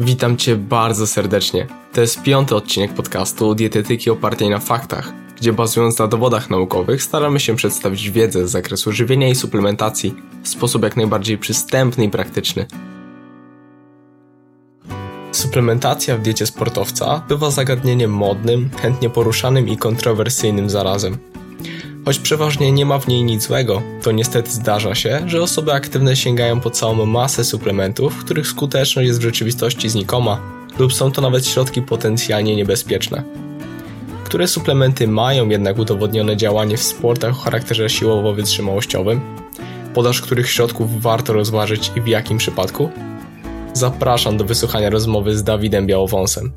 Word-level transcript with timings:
Witam 0.00 0.36
Cię 0.36 0.56
bardzo 0.56 1.06
serdecznie. 1.06 1.66
To 1.92 2.00
jest 2.00 2.22
piąty 2.22 2.54
odcinek 2.54 2.94
podcastu 2.94 3.54
Dietetyki 3.54 4.10
opartej 4.10 4.50
na 4.50 4.58
faktach, 4.58 5.12
gdzie 5.36 5.52
bazując 5.52 5.98
na 5.98 6.06
dowodach 6.06 6.50
naukowych 6.50 7.02
staramy 7.02 7.40
się 7.40 7.56
przedstawić 7.56 8.10
wiedzę 8.10 8.48
z 8.48 8.50
zakresu 8.50 8.92
żywienia 8.92 9.28
i 9.28 9.34
suplementacji 9.34 10.14
w 10.42 10.48
sposób 10.48 10.82
jak 10.82 10.96
najbardziej 10.96 11.38
przystępny 11.38 12.04
i 12.04 12.10
praktyczny. 12.10 12.66
Suplementacja 15.32 16.16
w 16.16 16.22
diecie 16.22 16.46
sportowca 16.46 17.22
bywa 17.28 17.50
zagadnieniem 17.50 18.10
modnym, 18.10 18.70
chętnie 18.82 19.10
poruszanym 19.10 19.68
i 19.68 19.76
kontrowersyjnym 19.76 20.70
zarazem. 20.70 21.18
Choć 22.06 22.18
przeważnie 22.18 22.72
nie 22.72 22.86
ma 22.86 22.98
w 22.98 23.08
niej 23.08 23.24
nic 23.24 23.46
złego, 23.46 23.82
to 24.02 24.12
niestety 24.12 24.50
zdarza 24.50 24.94
się, 24.94 25.22
że 25.26 25.42
osoby 25.42 25.72
aktywne 25.72 26.16
sięgają 26.16 26.60
po 26.60 26.70
całą 26.70 27.06
masę 27.06 27.44
suplementów, 27.44 28.16
których 28.24 28.46
skuteczność 28.46 29.06
jest 29.06 29.18
w 29.18 29.22
rzeczywistości 29.22 29.88
znikoma, 29.88 30.40
lub 30.78 30.92
są 30.92 31.12
to 31.12 31.22
nawet 31.22 31.46
środki 31.46 31.82
potencjalnie 31.82 32.56
niebezpieczne. 32.56 33.22
Które 34.24 34.48
suplementy 34.48 35.08
mają 35.08 35.48
jednak 35.48 35.78
udowodnione 35.78 36.36
działanie 36.36 36.76
w 36.76 36.82
sportach 36.82 37.30
o 37.30 37.40
charakterze 37.40 37.88
siłowo-wytrzymałościowym? 37.88 39.20
Podaż 39.94 40.20
których 40.20 40.50
środków 40.50 41.02
warto 41.02 41.32
rozważyć 41.32 41.90
i 41.96 42.00
w 42.00 42.06
jakim 42.06 42.38
przypadku? 42.38 42.90
Zapraszam 43.72 44.36
do 44.36 44.44
wysłuchania 44.44 44.90
rozmowy 44.90 45.36
z 45.36 45.42
Dawidem 45.42 45.86
Białowąsem. 45.86 46.52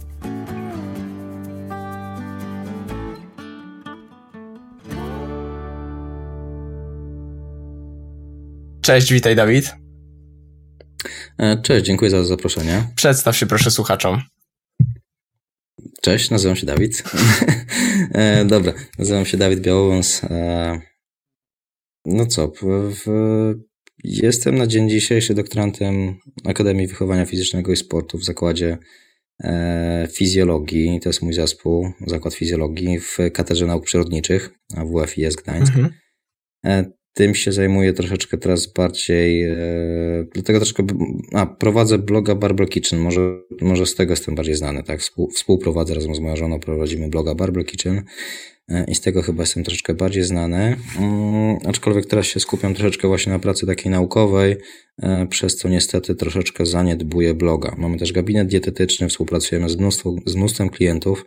Cześć, 8.90 9.14
witaj 9.14 9.36
Dawid. 9.36 9.76
E, 11.38 11.62
cześć, 11.62 11.86
dziękuję 11.86 12.12
za 12.12 12.24
zaproszenie. 12.24 12.84
Przedstaw 12.96 13.38
się 13.38 13.46
proszę 13.46 13.72
słuchaczom. 13.72 14.22
Cześć, 16.02 16.30
nazywam 16.30 16.56
się 16.56 16.66
Dawid. 16.66 17.04
E, 18.14 18.46
dobra, 18.46 18.74
nazywam 19.00 19.26
się 19.26 19.38
Dawid 19.38 19.60
Białowąs. 19.60 20.24
E, 20.24 20.82
no 22.06 22.26
co, 22.26 22.52
jestem 24.04 24.58
na 24.58 24.68
dzień 24.68 24.90
dzisiejszy 24.90 25.34
doktorantem 25.34 26.20
Akademii 26.46 26.88
Wychowania 26.88 27.26
Fizycznego 27.26 27.72
i 27.72 27.78
Sportu 27.78 28.18
w 28.18 28.26
zakładzie 28.26 28.78
fizjologii. 30.12 31.00
To 31.00 31.10
jest 31.10 31.22
mój 31.22 31.34
zespół, 31.34 31.92
zakład 32.08 32.34
fizjologii 32.34 33.00
w 33.00 33.18
Katedrze 33.34 33.66
Nauk 33.66 33.86
Przyrodniczych 33.86 34.50
WFIS 34.70 35.36
Gdańsk. 35.36 35.74
Mhm 35.76 36.99
tym 37.14 37.36
się 37.36 37.52
zajmuję 37.52 37.94
troszeczkę 37.94 38.38
teraz 38.38 38.74
bardziej, 38.74 39.44
e, 39.44 39.58
dlatego 40.34 40.60
troszkę, 40.60 40.84
a 41.34 41.46
prowadzę 41.46 41.98
bloga 41.98 42.36
Barbel 42.36 42.68
Kitchen, 42.68 43.00
może, 43.00 43.42
może 43.62 43.86
z 43.86 43.96
tego 43.96 44.12
jestem 44.12 44.36
bardziej 44.36 44.56
znany, 44.56 44.84
tak, 44.84 45.00
Współ, 45.02 45.30
współprowadzę 45.32 45.94
razem 45.94 46.16
z 46.16 46.20
moją 46.20 46.36
żoną, 46.36 46.60
prowadzimy 46.60 47.10
bloga 47.10 47.36
Barbel 47.36 47.66
Kitchen 47.66 48.04
e, 48.70 48.86
i 48.88 48.96
z 48.96 49.02
tego 49.02 49.22
chyba 49.22 49.44
jestem 49.44 49.64
troszeczkę 49.64 49.94
bardziej 49.94 50.24
znany, 50.24 50.76
mm, 51.00 51.58
aczkolwiek 51.66 52.06
teraz 52.06 52.26
się 52.26 52.40
skupiam 52.40 52.74
troszeczkę 52.74 53.08
właśnie 53.08 53.32
na 53.32 53.40
pracy 53.40 53.66
takiej 53.66 53.92
naukowej, 53.92 54.56
e, 55.02 55.28
przez 55.28 55.56
co 55.56 55.70
niestety 55.70 56.16
troszeczkę 56.16 56.66
zaniedbuję 56.66 57.34
bloga. 57.34 57.76
Mamy 57.78 57.98
też 57.98 58.14
gabinet 58.14 58.48
dietetyczny, 58.48 59.10
współpracujemy 59.10 59.70
z, 59.70 59.76
mnóstwo, 59.76 60.16
z 60.26 60.36
mnóstwem 60.36 60.70
klientów, 60.70 61.26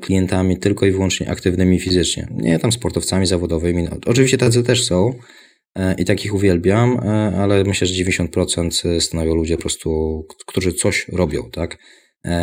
klientami 0.00 0.58
tylko 0.58 0.86
i 0.86 0.90
wyłącznie 0.90 1.30
aktywnymi 1.30 1.80
fizycznie. 1.80 2.28
Nie 2.30 2.58
tam 2.58 2.72
sportowcami 2.72 3.26
zawodowymi. 3.26 3.82
No, 3.82 3.90
oczywiście 4.06 4.38
tacy 4.38 4.62
też 4.62 4.84
są 4.84 5.14
e, 5.74 5.94
i 5.94 6.04
takich 6.04 6.34
uwielbiam, 6.34 7.00
e, 7.04 7.36
ale 7.36 7.64
myślę, 7.64 7.86
że 7.86 8.04
90% 8.04 9.00
stanowią 9.00 9.34
ludzie 9.34 9.56
po 9.56 9.60
prostu, 9.60 10.22
którzy 10.46 10.72
coś 10.72 11.08
robią, 11.08 11.50
tak? 11.50 11.78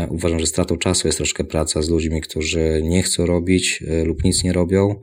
Uważam, 0.10 0.40
że 0.40 0.48
stratą 0.48 0.78
czasu 0.78 1.08
jest 1.08 1.18
troszkę 1.18 1.44
praca 1.44 1.82
z 1.82 1.90
ludźmi, 1.90 2.22
którzy 2.22 2.82
nie 2.84 3.04
chcą 3.04 3.26
robić 3.26 3.84
lub 4.06 4.24
nic 4.24 4.44
nie 4.44 4.54
robią. 4.54 4.96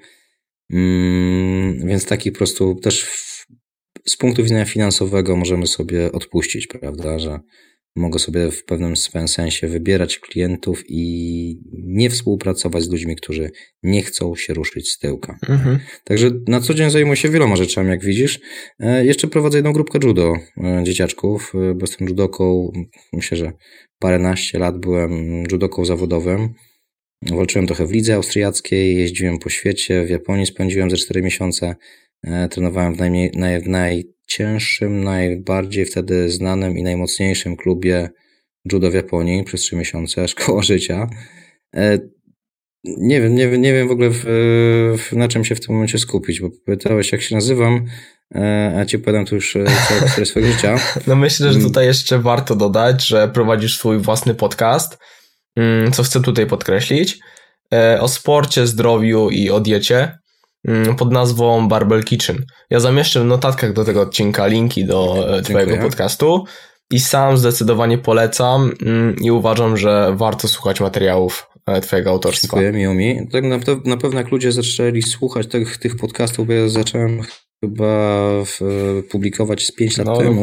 Mm, 0.72 1.86
więc 1.86 2.06
taki 2.06 2.32
po 2.32 2.38
prostu 2.38 2.74
też 2.74 3.06
z 4.06 4.16
punktu 4.16 4.42
widzenia 4.42 4.64
finansowego 4.64 5.36
możemy 5.36 5.66
sobie 5.66 6.12
odpuścić, 6.12 6.66
prawda, 6.66 7.18
że 7.18 7.40
mogę 7.96 8.18
sobie 8.18 8.50
w 8.50 8.64
pewnym 8.64 8.96
swym 8.96 9.28
sensie 9.28 9.68
wybierać 9.68 10.18
klientów 10.18 10.82
i 10.88 11.60
nie 11.72 12.10
współpracować 12.10 12.82
z 12.82 12.90
ludźmi, 12.90 13.16
którzy 13.16 13.50
nie 13.82 14.02
chcą 14.02 14.36
się 14.36 14.54
ruszyć 14.54 14.90
z 14.90 14.98
tyłka. 14.98 15.38
Mhm. 15.48 15.78
Także 16.04 16.30
na 16.48 16.60
co 16.60 16.74
dzień 16.74 16.90
zajmuję 16.90 17.16
się 17.16 17.28
wieloma 17.28 17.56
rzeczami, 17.56 17.90
jak 17.90 18.04
widzisz. 18.04 18.40
E, 18.80 19.04
jeszcze 19.04 19.28
prowadzę 19.28 19.58
jedną 19.58 19.72
grupkę 19.72 19.98
judo 20.04 20.34
e, 20.56 20.84
dzieciaczków, 20.84 21.52
e, 21.54 21.74
bo 21.74 21.80
jestem 21.80 22.08
judoką, 22.08 22.72
myślę, 23.12 23.36
że 23.36 23.52
paręnaście 23.98 24.58
lat 24.58 24.78
byłem 24.78 25.42
judoką 25.52 25.84
zawodowym. 25.84 26.54
Walczyłem 27.30 27.66
trochę 27.66 27.86
w 27.86 27.92
lidze 27.92 28.14
austriackiej, 28.14 28.96
jeździłem 28.96 29.38
po 29.38 29.50
świecie, 29.50 30.04
w 30.04 30.10
Japonii 30.10 30.46
spędziłem 30.46 30.90
ze 30.90 30.96
4 30.96 31.22
miesiące, 31.22 31.74
trenowałem 32.50 32.94
w, 32.94 32.98
najmniej, 32.98 33.30
naj, 33.34 33.62
w 33.62 33.66
najcięższym, 34.22 35.04
najbardziej 35.04 35.86
wtedy 35.86 36.30
znanym 36.30 36.78
i 36.78 36.82
najmocniejszym 36.82 37.56
klubie 37.56 38.10
judo 38.72 38.90
w 38.90 38.94
Japonii 38.94 39.44
przez 39.44 39.60
trzy 39.60 39.76
miesiące, 39.76 40.28
szkoła 40.28 40.62
życia. 40.72 41.10
E, 41.74 41.98
nie 42.84 43.20
wiem, 43.20 43.34
nie, 43.34 43.58
nie 43.58 43.72
wiem 43.72 43.88
w 43.88 43.90
ogóle 43.90 44.10
w, 44.10 44.24
w, 44.98 45.12
na 45.12 45.28
czym 45.28 45.44
się 45.44 45.54
w 45.54 45.60
tym 45.60 45.74
momencie 45.74 45.98
skupić, 45.98 46.40
bo 46.40 46.48
pytałeś 46.66 47.12
jak 47.12 47.22
się 47.22 47.34
nazywam, 47.34 47.84
e, 48.34 48.74
a 48.80 48.84
ci 48.84 48.98
powiem 48.98 49.26
tu 49.26 49.34
już 49.34 49.56
e, 49.56 49.64
całe 49.88 50.00
historię 50.00 50.26
swojego 50.26 50.52
życia. 50.52 50.78
No 51.06 51.16
myślę, 51.16 51.52
że 51.52 51.58
mm. 51.58 51.68
tutaj 51.68 51.86
jeszcze 51.86 52.18
warto 52.18 52.56
dodać, 52.56 53.06
że 53.06 53.28
prowadzisz 53.28 53.78
swój 53.78 53.98
własny 53.98 54.34
podcast, 54.34 54.98
mm, 55.56 55.92
co 55.92 56.02
chcę 56.02 56.22
tutaj 56.22 56.46
podkreślić, 56.46 57.18
o 58.00 58.08
sporcie, 58.08 58.66
zdrowiu 58.66 59.30
i 59.30 59.50
o 59.50 59.60
diecie. 59.60 60.18
Mm, 60.68 60.96
pod 60.96 61.12
nazwą 61.12 61.68
Barbell 61.68 62.04
Kitchen. 62.04 62.44
Ja 62.70 62.80
zamieszczę 62.80 63.20
w 63.20 63.24
notatkach 63.24 63.72
do 63.72 63.84
tego 63.84 64.00
odcinka 64.00 64.46
linki 64.46 64.84
do 64.84 65.26
e, 65.38 65.42
Twojego 65.42 65.76
podcastu 65.76 66.44
i 66.90 67.00
sam 67.00 67.36
zdecydowanie 67.38 67.98
polecam 67.98 68.72
mm, 68.82 69.16
i 69.20 69.30
uważam, 69.30 69.76
że 69.76 70.14
warto 70.16 70.48
słuchać 70.48 70.80
materiałów 70.80 71.46
e, 71.66 71.80
Twojego 71.80 72.10
autorstwa. 72.10 72.56
Dziękuję, 72.56 72.72
miło 72.72 72.94
mi. 72.94 73.28
Tak 73.32 73.44
na, 73.44 73.58
na 73.84 73.96
pewno 73.96 74.20
jak 74.20 74.30
ludzie 74.30 74.52
zaczęli 74.52 75.02
słuchać 75.02 75.46
tych, 75.46 75.76
tych 75.76 75.96
podcastów, 75.96 76.46
bo 76.46 76.52
ja 76.52 76.68
zacząłem 76.68 77.20
chyba 77.64 78.28
w, 78.44 78.60
publikować 79.10 79.66
z 79.66 79.72
5 79.72 79.98
lat 79.98 80.06
no, 80.06 80.16
temu 80.16 80.42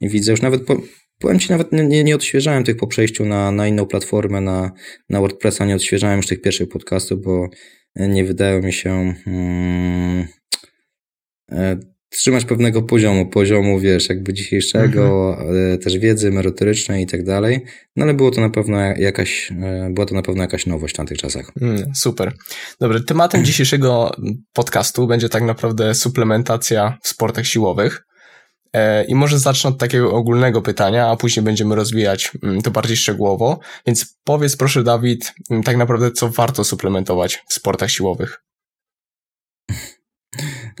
i 0.00 0.08
widzę 0.08 0.30
już 0.30 0.42
nawet 0.42 0.66
po, 0.66 0.76
Powiem 1.18 1.38
Ci, 1.38 1.50
nawet 1.50 1.72
nie, 1.72 2.04
nie 2.04 2.14
odświeżałem 2.14 2.64
tych 2.64 2.76
po 2.76 2.86
przejściu 2.86 3.24
na, 3.24 3.50
na 3.50 3.68
inną 3.68 3.86
platformę, 3.86 4.40
na, 4.40 4.72
na 5.08 5.20
WordPressa, 5.20 5.64
nie 5.64 5.74
odświeżałem 5.74 6.16
już 6.16 6.26
tych 6.26 6.40
pierwszych 6.40 6.68
podcastów, 6.68 7.22
bo 7.22 7.48
nie 7.96 8.24
wydają 8.24 8.62
mi 8.62 8.72
się 8.72 9.14
hmm, 9.24 10.28
trzymać 12.10 12.44
pewnego 12.44 12.82
poziomu, 12.82 13.26
poziomu, 13.26 13.80
wiesz, 13.80 14.08
jakby 14.08 14.32
dzisiejszego, 14.32 15.36
mhm. 15.40 15.78
też 15.78 15.98
wiedzy 15.98 16.30
merytorycznej 16.30 17.04
i 17.04 17.06
tak 17.06 17.24
dalej. 17.24 17.64
No 17.96 18.04
ale 18.04 18.14
było 18.14 18.30
to 18.30 18.40
na 18.40 18.50
pewno 18.50 18.78
jakaś, 18.80 19.52
e, 19.62 19.90
była 19.90 20.06
to 20.06 20.14
na 20.14 20.22
pewno 20.22 20.42
jakaś 20.42 20.66
nowość 20.66 20.94
w 20.94 20.96
tamtych 20.96 21.18
czasach. 21.18 21.52
Mm, 21.60 21.92
super. 21.94 22.32
Dobry, 22.80 23.00
tematem 23.00 23.44
dzisiejszego 23.44 24.10
podcastu 24.52 25.06
będzie 25.06 25.28
tak 25.28 25.42
naprawdę 25.42 25.94
suplementacja 25.94 26.98
w 27.02 27.08
sportach 27.08 27.46
siłowych. 27.46 28.04
E, 28.72 29.04
I 29.04 29.14
może 29.14 29.38
zacznę 29.38 29.70
od 29.70 29.78
takiego 29.78 30.12
ogólnego 30.12 30.62
pytania, 30.62 31.10
a 31.10 31.16
później 31.16 31.44
będziemy 31.44 31.74
rozwijać 31.74 32.32
mm, 32.42 32.62
to 32.62 32.70
bardziej 32.70 32.96
szczegółowo. 32.96 33.58
Więc 33.86 34.16
powiedz 34.24 34.56
proszę, 34.56 34.84
Dawid, 34.84 35.32
mm, 35.50 35.62
tak 35.62 35.76
naprawdę, 35.76 36.10
co 36.10 36.28
warto 36.28 36.64
suplementować 36.64 37.44
w 37.48 37.54
sportach 37.54 37.90
siłowych? 37.90 38.42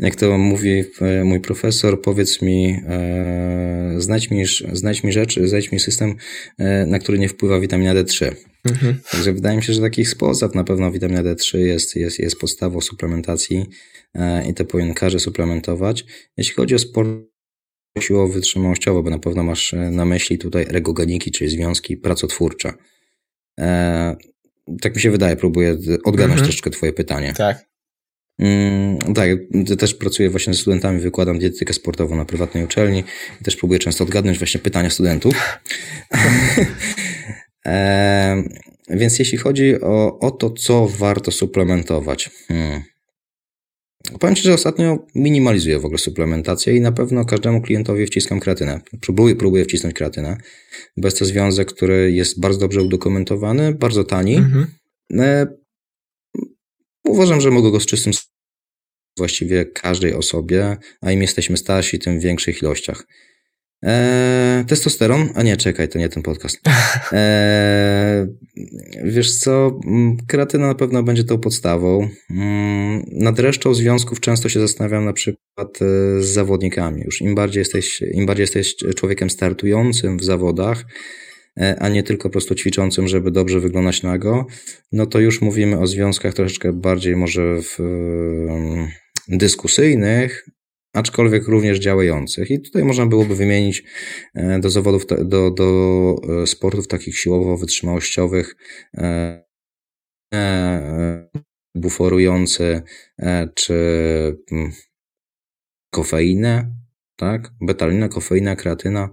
Jak 0.00 0.16
to 0.16 0.38
mówi 0.38 0.84
e, 1.00 1.24
mój 1.24 1.40
profesor, 1.40 2.02
powiedz 2.02 2.42
mi, 2.42 2.80
e, 2.88 3.94
znajdź 3.98 4.30
mi, 4.30 4.44
znajdź 4.72 5.04
mi 5.04 5.12
rzecz, 5.12 5.40
znajdź 5.44 5.72
mi 5.72 5.80
system, 5.80 6.14
e, 6.58 6.86
na 6.86 6.98
który 6.98 7.18
nie 7.18 7.28
wpływa 7.28 7.60
witamina 7.60 7.94
D3. 7.94 8.34
Mhm. 8.64 9.00
Także 9.10 9.32
wydaje 9.32 9.56
mi 9.56 9.62
się, 9.62 9.72
że 9.72 9.80
takich 9.80 10.08
sposob 10.08 10.54
na 10.54 10.64
pewno 10.64 10.92
witamina 10.92 11.22
D3 11.22 11.58
jest, 11.58 11.96
jest, 11.96 12.18
jest 12.18 12.38
podstawą 12.38 12.80
suplementacji 12.80 13.66
e, 14.14 14.48
i 14.48 14.54
to 14.54 14.64
powinien 14.64 14.94
każdy 14.94 15.18
suplementować. 15.18 16.04
Jeśli 16.36 16.54
chodzi 16.54 16.74
o 16.74 16.78
sport 16.78 17.08
siłowo-wytrzymałościowo, 18.00 19.02
bo 19.02 19.10
na 19.10 19.18
pewno 19.18 19.42
masz 19.42 19.74
e, 19.74 19.76
na 19.76 20.04
myśli 20.04 20.38
tutaj 20.38 20.64
regogeniki, 20.64 21.30
czyli 21.30 21.50
związki 21.50 21.96
pracotwórcze. 21.96 22.72
E, 23.60 24.16
tak 24.80 24.94
mi 24.94 25.00
się 25.00 25.10
wydaje, 25.10 25.36
próbuję 25.36 25.70
odgadnąć 26.04 26.40
mhm. 26.40 26.44
troszeczkę 26.44 26.70
twoje 26.70 26.92
pytanie. 26.92 27.32
Tak. 27.36 27.68
Mm, 28.38 28.98
tak, 29.14 29.28
też 29.78 29.94
pracuję 29.94 30.30
właśnie 30.30 30.54
ze 30.54 30.60
studentami, 30.60 31.00
wykładam 31.00 31.38
dietetykę 31.38 31.72
sportową 31.72 32.16
na 32.16 32.24
prywatnej 32.24 32.64
uczelni 32.64 33.04
i 33.40 33.44
też 33.44 33.56
próbuję 33.56 33.78
często 33.78 34.04
odgadnąć 34.04 34.38
właśnie 34.38 34.60
pytania 34.60 34.90
studentów. 34.90 35.34
e, 37.66 38.42
więc 38.90 39.18
jeśli 39.18 39.38
chodzi 39.38 39.80
o, 39.80 40.18
o 40.18 40.30
to, 40.30 40.50
co 40.50 40.88
warto 40.88 41.30
suplementować. 41.30 42.30
Hmm. 42.48 42.82
Powiem 44.20 44.36
Ci, 44.36 44.42
że 44.42 44.54
ostatnio 44.54 45.06
minimalizuję 45.14 45.78
w 45.78 45.84
ogóle 45.84 45.98
suplementację 45.98 46.76
i 46.76 46.80
na 46.80 46.92
pewno 46.92 47.24
każdemu 47.24 47.62
klientowi 47.62 48.06
wciskam 48.06 48.40
kreatynę. 48.40 48.80
Próbuję, 49.00 49.36
próbuję 49.36 49.64
wcisnąć 49.64 49.94
kreatynę, 49.94 50.36
bo 50.96 51.06
jest 51.06 51.18
to 51.18 51.24
związek, 51.24 51.72
który 51.72 52.12
jest 52.12 52.40
bardzo 52.40 52.60
dobrze 52.60 52.82
udokumentowany, 52.82 53.74
bardzo 53.74 54.04
tani. 54.04 54.36
Mhm. 54.36 54.66
E, 55.12 55.46
uważam, 57.04 57.40
że 57.40 57.50
mogę 57.50 57.70
go 57.70 57.80
z 57.80 57.86
czystym 57.86 58.12
właściwie 59.16 59.64
każdej 59.64 60.14
osobie, 60.14 60.76
a 61.00 61.12
im 61.12 61.22
jesteśmy 61.22 61.56
starsi, 61.56 61.98
tym 61.98 62.20
w 62.20 62.22
większych 62.22 62.62
ilościach. 62.62 63.06
Eee, 63.82 64.64
testosteron? 64.64 65.28
A 65.34 65.42
nie, 65.42 65.56
czekaj, 65.56 65.88
to 65.88 65.98
nie 65.98 66.08
ten 66.08 66.22
podcast. 66.22 66.60
Eee, 67.12 68.26
wiesz 69.14 69.38
co, 69.38 69.80
kreatyna 70.26 70.66
na 70.66 70.74
pewno 70.74 71.02
będzie 71.02 71.24
tą 71.24 71.38
podstawą. 71.38 72.08
Mm, 72.30 73.02
nad 73.12 73.38
resztą 73.38 73.74
związków 73.74 74.20
często 74.20 74.48
się 74.48 74.60
zastanawiam 74.60 75.04
na 75.04 75.12
przykład 75.12 75.78
e, 75.82 76.22
z 76.22 76.26
zawodnikami. 76.26 77.02
Już 77.02 77.20
im 77.20 77.34
bardziej 77.34 77.60
jesteś, 77.60 78.02
im 78.12 78.26
bardziej 78.26 78.42
jesteś 78.42 78.76
człowiekiem 78.76 79.30
startującym 79.30 80.18
w 80.18 80.24
zawodach, 80.24 80.84
e, 81.60 81.76
a 81.80 81.88
nie 81.88 82.02
tylko 82.02 82.28
po 82.28 82.32
prostu 82.32 82.54
ćwiczącym, 82.54 83.08
żeby 83.08 83.30
dobrze 83.30 83.60
wyglądać 83.60 84.02
nago, 84.02 84.46
no 84.92 85.06
to 85.06 85.20
już 85.20 85.40
mówimy 85.40 85.78
o 85.78 85.86
związkach 85.86 86.34
troszeczkę 86.34 86.72
bardziej 86.72 87.16
może 87.16 87.62
w, 87.62 87.78
dyskusyjnych, 89.28 90.48
aczkolwiek 90.92 91.48
również 91.48 91.78
działających. 91.78 92.50
I 92.50 92.60
tutaj 92.60 92.84
można 92.84 93.06
byłoby 93.06 93.36
wymienić 93.36 93.84
e, 94.34 94.58
do 94.60 94.70
zawodów, 94.70 95.06
do, 95.06 95.50
do 95.50 96.16
e, 96.42 96.46
sportów 96.46 96.88
takich 96.88 97.18
siłowo-wytrzymałościowych 97.18 98.56
e, 98.96 99.48
buforujący 101.74 102.82
czy 103.54 103.74
mm, 104.52 104.72
kofeinę, 105.90 106.74
tak? 107.16 107.50
Betalinę, 107.60 108.08
kofeina, 108.08 108.56
kreatyna. 108.56 109.10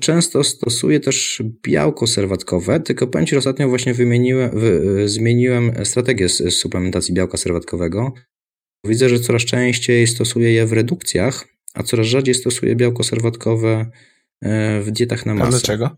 Często 0.00 0.44
stosuję 0.44 1.00
też 1.00 1.42
białko 1.62 2.06
serwatkowe, 2.06 2.80
tylko 2.80 3.06
powiem 3.06 3.26
Ci, 3.26 3.36
ostatnio 3.36 3.68
właśnie 3.68 3.94
wymieniłem, 3.94 4.50
wy, 4.60 5.08
zmieniłem 5.08 5.72
strategię 5.84 6.28
suplementacji 6.28 7.14
białka 7.14 7.36
serwatkowego. 7.36 8.12
Widzę, 8.86 9.08
że 9.08 9.20
coraz 9.20 9.42
częściej 9.42 10.06
stosuję 10.06 10.52
je 10.52 10.66
w 10.66 10.72
redukcjach, 10.72 11.48
a 11.74 11.82
coraz 11.82 12.06
rzadziej 12.06 12.34
stosuję 12.34 12.76
białko 12.76 13.04
serwatkowe 13.04 13.90
e, 14.42 14.80
w 14.80 14.90
dietach 14.90 15.26
na 15.26 15.34
masę. 15.34 15.46
A 15.46 15.50
dlaczego? 15.50 15.96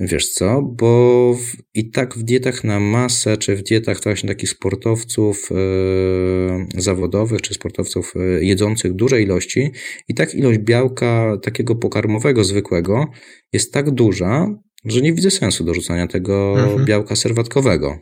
Wiesz 0.00 0.28
co, 0.28 0.62
bo 0.62 1.34
w, 1.34 1.52
i 1.74 1.90
tak 1.90 2.14
w 2.14 2.22
dietach 2.22 2.64
na 2.64 2.80
masę, 2.80 3.36
czy 3.36 3.56
w 3.56 3.62
dietach 3.62 4.02
właśnie 4.02 4.28
takich 4.28 4.50
sportowców 4.50 5.48
e, 5.50 6.80
zawodowych, 6.80 7.42
czy 7.42 7.54
sportowców 7.54 8.14
e, 8.16 8.44
jedzących 8.44 8.92
duże 8.92 9.22
ilości, 9.22 9.70
i 10.08 10.14
tak 10.14 10.34
ilość 10.34 10.58
białka 10.58 11.36
takiego 11.42 11.74
pokarmowego, 11.74 12.44
zwykłego 12.44 13.06
jest 13.52 13.72
tak 13.72 13.90
duża, 13.90 14.58
że 14.84 15.00
nie 15.00 15.12
widzę 15.12 15.30
sensu 15.30 15.64
dorzucania 15.64 16.06
tego 16.06 16.60
mhm. 16.60 16.84
białka 16.84 17.16
serwatkowego. 17.16 17.98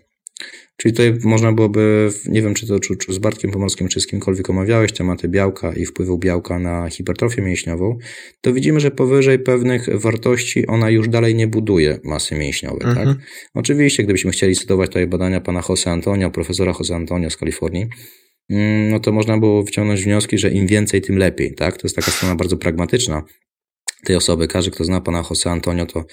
Czyli 0.80 0.92
tutaj 0.92 1.18
można 1.24 1.52
byłoby, 1.52 2.10
nie 2.26 2.42
wiem 2.42 2.54
czy 2.54 2.66
to 2.66 2.80
czy, 2.80 2.96
czy 2.96 3.12
z 3.12 3.18
Bartkiem 3.18 3.50
Pomorskim, 3.50 3.88
czy 3.88 4.00
z 4.00 4.06
kimkolwiek 4.06 4.50
omawiałeś 4.50 4.92
tematy 4.92 5.28
białka 5.28 5.72
i 5.72 5.86
wpływu 5.86 6.18
białka 6.18 6.58
na 6.58 6.90
hipertrofię 6.90 7.42
mięśniową, 7.42 7.98
to 8.40 8.52
widzimy, 8.52 8.80
że 8.80 8.90
powyżej 8.90 9.38
pewnych 9.38 10.00
wartości 10.00 10.66
ona 10.66 10.90
już 10.90 11.08
dalej 11.08 11.34
nie 11.34 11.46
buduje 11.46 11.98
masy 12.04 12.34
mięśniowej. 12.34 12.80
Tak? 12.80 12.88
Mhm. 12.88 13.16
Tak? 13.16 13.26
Oczywiście, 13.54 14.02
gdybyśmy 14.04 14.30
chcieli 14.30 14.56
cytować 14.56 14.90
tutaj 14.90 15.06
badania 15.06 15.40
pana 15.40 15.62
Jose 15.68 15.90
Antonio, 15.90 16.30
profesora 16.30 16.72
Jose 16.78 16.96
Antonio 16.96 17.30
z 17.30 17.36
Kalifornii, 17.36 17.86
mm, 18.50 18.90
no 18.90 19.00
to 19.00 19.12
można 19.12 19.38
było 19.38 19.62
wyciągnąć 19.62 20.04
wnioski, 20.04 20.38
że 20.38 20.50
im 20.50 20.66
więcej, 20.66 21.00
tym 21.00 21.18
lepiej. 21.18 21.54
Tak? 21.54 21.76
To 21.76 21.86
jest 21.86 21.96
taka 21.96 22.10
strona 22.10 22.34
bardzo 22.34 22.56
pragmatyczna 22.56 23.22
tej 24.04 24.16
osoby. 24.16 24.48
Każdy, 24.48 24.70
kto 24.70 24.84
zna 24.84 25.00
pana 25.00 25.24
Jose 25.30 25.50
Antonio, 25.50 25.86
to, 25.86 26.04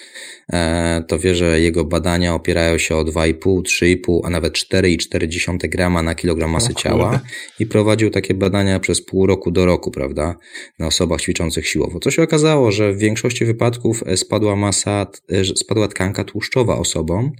e, 0.53 1.03
to 1.07 1.19
wie, 1.19 1.35
że 1.35 1.59
jego 1.59 1.85
badania 1.85 2.33
opierają 2.33 2.77
się 2.77 2.95
o 2.95 3.03
2,5, 3.03 3.61
3,5, 3.61 4.19
a 4.23 4.29
nawet 4.29 4.53
4,4 4.53 5.69
grama 5.69 6.03
na 6.03 6.15
kilogram 6.15 6.51
masy 6.51 6.75
ciała 6.75 7.19
i 7.59 7.65
prowadził 7.65 8.09
takie 8.09 8.33
badania 8.33 8.79
przez 8.79 9.05
pół 9.05 9.25
roku 9.25 9.51
do 9.51 9.65
roku, 9.65 9.91
prawda, 9.91 10.35
na 10.79 10.87
osobach 10.87 11.21
ćwiczących 11.21 11.67
siłowo. 11.67 11.99
Co 11.99 12.11
się 12.11 12.23
okazało, 12.23 12.71
że 12.71 12.93
w 12.93 12.97
większości 12.97 13.45
wypadków 13.45 14.03
e, 14.05 14.17
spadła 14.17 14.55
masa, 14.55 15.07
e, 15.29 15.45
spadła 15.45 15.87
tkanka 15.87 16.23
tłuszczowa 16.23 16.77
osobom, 16.77 17.31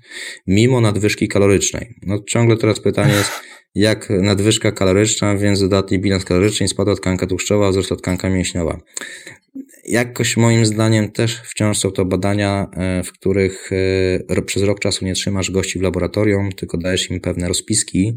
mimo 0.48 0.82
nadwyżki 0.82 1.28
kalorycznej. 1.28 1.96
No 2.02 2.20
ciągle 2.28 2.58
teraz 2.58 2.80
pytanie 2.80 3.14
jest, 3.14 3.32
jak 3.76 4.10
nadwyżka 4.10 4.72
kaloryczna, 4.72 5.36
więc 5.36 5.60
dodatni 5.60 6.00
bilans 6.00 6.26
kaloryczny, 6.26 6.68
spadła 6.68 6.96
tkanka 6.96 7.28
tłuszczowa, 7.28 7.70
wzrosła 7.70 7.98
tkanka 7.98 8.30
mięśniowa 8.30 8.80
jakoś 9.88 10.38
moim 10.38 10.66
zdaniem 10.66 11.12
też 11.12 11.42
wciąż 11.42 11.78
są 11.78 11.92
to 11.92 12.06
badania, 12.06 12.68
e, 12.74 13.04
w 13.04 13.12
których 13.12 13.70
e, 14.30 14.42
przez 14.42 14.64
rok 14.64 14.80
czasu 14.80 15.06
nie 15.06 15.14
trzymasz 15.14 15.52
gości 15.52 15.80
w 15.80 15.82
laboratorium, 15.82 16.52
tylko 16.52 16.78
dajesz 16.78 17.10
im 17.12 17.20
pewne 17.20 17.48
rozpiski 17.48 18.16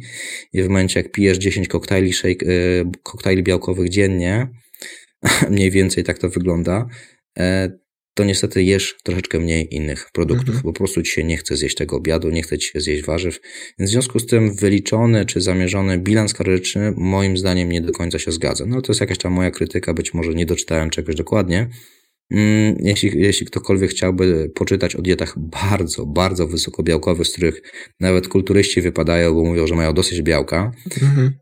i 0.52 0.62
w 0.62 0.68
momencie 0.68 1.00
jak 1.00 1.12
pijesz 1.12 1.38
10 1.38 1.68
koktajli, 1.68 2.12
shake, 2.12 2.46
e, 2.46 2.90
koktajli 3.02 3.42
białkowych 3.42 3.88
dziennie, 3.88 4.48
mniej 5.50 5.70
więcej 5.70 6.04
tak 6.04 6.18
to 6.18 6.28
wygląda, 6.28 6.86
to 8.20 8.24
niestety 8.24 8.62
jesz 8.62 8.96
troszeczkę 9.04 9.40
mniej 9.40 9.74
innych 9.74 10.10
produktów, 10.12 10.54
mhm. 10.54 10.62
po 10.62 10.72
prostu 10.72 11.02
ci 11.02 11.12
się 11.12 11.24
nie 11.24 11.36
chce 11.36 11.56
zjeść 11.56 11.76
tego 11.76 11.96
obiadu, 11.96 12.30
nie 12.30 12.42
chce 12.42 12.58
ci 12.58 12.70
się 12.70 12.80
zjeść 12.80 13.04
warzyw. 13.04 13.40
Więc 13.78 13.90
w 13.90 13.92
związku 13.92 14.18
z 14.18 14.26
tym 14.26 14.54
wyliczony 14.54 15.24
czy 15.26 15.40
zamierzony 15.40 15.98
bilans 15.98 16.34
kaloryczny 16.34 16.92
moim 16.96 17.36
zdaniem 17.36 17.72
nie 17.72 17.80
do 17.80 17.92
końca 17.92 18.18
się 18.18 18.32
zgadza. 18.32 18.66
No 18.66 18.82
to 18.82 18.92
jest 18.92 19.00
jakaś 19.00 19.18
tam 19.18 19.32
moja 19.32 19.50
krytyka, 19.50 19.94
być 19.94 20.14
może 20.14 20.34
nie 20.34 20.46
doczytałem 20.46 20.90
czegoś 20.90 21.14
dokładnie. 21.14 21.68
Mm, 22.30 22.76
jeśli, 22.80 23.10
jeśli 23.14 23.46
ktokolwiek 23.46 23.90
chciałby 23.90 24.50
poczytać 24.54 24.96
o 24.96 25.02
dietach 25.02 25.34
bardzo, 25.38 26.06
bardzo 26.06 26.46
wysokobiałkowych, 26.46 27.26
z 27.26 27.32
których 27.32 27.62
nawet 28.00 28.28
kulturyści 28.28 28.80
wypadają, 28.80 29.34
bo 29.34 29.44
mówią, 29.44 29.66
że 29.66 29.74
mają 29.74 29.94
dosyć 29.94 30.22
białka, 30.22 30.72
mhm. 31.02 31.32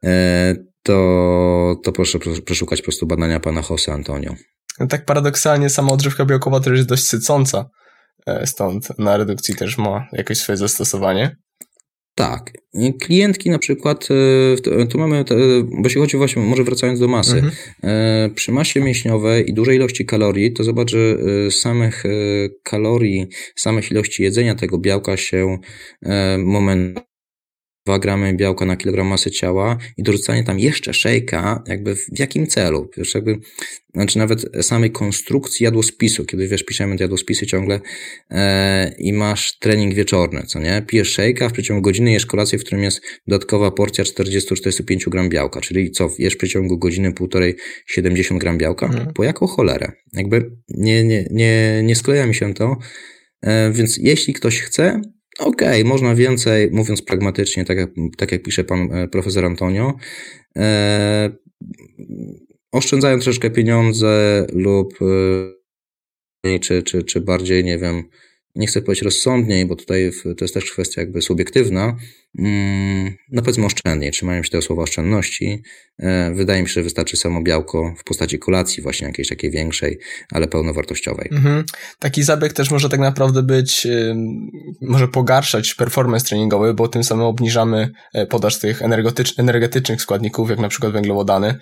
To, 0.89 1.77
to 1.85 1.93
proszę 1.93 2.19
przeszukać 2.45 2.81
po 2.81 2.85
prostu 2.85 3.07
badania 3.07 3.41
pana 3.41 3.63
Jose 3.71 3.93
Antonio. 3.93 4.35
No 4.81 4.87
tak 4.87 5.05
paradoksalnie 5.05 5.71
sama 5.71 5.93
odżywka 5.93 6.25
białkowa 6.25 6.61
też 6.61 6.77
jest 6.77 6.89
dość 6.89 7.07
sycąca, 7.07 7.71
e, 8.27 8.47
stąd 8.47 8.99
na 8.99 9.17
redukcji 9.17 9.55
też 9.55 9.79
ma 9.79 10.07
jakieś 10.13 10.39
swoje 10.39 10.57
zastosowanie. 10.57 11.37
Tak. 12.15 12.53
Klientki 13.01 13.51
na 13.51 13.59
przykład, 13.59 14.09
e, 14.81 14.87
tu 14.87 14.99
mamy, 14.99 15.25
bo 15.65 15.85
jeśli 15.85 16.01
chodzi 16.01 16.17
właśnie, 16.17 16.43
może 16.43 16.65
wracając 16.65 17.01
do 17.01 17.09
masy, 17.09 17.37
mhm. 17.37 17.53
E, 17.83 18.31
przy 18.35 18.53
masie 18.53 18.81
mięśniowej 18.81 19.51
i 19.51 19.55
dużej 19.55 19.77
ilości 19.77 20.07
kalorii, 20.07 20.53
to 20.53 20.65
zobacz, 20.65 20.91
że 20.91 21.17
samych 21.51 22.03
kalorii, 22.63 23.27
samych 23.57 23.91
ilości 23.91 24.23
jedzenia 24.23 24.55
tego 24.55 24.79
białka 24.79 25.17
się 25.17 25.59
moment 26.39 27.08
2 27.89 27.99
gramy 27.99 28.35
białka 28.35 28.65
na 28.65 28.77
kilogram 28.77 29.07
masy 29.07 29.31
ciała 29.31 29.79
i 29.97 30.03
dorzucanie 30.03 30.45
tam 30.45 30.59
jeszcze 30.59 30.95
szejka, 30.95 31.63
jakby 31.67 31.97
w 31.97 32.19
jakim 32.19 32.47
celu? 32.47 32.91
Wiesz, 32.97 33.15
jakby, 33.15 33.39
znaczy 33.95 34.19
nawet 34.19 34.45
samej 34.61 34.91
konstrukcji 34.91 35.65
jadłospisu, 35.65 36.25
kiedy 36.25 36.49
wiesz, 36.49 36.63
piszemy 36.63 36.97
te 36.97 37.05
jadłospisy 37.05 37.47
ciągle 37.47 37.81
e, 38.31 38.95
i 38.99 39.13
masz 39.13 39.59
trening 39.59 39.95
wieczorny, 39.95 40.43
co 40.47 40.59
nie? 40.59 40.83
Pijesz 40.87 41.13
szejka, 41.13 41.49
w 41.49 41.53
przeciągu 41.53 41.83
godziny 41.83 42.13
jesz 42.13 42.27
kolację, 42.27 42.59
w 42.59 42.65
którym 42.65 42.85
jest 42.85 43.01
dodatkowa 43.27 43.71
porcja 43.71 44.05
40-45 44.05 45.09
gram 45.09 45.29
białka, 45.29 45.61
czyli 45.61 45.91
co, 45.91 46.11
jesz 46.19 46.35
w 46.35 46.39
przeciągu 46.39 46.79
godziny, 46.79 47.13
półtorej 47.13 47.57
70 47.87 48.41
gram 48.41 48.59
białka? 48.59 48.87
Mhm. 48.87 49.13
Po 49.13 49.25
jaką 49.25 49.47
cholerę? 49.47 49.93
Jakby 50.13 50.51
nie, 50.69 51.05
nie, 51.05 51.29
nie, 51.31 51.83
nie 51.85 51.97
skleja 51.97 52.27
mi 52.27 52.35
się 52.35 52.55
to, 52.55 52.77
e, 53.43 53.73
więc 53.73 53.97
jeśli 53.97 54.35
ktoś 54.35 54.61
chce, 54.61 55.01
Okej, 55.39 55.69
okay, 55.69 55.85
można 55.85 56.15
więcej, 56.15 56.71
mówiąc 56.73 57.03
pragmatycznie, 57.03 57.65
tak 57.65 57.79
jak, 57.79 57.91
tak 58.17 58.33
jak 58.33 58.43
pisze 58.43 58.65
pan 58.65 58.93
e, 58.93 59.09
profesor 59.09 59.45
Antonio, 59.45 59.95
e, 60.57 61.31
oszczędzają 62.73 63.17
troszeczkę 63.17 63.51
pieniądze 63.51 64.47
lub 64.53 64.95
e, 66.45 66.59
czy, 66.59 66.83
czy, 66.83 67.03
czy 67.03 67.21
bardziej, 67.21 67.65
nie 67.65 67.79
wiem, 67.79 68.03
nie 68.59 68.67
chcę 68.67 68.83
powiedzieć 68.83 69.05
rozsądniej, 69.05 69.67
bo 69.67 69.77
tutaj 69.77 70.11
to 70.23 70.45
jest 70.45 70.55
też 70.55 70.65
kwestia 70.65 71.01
jakby 71.01 71.23
subiektywna, 71.23 71.97
mm, 72.39 73.15
no 73.33 73.43
powiedzmy 73.43 73.67
oszczędniej, 73.67 74.11
trzymają 74.11 74.43
się 74.43 74.51
tego 74.51 74.63
słowa 74.63 74.83
oszczędności. 74.83 75.63
E, 75.99 76.35
wydaje 76.35 76.63
mi 76.63 76.69
się, 76.69 76.75
że 76.75 76.83
wystarczy 76.83 77.17
samo 77.17 77.43
białko 77.43 77.95
w 77.99 78.05
postaci 78.05 78.39
kolacji 78.39 78.83
właśnie 78.83 79.07
jakiejś 79.07 79.29
takiej 79.29 79.51
większej, 79.51 79.99
ale 80.33 80.49
pełnowartościowej. 80.49 81.29
Mhm. 81.33 81.65
Taki 81.99 82.23
zabieg 82.23 82.53
też 82.53 82.71
może 82.71 82.89
tak 82.89 83.01
naprawdę 83.01 83.43
być, 83.43 83.87
może 84.81 85.09
pogarszać 85.09 85.75
performance 85.75 86.27
treningowy, 86.27 86.75
bo 86.75 86.89
tym 86.89 87.05
samym 87.05 87.27
obniżamy 87.27 87.91
e, 88.15 88.27
podaż 88.27 88.59
tych 88.59 88.83
energetycznych 89.39 90.03
składników, 90.03 90.51
jak 90.51 90.59
na 90.59 90.69
przykład 90.69 90.93
węglowodany. 90.93 91.59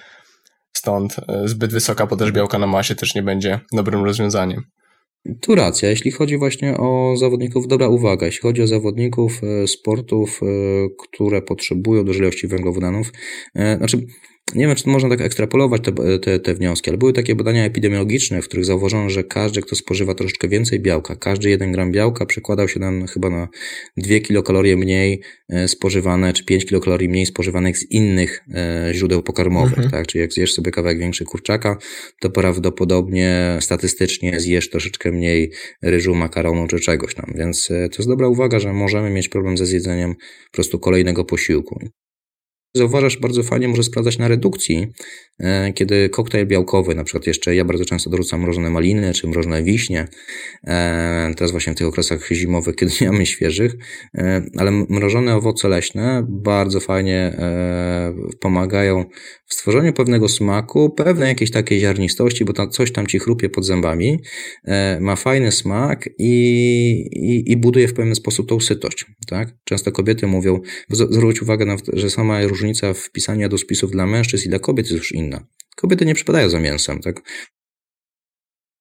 Stąd 0.73 1.17
e, 1.19 1.49
zbyt 1.49 1.73
wysoka 1.73 2.07
podaż 2.07 2.33
białka 2.33 2.59
na 2.59 2.67
masie 2.67 2.95
też 2.95 3.15
nie 3.15 3.23
będzie 3.23 3.61
dobrym 3.73 4.05
rozwiązaniem. 4.05 4.63
Tu 5.41 5.55
racja, 5.55 5.91
jeśli 5.91 6.11
chodzi 6.11 6.39
właśnie 6.39 6.77
o 6.77 7.15
zawodników, 7.17 7.67
dobra 7.67 7.89
uwaga, 7.89 8.27
jeśli 8.27 8.43
chodzi 8.43 8.63
o 8.63 8.67
zawodników 8.67 9.41
e, 9.43 9.67
sportów, 9.67 10.41
e, 10.43 10.47
które 10.99 11.43
potrzebują 11.43 12.05
dużej 12.05 12.23
ilości 12.23 12.47
węglowodanów, 12.47 13.13
e, 13.55 13.77
znaczy 13.77 14.07
nie 14.55 14.67
wiem, 14.67 14.77
czy 14.77 14.89
można 14.89 15.09
tak 15.09 15.21
ekstrapolować 15.21 15.83
te, 15.83 16.19
te, 16.19 16.41
te, 16.41 16.55
wnioski, 16.55 16.91
ale 16.91 16.99
były 16.99 17.13
takie 17.13 17.35
badania 17.35 17.65
epidemiologiczne, 17.65 18.43
w 18.43 18.45
których 18.45 18.65
zauważono, 18.65 19.11
że 19.11 19.25
każdy, 19.25 19.63
kto 19.63 19.77
spożywa 19.77 20.15
troszeczkę 20.15 20.49
więcej 20.49 20.81
białka, 20.81 21.17
każdy 21.17 21.51
1 21.51 21.73
gram 21.73 21.93
białka 21.93 22.27
przekładał 22.27 22.69
się 22.69 22.81
nam 22.81 23.07
chyba 23.07 23.31
na 23.31 23.49
2 23.97 24.21
kilokalorie 24.21 24.77
mniej 24.77 25.23
e, 25.49 25.69
spożywane, 25.69 26.33
czy 26.33 26.45
5 26.45 26.67
kilokalorii 26.67 27.09
mniej 27.09 27.27
spożywanych 27.27 27.79
z 27.79 27.91
innych 27.91 28.45
e, 28.55 28.91
źródeł 28.95 29.23
pokarmowych, 29.23 29.79
mhm. 29.79 29.91
tak? 29.91 30.07
Czyli 30.07 30.23
jak 30.23 30.33
zjesz 30.33 30.55
sobie 30.55 30.71
kawałek 30.71 30.99
większy 30.99 31.25
kurczaka, 31.25 31.79
to 32.21 32.31
prawdopodobnie 32.31 33.59
statystycznie 33.61 34.41
zjesz 34.41 34.71
troszeczkę 34.71 35.13
mniej 35.13 35.53
ryżu, 35.83 36.15
makaronu 36.15 36.67
czy 36.67 36.81
czegoś 36.81 37.15
tam. 37.15 37.33
Więc 37.35 37.71
e, 37.71 37.89
to 37.89 37.97
jest 37.99 38.09
dobra 38.09 38.29
uwaga, 38.29 38.59
że 38.59 38.73
możemy 38.73 39.11
mieć 39.11 39.29
problem 39.29 39.57
ze 39.57 39.67
zjedzeniem 39.67 40.15
po 40.51 40.53
prostu 40.53 40.79
kolejnego 40.79 41.25
posiłku 41.25 41.81
zauważasz, 42.77 43.17
bardzo 43.17 43.43
fajnie 43.43 43.69
może 43.69 43.83
sprawdzać 43.83 44.19
na 44.19 44.29
redukcji, 44.29 44.87
e, 45.39 45.73
kiedy 45.73 46.09
koktajl 46.09 46.47
białkowy, 46.47 46.95
na 46.95 47.05
przykład 47.05 47.27
jeszcze 47.27 47.55
ja 47.55 47.65
bardzo 47.65 47.85
często 47.85 48.11
dorzucam 48.11 48.41
mrożone 48.41 48.71
maliny 48.71 49.13
czy 49.13 49.29
mrożone 49.29 49.63
wiśnie, 49.63 50.09
e, 50.65 51.33
teraz 51.37 51.51
właśnie 51.51 51.73
w 51.73 51.77
tych 51.77 51.87
okresach 51.87 52.29
zimowych, 52.33 52.77
kiedy 52.81 52.93
nie 53.01 53.13
mamy 53.13 53.27
świeżych, 53.27 53.75
e, 54.15 54.43
ale 54.57 54.71
mrożone 54.71 55.37
owoce 55.37 55.69
leśne 55.69 56.27
bardzo 56.29 56.81
fajnie 56.81 57.37
pomagają 58.41 59.05
w 59.47 59.55
stworzeniu 59.55 59.93
pewnego 59.93 60.29
smaku, 60.29 60.91
pewnej 60.91 61.29
jakiejś 61.29 61.51
takiej 61.51 61.81
ziarnistości, 61.81 62.45
bo 62.45 62.67
coś 62.67 62.93
tam 62.93 63.07
ci 63.07 63.19
chrupie 63.19 63.49
pod 63.49 63.65
zębami, 63.65 64.19
ma 65.01 65.17
fajny 65.17 65.53
smak 65.53 66.09
i, 66.19 66.33
i, 67.13 67.53
i 67.53 67.57
buduje 67.57 67.89
w 67.89 67.95
pewien 67.95 68.15
sposób 68.15 68.49
tą 68.49 68.61
sytość. 68.61 69.07
Tak? 69.27 69.49
Często 69.65 69.93
kobiety 69.93 70.27
mówią, 70.27 70.61
zwróć 70.91 71.43
uwagę 71.43 71.65
na 71.65 71.77
że 71.93 72.11
sama 72.11 72.43
różnica 72.43 72.66
różnica 72.67 72.95
w 72.95 73.11
pisaniu 73.11 73.49
do 73.49 73.59
spisów 73.59 73.91
dla 73.91 74.07
mężczyzn 74.07 74.47
i 74.47 74.49
dla 74.49 74.59
kobiet 74.59 74.87
jest 74.87 74.99
już 74.99 75.13
inna. 75.13 75.47
Kobiety 75.77 76.07
nie 76.07 76.15
przypadają 76.15 76.49
za 76.49 76.61
mięsem, 76.61 77.01
tak? 77.01 77.21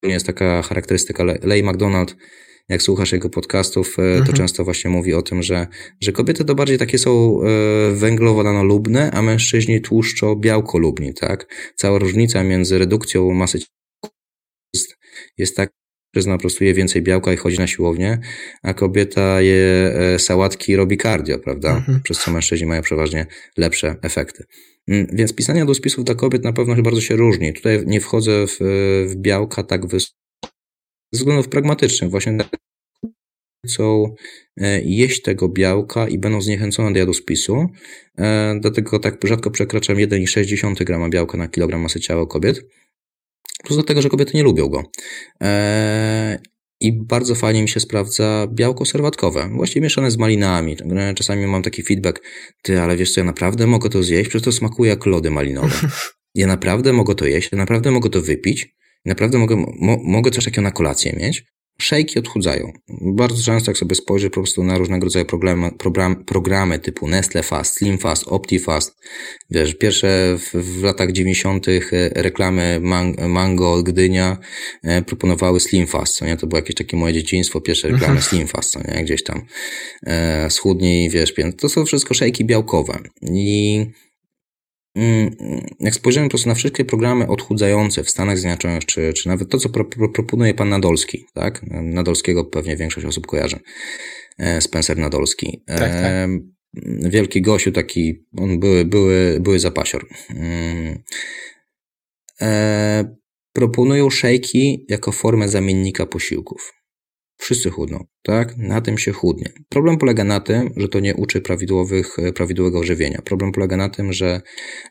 Nie 0.04 0.14
jest 0.14 0.26
taka 0.26 0.62
charakterystyka. 0.62 1.24
Lej 1.44 1.64
McDonald, 1.64 2.16
jak 2.70 2.82
słuchasz 2.82 3.12
jego 3.12 3.30
podcastów, 3.30 3.94
e, 3.94 3.96
to 3.96 4.18
mhm. 4.18 4.38
często 4.38 4.64
właśnie 4.64 4.90
mówi 4.90 5.14
o 5.14 5.22
tym, 5.22 5.44
że, 5.44 5.68
że 6.02 6.12
kobiety 6.12 6.46
to 6.46 6.56
bardziej 6.56 6.78
takie 6.78 6.98
są 6.98 7.42
e, 7.42 7.92
węglowodanolubne, 7.96 9.12
a 9.12 9.22
mężczyźni 9.22 9.82
tłuszczo-białkolubni, 9.82 11.14
tak? 11.14 11.48
Cała 11.76 12.00
różnica 12.00 12.44
między 12.44 12.78
redukcją 12.78 13.32
masy 13.32 13.60
jest, 14.74 14.98
jest 15.38 15.56
tak, 15.56 15.72
Mężczyzna 16.16 16.38
prostuje 16.38 16.74
więcej 16.74 17.02
białka 17.02 17.34
i 17.34 17.38
chodzi 17.38 17.60
na 17.60 17.68
siłownię, 17.68 18.20
a 18.64 18.74
kobieta 18.74 19.42
je 19.42 19.94
e, 19.96 20.20
sałatki 20.20 20.72
i 20.72 20.76
robi 20.76 20.98
cardio, 20.98 21.40
prawda? 21.40 21.78
Mhm. 21.78 22.02
Przez 22.04 22.20
co 22.20 22.32
mężczyźni 22.32 22.68
mają 22.68 22.82
przeważnie 22.82 23.26
lepsze 23.58 23.96
efekty. 24.02 24.44
Mm, 24.88 25.08
więc 25.14 25.34
pisanie 25.34 25.66
do 25.66 25.74
spisów 25.74 26.06
dla 26.06 26.16
kobiet 26.16 26.44
na 26.44 26.54
pewno 26.54 26.76
bardzo 26.82 27.02
się 27.02 27.16
różni. 27.16 27.54
Tutaj 27.54 27.84
nie 27.86 28.02
wchodzę 28.02 28.48
w, 28.48 28.58
w 29.08 29.16
białka 29.16 29.64
tak 29.64 29.86
wysoko 29.86 30.16
z 31.14 31.18
względów 31.18 31.50
pragmatycznych. 31.50 32.12
Właśnie 32.12 32.38
chcą 33.68 34.16
e, 34.58 34.82
jeść 34.82 35.22
tego 35.22 35.50
białka 35.50 36.08
i 36.08 36.18
będą 36.18 36.42
zniechęcone 36.42 36.94
do 36.94 37.00
jadłospisu. 37.00 37.68
E, 38.18 38.58
dlatego 38.62 39.00
tak 39.00 39.18
rzadko 39.24 39.52
przekraczam 39.52 39.98
1,6 39.98 40.84
grama 40.84 41.10
białka 41.10 41.38
na 41.38 41.48
kilogram 41.48 41.82
masy 41.82 42.00
ciała 42.00 42.26
kobiet. 42.28 42.62
Plus 43.66 43.78
do 43.78 43.84
tego, 43.84 44.02
że 44.02 44.10
kobiety 44.10 44.32
nie 44.38 44.44
lubią 44.44 44.68
go. 44.68 44.84
Eee, 45.42 46.38
I 46.80 46.94
bardzo 46.94 47.36
fajnie 47.36 47.62
mi 47.62 47.70
się 47.70 47.80
sprawdza 47.80 48.48
białko 48.54 48.86
serwatkowe, 48.86 49.50
właściwie 49.56 49.82
mieszane 49.82 50.12
z 50.12 50.18
malinami. 50.18 50.78
Czasami 51.16 51.48
mam 51.48 51.64
taki 51.64 51.84
feedback, 51.84 52.22
ty, 52.62 52.82
ale 52.82 52.98
wiesz 52.98 53.14
co, 53.14 53.20
ja 53.20 53.26
naprawdę 53.26 53.68
mogę 53.68 53.90
to 53.90 54.04
zjeść, 54.04 54.30
przecież 54.30 54.46
to 54.46 54.52
smakuje 54.52 54.90
jak 54.90 55.06
lody 55.06 55.32
malinowe. 55.32 55.76
Ja 56.38 56.48
naprawdę 56.48 56.94
mogę 56.94 57.16
to 57.16 57.26
jeść, 57.26 57.50
ja 57.52 57.58
naprawdę 57.58 57.92
mogę 57.92 58.10
to 58.10 58.22
wypić, 58.22 58.76
naprawdę 59.06 59.38
mogę, 59.38 59.56
mo, 59.56 59.98
mogę 60.04 60.32
coś 60.32 60.46
takiego 60.46 60.62
na 60.62 60.72
kolację 60.72 61.14
mieć. 61.20 61.46
Szejki 61.78 62.20
odchudzają. 62.20 62.72
Bardzo 63.02 63.44
często, 63.44 63.72
jak 63.72 63.78
sobie 63.78 63.96
spojrzę 63.96 64.30
po 64.30 64.34
prostu 64.34 64.64
na 64.64 64.78
różnego 64.78 65.06
rodzaju 65.06 65.26
programy, 65.26 65.72
program, 65.72 66.26
programy 66.26 66.80
typu 66.80 67.08
Nestle 67.08 67.44
Fast, 67.44 67.78
Slim 67.78 67.98
Fast, 67.98 68.28
OptiFast, 68.28 68.98
wiesz, 69.50 69.76
pierwsze 69.76 70.38
w, 70.38 70.58
w 70.58 70.84
latach 70.84 71.12
90. 71.12 71.68
E, 71.68 71.72
reklamy 72.16 72.80
Mango, 73.28 73.84
Gdynia 73.84 74.38
e, 74.84 75.02
proponowały 75.02 75.60
Slim 75.60 75.88
Fast, 75.88 76.16
co 76.16 76.26
nie? 76.26 76.38
To 76.38 76.48
było 76.48 76.60
jakieś 76.60 76.76
takie 76.76 76.98
moje 76.98 77.14
dzieciństwo, 77.14 77.62
pierwsze 77.62 77.88
reklamy 77.88 78.14
mhm. 78.14 78.22
Slim 78.22 78.48
Fast, 78.48 78.72
co 78.72 78.80
nie? 78.80 79.04
Gdzieś 79.04 79.24
tam 79.24 79.46
e, 80.04 80.50
schudniej, 80.50 81.10
wiesz, 81.10 81.34
to 81.58 81.70
są 81.70 81.86
wszystko 81.86 82.14
szejki 82.14 82.46
białkowe. 82.46 83.00
I 83.22 83.86
jak 85.80 85.96
spojrzymy 85.96 86.26
po 86.26 86.30
prostu 86.30 86.50
na 86.50 86.56
wszystkie 86.56 86.86
programy 86.86 87.28
odchudzające 87.28 88.04
w 88.04 88.10
Stanach 88.10 88.38
Zjednoczonych, 88.38 88.86
czy, 88.86 89.14
czy 89.14 89.28
nawet 89.28 89.50
to, 89.50 89.58
co 89.58 89.70
pro, 89.70 89.86
pro, 89.86 90.10
proponuje 90.10 90.54
pan 90.54 90.70
Nadolski, 90.70 91.26
tak? 91.34 91.62
Nadolskiego 91.72 92.46
pewnie 92.46 92.78
większość 92.78 93.06
osób 93.06 93.28
kojarzy. 93.28 93.60
E, 94.38 94.62
Spencer 94.62 94.98
Nadolski. 94.98 95.64
Tak, 95.68 95.80
tak. 95.80 95.92
E, 95.92 96.28
wielki 97.10 97.42
gościu 97.42 97.72
taki, 97.72 98.26
on 98.38 98.60
były, 98.60 98.86
były, 98.86 99.38
były 99.42 99.60
zapasior. 99.60 100.08
Mm. 100.30 101.04
E, 102.42 103.16
proponują 103.54 104.10
szejki 104.10 104.86
jako 104.90 105.12
formę 105.12 105.50
zamiennika 105.50 106.06
posiłków. 106.06 106.74
Wszyscy 107.38 107.70
chudną, 107.70 108.06
tak? 108.22 108.58
Na 108.58 108.82
tym 108.82 108.98
się 108.98 109.12
chudnie. 109.12 109.50
Problem 109.70 109.98
polega 109.98 110.24
na 110.24 110.40
tym, 110.40 110.74
że 110.78 110.88
to 110.88 111.00
nie 111.00 111.16
uczy 111.16 111.42
prawidłowych, 111.42 112.20
e, 112.20 112.34
prawidłowego 112.34 112.84
żywienia. 112.84 113.22
Problem 113.26 113.52
polega 113.52 113.78
na 113.78 113.90
tym, 113.90 114.14
że 114.14 114.42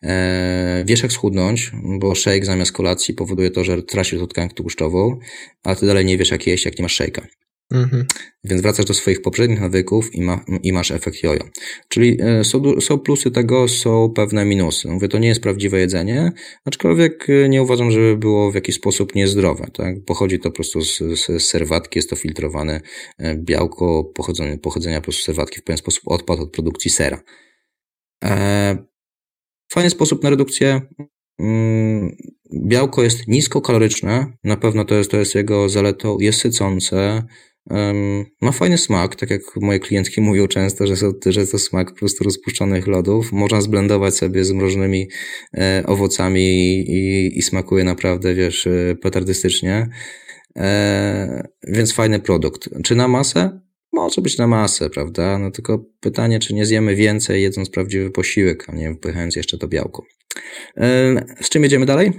e, 0.03 0.85
wiesz 0.87 1.03
jak 1.03 1.13
schudnąć, 1.13 1.73
bo 1.99 2.15
shake 2.15 2.45
zamiast 2.45 2.73
kolacji 2.73 3.15
powoduje 3.15 3.51
to, 3.51 3.65
że 3.65 3.83
tracisz 3.83 4.21
tkankę 4.29 4.55
tłuszczową, 4.55 5.19
a 5.63 5.75
ty 5.75 5.87
dalej 5.87 6.05
nie 6.05 6.19
wiesz 6.19 6.31
jak 6.31 6.47
jeść, 6.47 6.65
jak 6.65 6.79
nie 6.79 6.83
masz 6.83 7.01
shake'a. 7.01 7.27
Mhm. 7.71 8.07
Więc 8.45 8.63
wracasz 8.63 8.87
do 8.87 8.95
swoich 8.95 9.23
poprzednich 9.23 9.61
nawyków 9.61 10.15
i, 10.15 10.21
ma, 10.21 10.45
i 10.63 10.73
masz 10.73 10.91
efekt 10.91 11.23
jojo. 11.23 11.45
Czyli 11.89 12.19
e, 12.21 12.45
są, 12.45 12.81
są 12.81 12.99
plusy 12.99 13.31
tego, 13.31 13.69
są 13.69 14.13
pewne 14.17 14.45
minusy. 14.45 14.89
Mówię, 14.89 15.09
to 15.09 15.19
nie 15.19 15.29
jest 15.29 15.41
prawdziwe 15.41 15.81
jedzenie, 15.81 16.33
aczkolwiek 16.65 17.31
e, 17.31 17.49
nie 17.49 17.63
uważam, 17.63 17.91
żeby 17.91 18.17
było 18.17 18.51
w 18.51 18.55
jakiś 18.55 18.75
sposób 18.75 19.15
niezdrowe. 19.15 19.67
Tak? 19.73 19.95
Pochodzi 20.07 20.39
to 20.39 20.51
po 20.51 20.55
prostu 20.55 20.83
z, 20.83 20.99
z 20.99 21.43
serwatki, 21.43 21.99
jest 21.99 22.11
to 22.11 22.17
filtrowane 22.17 22.81
e, 23.19 23.35
białko 23.35 24.05
pochodzenia, 24.05 24.59
pochodzenia 24.59 25.01
po 25.01 25.05
prostu 25.05 25.23
serwatki 25.23 25.61
w 25.61 25.65
pewien 25.65 25.79
sposób 25.79 26.03
odpad 26.07 26.41
od 26.41 26.53
produkcji 26.53 26.91
sera. 26.91 27.23
Fajny 29.73 29.91
sposób 29.91 30.23
na 30.23 30.31
redukcję. 30.31 30.81
Mm, 31.39 32.17
białko 32.67 33.03
jest 33.03 33.29
niskokaloryczne, 33.29 34.37
na 34.45 34.57
pewno 34.57 34.85
to 34.85 34.95
jest, 34.95 35.11
to 35.11 35.17
jest 35.17 35.35
jego 35.35 35.69
zaletą, 35.69 36.19
jest 36.21 36.41
sycące, 36.41 37.23
ma 38.41 38.53
fajny 38.53 38.79
smak, 38.79 39.17
tak 39.17 39.31
jak 39.31 39.43
moje 39.57 39.79
klientki 39.79 40.21
mówią 40.21 40.47
często, 40.47 40.87
że, 40.87 40.97
to, 40.97 41.33
że 41.33 41.47
to 41.47 41.59
smak 41.59 41.91
po 41.91 41.99
prostu 41.99 42.25
rozpuszczonych 42.25 42.87
lodów. 42.87 43.33
Można 43.33 43.61
zblendować 43.61 44.17
sobie 44.17 44.45
z 44.45 44.53
mrożonymi 44.53 45.09
e, 45.55 45.83
owocami 45.87 46.41
i, 46.91 47.33
i 47.39 47.43
smakuje 47.43 47.85
naprawdę, 47.85 48.35
wiesz, 48.35 48.67
e, 48.67 48.97
petardystycznie. 49.03 49.89
E, 50.57 51.49
więc 51.69 51.93
fajny 51.93 52.21
produkt. 52.21 52.69
Czy 52.85 52.95
na 52.95 53.09
masę? 53.09 53.61
Może 53.93 54.21
być 54.23 54.39
na 54.39 54.47
masę, 54.47 54.91
prawda? 54.91 55.39
No 55.39 55.51
tylko 55.51 55.85
pytanie, 56.01 56.39
czy 56.39 56.55
nie 56.55 56.67
zjemy 56.67 56.95
więcej, 56.95 57.43
jedząc 57.43 57.71
prawdziwy 57.71 58.11
posiłek, 58.11 58.65
a 58.69 58.73
nie 58.73 58.91
wypychając 58.91 59.37
jeszcze 59.37 59.59
to 59.59 59.69
białko. 59.69 60.03
Z 61.41 61.49
czym 61.49 61.63
jedziemy 61.63 61.87
dalej? 61.87 62.13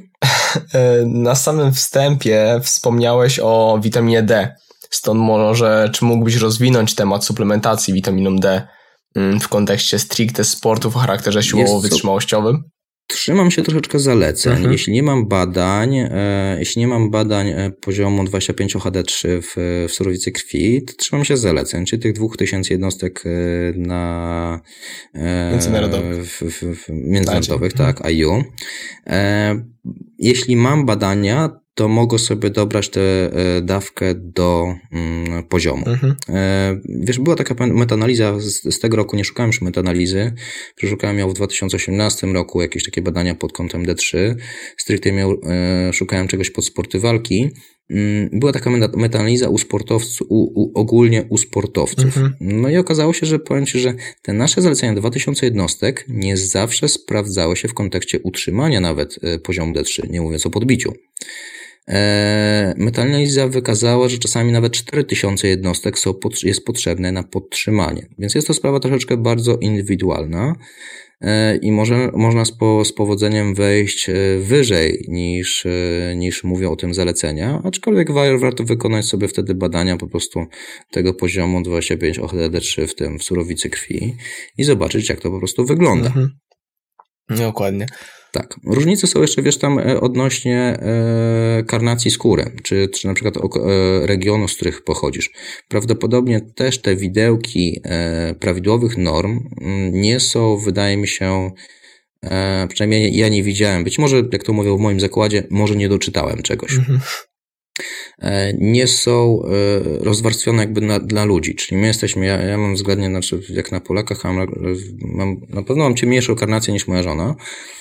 Na 1.05 1.35
samym 1.35 1.73
wstępie 1.73 2.59
wspomniałeś 2.63 3.39
o 3.43 3.79
witaminie 3.83 4.23
D. 4.23 4.55
Stąd 4.95 5.21
może, 5.21 5.89
czy 5.93 6.05
mógłbyś 6.05 6.35
rozwinąć 6.35 6.95
temat 6.95 7.25
suplementacji 7.25 7.93
witaminą 7.93 8.35
D 8.35 8.67
mm, 9.15 9.39
w 9.39 9.47
kontekście 9.47 9.99
stricte 9.99 10.43
sportów 10.43 10.95
o 10.95 10.99
charakterze 10.99 11.43
siłowo-wytrzymałościowym? 11.43 12.63
Trzymam 13.07 13.51
się 13.51 13.63
troszeczkę 13.63 13.99
zaleceń. 13.99 14.53
Mhm. 14.53 14.71
Jeśli 14.71 14.93
nie 14.93 15.03
mam 15.03 15.27
badań, 15.27 15.97
e, 15.97 16.55
jeśli 16.59 16.79
nie 16.79 16.87
mam 16.87 17.11
badań 17.11 17.49
e, 17.49 17.71
poziomu 17.81 18.23
25 18.23 18.75
HD3 18.75 19.27
w, 19.41 19.53
w 19.89 19.91
surowicy 19.91 20.31
krwi, 20.31 20.83
to 20.83 20.93
trzymam 20.93 21.25
się 21.25 21.37
zaleceń, 21.37 21.85
czyli 21.85 22.01
tych 22.01 22.13
2000 22.13 22.73
jednostek 22.73 23.23
e, 23.25 23.29
na 23.77 24.61
e, 25.13 25.51
międzynarodowych, 25.51 26.25
w, 26.25 26.41
w, 26.41 26.83
w 26.83 26.89
międzynarodowych 26.89 27.73
tak, 27.73 28.11
IU. 28.11 28.43
E, 29.07 29.55
jeśli 30.19 30.55
mam 30.55 30.85
badania, 30.85 31.64
to 31.75 31.87
mogę 31.87 32.19
sobie 32.19 32.49
dobrać 32.49 32.89
tę 32.89 33.01
e, 33.01 33.61
dawkę 33.61 34.15
do 34.15 34.75
mm, 34.91 35.43
poziomu. 35.43 35.87
Mhm. 35.87 36.15
E, 36.29 36.79
wiesz, 36.85 37.19
była 37.19 37.35
taka 37.35 37.67
metanaliza 37.67 38.39
z, 38.39 38.75
z, 38.75 38.79
tego 38.79 38.97
roku, 38.97 39.15
nie 39.15 39.23
szukałem 39.23 39.49
już 39.49 39.61
metanalizy, 39.61 40.33
przeszukałem 40.75 41.19
ją 41.19 41.29
w 41.29 41.33
2018 41.33 42.27
roku, 42.27 42.61
jakieś 42.61 42.83
takie 42.83 43.01
badania 43.01 43.35
pod 43.35 43.53
kątem 43.53 43.85
D3, 43.85 44.35
stricte 44.77 45.11
miał, 45.11 45.31
e, 45.31 45.93
szukałem 45.93 46.27
czegoś 46.27 46.49
pod 46.49 46.65
sporty 46.65 46.99
walki 46.99 47.49
mm, 47.89 48.29
była 48.33 48.51
taka 48.51 48.69
metaanaliza 48.97 49.49
u 49.49 49.57
sportowców, 49.57 50.27
u, 50.29 50.61
u, 50.63 50.79
ogólnie 50.79 51.25
u 51.29 51.37
sportowców. 51.37 52.05
Mhm. 52.05 52.33
No 52.39 52.69
i 52.69 52.77
okazało 52.77 53.13
się, 53.13 53.25
że 53.25 53.39
powiem 53.39 53.65
Ci, 53.65 53.79
że 53.79 53.93
te 54.21 54.33
nasze 54.33 54.61
zalecenia 54.61 54.93
2000 54.93 55.45
jednostek 55.45 56.05
nie 56.07 56.37
zawsze 56.37 56.87
sprawdzały 56.87 57.55
się 57.55 57.67
w 57.67 57.73
kontekście 57.73 58.19
utrzymania 58.19 58.79
nawet 58.79 59.19
poziomu 59.43 59.73
D3, 59.73 60.09
nie 60.09 60.21
mówiąc 60.21 60.45
o 60.45 60.49
podbiciu. 60.49 60.93
E, 61.89 62.73
Metaanaliza 62.77 63.47
wykazała, 63.47 64.09
że 64.09 64.17
czasami 64.17 64.51
nawet 64.51 64.73
4000 64.73 65.47
jednostek 65.47 65.99
są, 65.99 66.13
jest 66.43 66.65
potrzebne 66.65 67.11
na 67.11 67.23
podtrzymanie. 67.23 68.07
Więc 68.19 68.35
jest 68.35 68.47
to 68.47 68.53
sprawa 68.53 68.79
troszeczkę 68.79 69.17
bardzo 69.17 69.57
indywidualna 69.57 70.55
e, 71.21 71.57
i 71.57 71.71
może, 71.71 72.11
można 72.13 72.45
z, 72.45 72.51
po, 72.51 72.85
z 72.85 72.93
powodzeniem 72.93 73.55
wejść 73.55 74.09
e, 74.09 74.13
wyżej 74.39 75.05
niż, 75.07 75.67
niż 76.15 76.43
mówią 76.43 76.71
o 76.71 76.75
tym 76.75 76.93
zalecenia, 76.93 77.61
aczkolwiek 77.63 78.11
warto 78.11 78.63
wykonać 78.63 79.05
sobie 79.05 79.27
wtedy 79.27 79.55
badania 79.55 79.97
po 79.97 80.07
prostu 80.07 80.45
tego 80.91 81.13
poziomu 81.13 81.61
25 81.61 82.19
OHD3 82.19 82.87
w 82.87 82.95
tym 82.95 83.19
w 83.19 83.23
surowicy 83.23 83.69
krwi 83.69 84.15
i 84.57 84.63
zobaczyć 84.63 85.09
jak 85.09 85.19
to 85.19 85.31
po 85.31 85.39
prostu 85.39 85.65
wygląda. 85.65 86.07
Mhm. 86.07 86.29
Dokładnie. 87.29 87.85
Tak. 88.35 88.59
Różnice 88.65 89.07
są 89.07 89.21
jeszcze, 89.21 89.41
wiesz, 89.41 89.57
tam 89.57 89.79
e, 89.79 90.01
odnośnie 90.01 90.59
e, 90.59 91.63
karnacji 91.67 92.11
skóry, 92.11 92.51
czy, 92.63 92.87
czy 92.87 93.07
na 93.07 93.13
przykład 93.13 93.37
e, 93.37 93.39
regionu, 94.07 94.47
z 94.47 94.55
których 94.55 94.83
pochodzisz. 94.83 95.31
Prawdopodobnie 95.67 96.41
też 96.41 96.81
te 96.81 96.95
widełki 96.95 97.81
prawidłowych 98.39 98.97
norm 98.97 99.39
mm, 99.61 100.01
nie 100.01 100.19
są, 100.19 100.57
wydaje 100.57 100.97
mi 100.97 101.07
się, 101.07 101.51
przynajmniej 102.69 103.17
ja 103.17 103.29
nie 103.29 103.43
widziałem. 103.43 103.83
Być 103.83 103.99
może, 103.99 104.23
jak 104.31 104.43
to 104.43 104.53
mówią 104.53 104.77
w 104.77 104.81
moim 104.81 104.99
zakładzie, 104.99 105.43
może 105.49 105.75
nie 105.75 105.89
doczytałem 105.89 106.41
czegoś. 106.41 106.73
Mhm. 106.73 106.99
E, 108.19 108.53
nie 108.53 108.87
są 108.87 109.41
e, 109.43 109.49
rozwarstwione 110.03 110.63
jakby 110.63 110.81
na, 110.81 110.99
dla 110.99 111.25
ludzi. 111.25 111.55
Czyli 111.55 111.81
my 111.81 111.87
jesteśmy, 111.87 112.25
ja, 112.25 112.41
ja 112.41 112.57
mam 112.57 112.75
względnie, 112.75 113.07
znaczy 113.07 113.41
jak 113.49 113.71
na 113.71 113.79
Polakach, 113.79 114.23
mam, 114.23 114.47
mam, 115.01 115.41
na 115.49 115.63
pewno 115.63 115.83
mam 115.83 115.95
ciemniejszą 115.95 116.35
karnację 116.35 116.73
niż 116.73 116.87
moja 116.87 117.03
żona. 117.03 117.35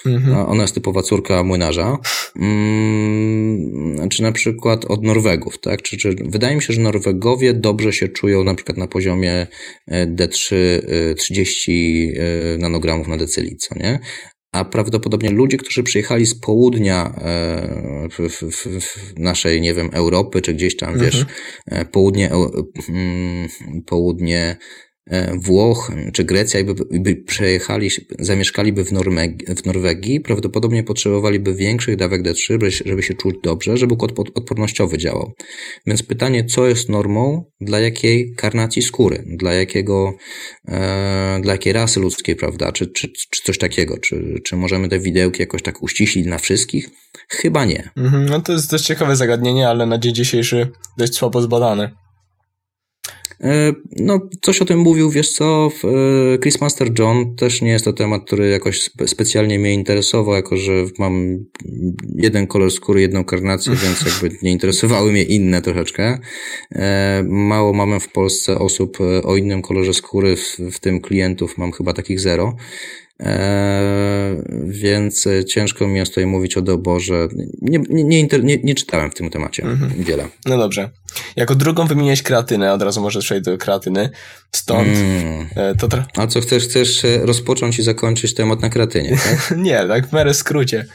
Mhm. 0.07 0.49
Ona 0.49 0.63
jest 0.63 0.75
typowa 0.75 1.03
córka 1.03 1.43
młynarza. 1.43 1.99
Hmm, 2.39 4.09
czy 4.09 4.23
na 4.23 4.33
przykład 4.33 4.85
od 4.85 5.03
Norwegów, 5.03 5.59
tak? 5.59 5.83
Czy, 5.83 5.97
czy, 5.97 6.15
wydaje 6.25 6.57
mi 6.57 6.63
się, 6.63 6.73
że 6.73 6.81
Norwegowie 6.81 7.55
dobrze 7.55 7.93
się 7.93 8.09
czują 8.09 8.45
na 8.45 8.55
przykład 8.55 8.79
na 8.79 8.87
poziomie 8.87 9.47
D3 9.91 10.57
30 11.17 12.13
nanogramów 12.59 13.09
na 13.09 13.17
decyli, 13.17 13.57
co 13.57 13.75
nie? 13.79 13.99
A 14.55 14.65
prawdopodobnie 14.65 15.31
ludzie, 15.31 15.57
którzy 15.57 15.83
przyjechali 15.83 16.27
z 16.27 16.35
południa 16.35 17.15
e, 17.19 18.09
w, 18.11 18.31
w, 18.53 18.81
w 18.81 19.19
naszej, 19.19 19.61
nie 19.61 19.75
wiem, 19.75 19.91
Europy, 19.93 20.43
czy 20.43 20.55
gdzieś 20.55 20.77
tam, 20.77 20.93
mhm. 20.93 21.11
wiesz, 21.11 21.27
e, 21.67 21.85
południe, 21.85 22.31
mm, 22.89 23.49
południe 23.87 24.57
E, 24.57 24.94
Włoch 25.35 25.93
czy 26.13 26.25
Grecja, 26.25 26.61
jakby, 26.61 26.85
jakby 26.91 27.17
przejechali, 27.17 27.91
zamieszkaliby 28.19 28.85
w, 28.85 28.93
Norwegii, 28.93 29.55
w 29.57 29.67
Norwegii, 29.67 30.21
prawdopodobnie 30.21 30.83
potrzebowaliby 30.83 31.55
większych 31.55 31.97
dawek 31.97 32.23
D3, 32.23 32.71
żeby 32.85 33.03
się 33.03 33.15
czuć 33.15 33.37
dobrze, 33.43 33.77
żeby 33.77 33.95
układ 33.95 34.11
odpornościowy 34.35 34.99
działał. 34.99 35.33
Więc 35.87 36.03
pytanie, 36.03 36.45
co 36.45 36.67
jest 36.67 36.89
normą, 36.89 37.45
dla 37.61 37.81
jakiej 37.81 38.35
karnacji 38.37 38.83
skóry, 38.83 39.25
dla 39.27 39.53
jakiego, 39.53 40.15
e, 40.69 41.41
dla 41.43 41.53
jakiej 41.53 41.73
rasy 41.73 42.01
ludzkiej, 42.01 42.37
prawda, 42.37 42.73
czy, 42.73 42.87
czy, 42.87 43.09
czy 43.31 43.43
coś 43.45 43.59
takiego, 43.59 43.99
czy, 43.99 44.41
czy 44.45 44.57
możemy 44.57 44.89
te 44.89 44.99
widełki 44.99 45.43
jakoś 45.43 45.63
tak 45.63 45.83
uściślić 45.83 46.27
na 46.27 46.39
wszystkich? 46.39 46.91
Chyba 47.29 47.65
nie. 47.65 47.91
Mhm, 47.97 48.27
no 48.27 48.41
to 48.41 48.53
jest 48.53 48.71
dość 48.71 48.85
ciekawe 48.85 49.17
zagadnienie, 49.17 49.69
ale 49.69 49.87
na 49.87 49.99
dzień 49.99 50.15
dzisiejszy 50.15 50.71
dość 50.99 51.15
słabo 51.15 51.43
zbadane. 51.43 52.04
E, 53.41 53.73
no, 53.97 54.21
coś 54.43 54.63
o 54.63 54.65
tym 54.65 54.79
mówił, 54.79 55.11
wiesz 55.11 55.33
co, 55.33 55.71
e, 55.85 56.39
Chris 56.39 56.61
Master 56.61 56.91
John 56.99 57.37
też 57.37 57.63
nie 57.63 57.71
jest 57.71 57.85
to 57.85 57.93
temat, 57.93 58.25
który 58.27 58.51
jakoś 58.51 58.91
specjalnie 59.07 59.59
mnie 59.59 59.73
interesował, 59.73 60.35
jako 60.35 60.57
że 60.57 60.73
mam 60.99 61.45
jeden 62.15 62.47
kolor 62.47 62.71
skóry, 62.71 63.01
jedną 63.01 63.25
karnację, 63.25 63.73
więc 63.83 64.23
jakby 64.23 64.39
nie 64.43 64.53
interesowały 64.53 65.13
mnie 65.13 65.23
inne 65.23 65.63
troszeczkę. 65.63 66.19
E, 66.73 67.25
mało 67.29 67.73
mamy 67.73 68.01
w 68.01 68.09
Polsce 68.13 68.59
osób 68.59 68.99
o 69.25 69.37
innym 69.37 69.63
kolorze 69.63 69.95
skóry, 69.95 70.37
w, 70.37 70.59
w 70.73 70.81
tym 70.81 71.01
klientów 71.01 71.59
mam 71.59 71.73
chyba 71.73 71.93
takich 71.93 72.21
zero. 72.21 72.57
Eee, 73.21 74.43
więc 74.67 75.29
ciężko 75.49 75.89
mi 75.89 75.97
jest 75.97 76.13
tutaj 76.13 76.27
mówić 76.27 76.57
o 76.57 76.63
doborze. 76.63 77.29
Nie, 77.63 77.79
nie, 77.91 78.23
nie, 78.43 78.59
nie 78.63 78.75
czytałem 78.75 79.11
w 79.11 79.15
tym 79.15 79.31
temacie 79.31 79.63
mhm. 79.63 79.93
wiele. 80.05 80.29
No 80.47 80.59
dobrze. 80.59 80.91
Jako 81.37 81.55
drugą 81.55 81.87
wymieniłeś 81.87 82.23
kreatynę, 82.23 82.73
od 82.73 82.83
razu 82.83 83.01
może 83.01 83.21
przejść 83.21 83.45
do 83.45 83.59
kreatyny. 83.59 84.11
Stąd 84.53 84.89
mm. 84.89 85.77
to 85.79 85.89
tra- 85.89 86.05
A 86.17 86.27
co, 86.27 86.41
chcesz, 86.41 86.65
chcesz 86.65 87.05
e, 87.05 87.27
rozpocząć 87.27 87.79
i 87.79 87.83
zakończyć 87.83 88.35
temat 88.35 88.63
na 88.63 88.71
kreatynie, 88.71 89.11
tak? 89.11 89.55
nie, 89.67 89.87
tak 89.89 90.09
w 90.09 90.13
miarę 90.13 90.35
skrócie. 90.35 90.87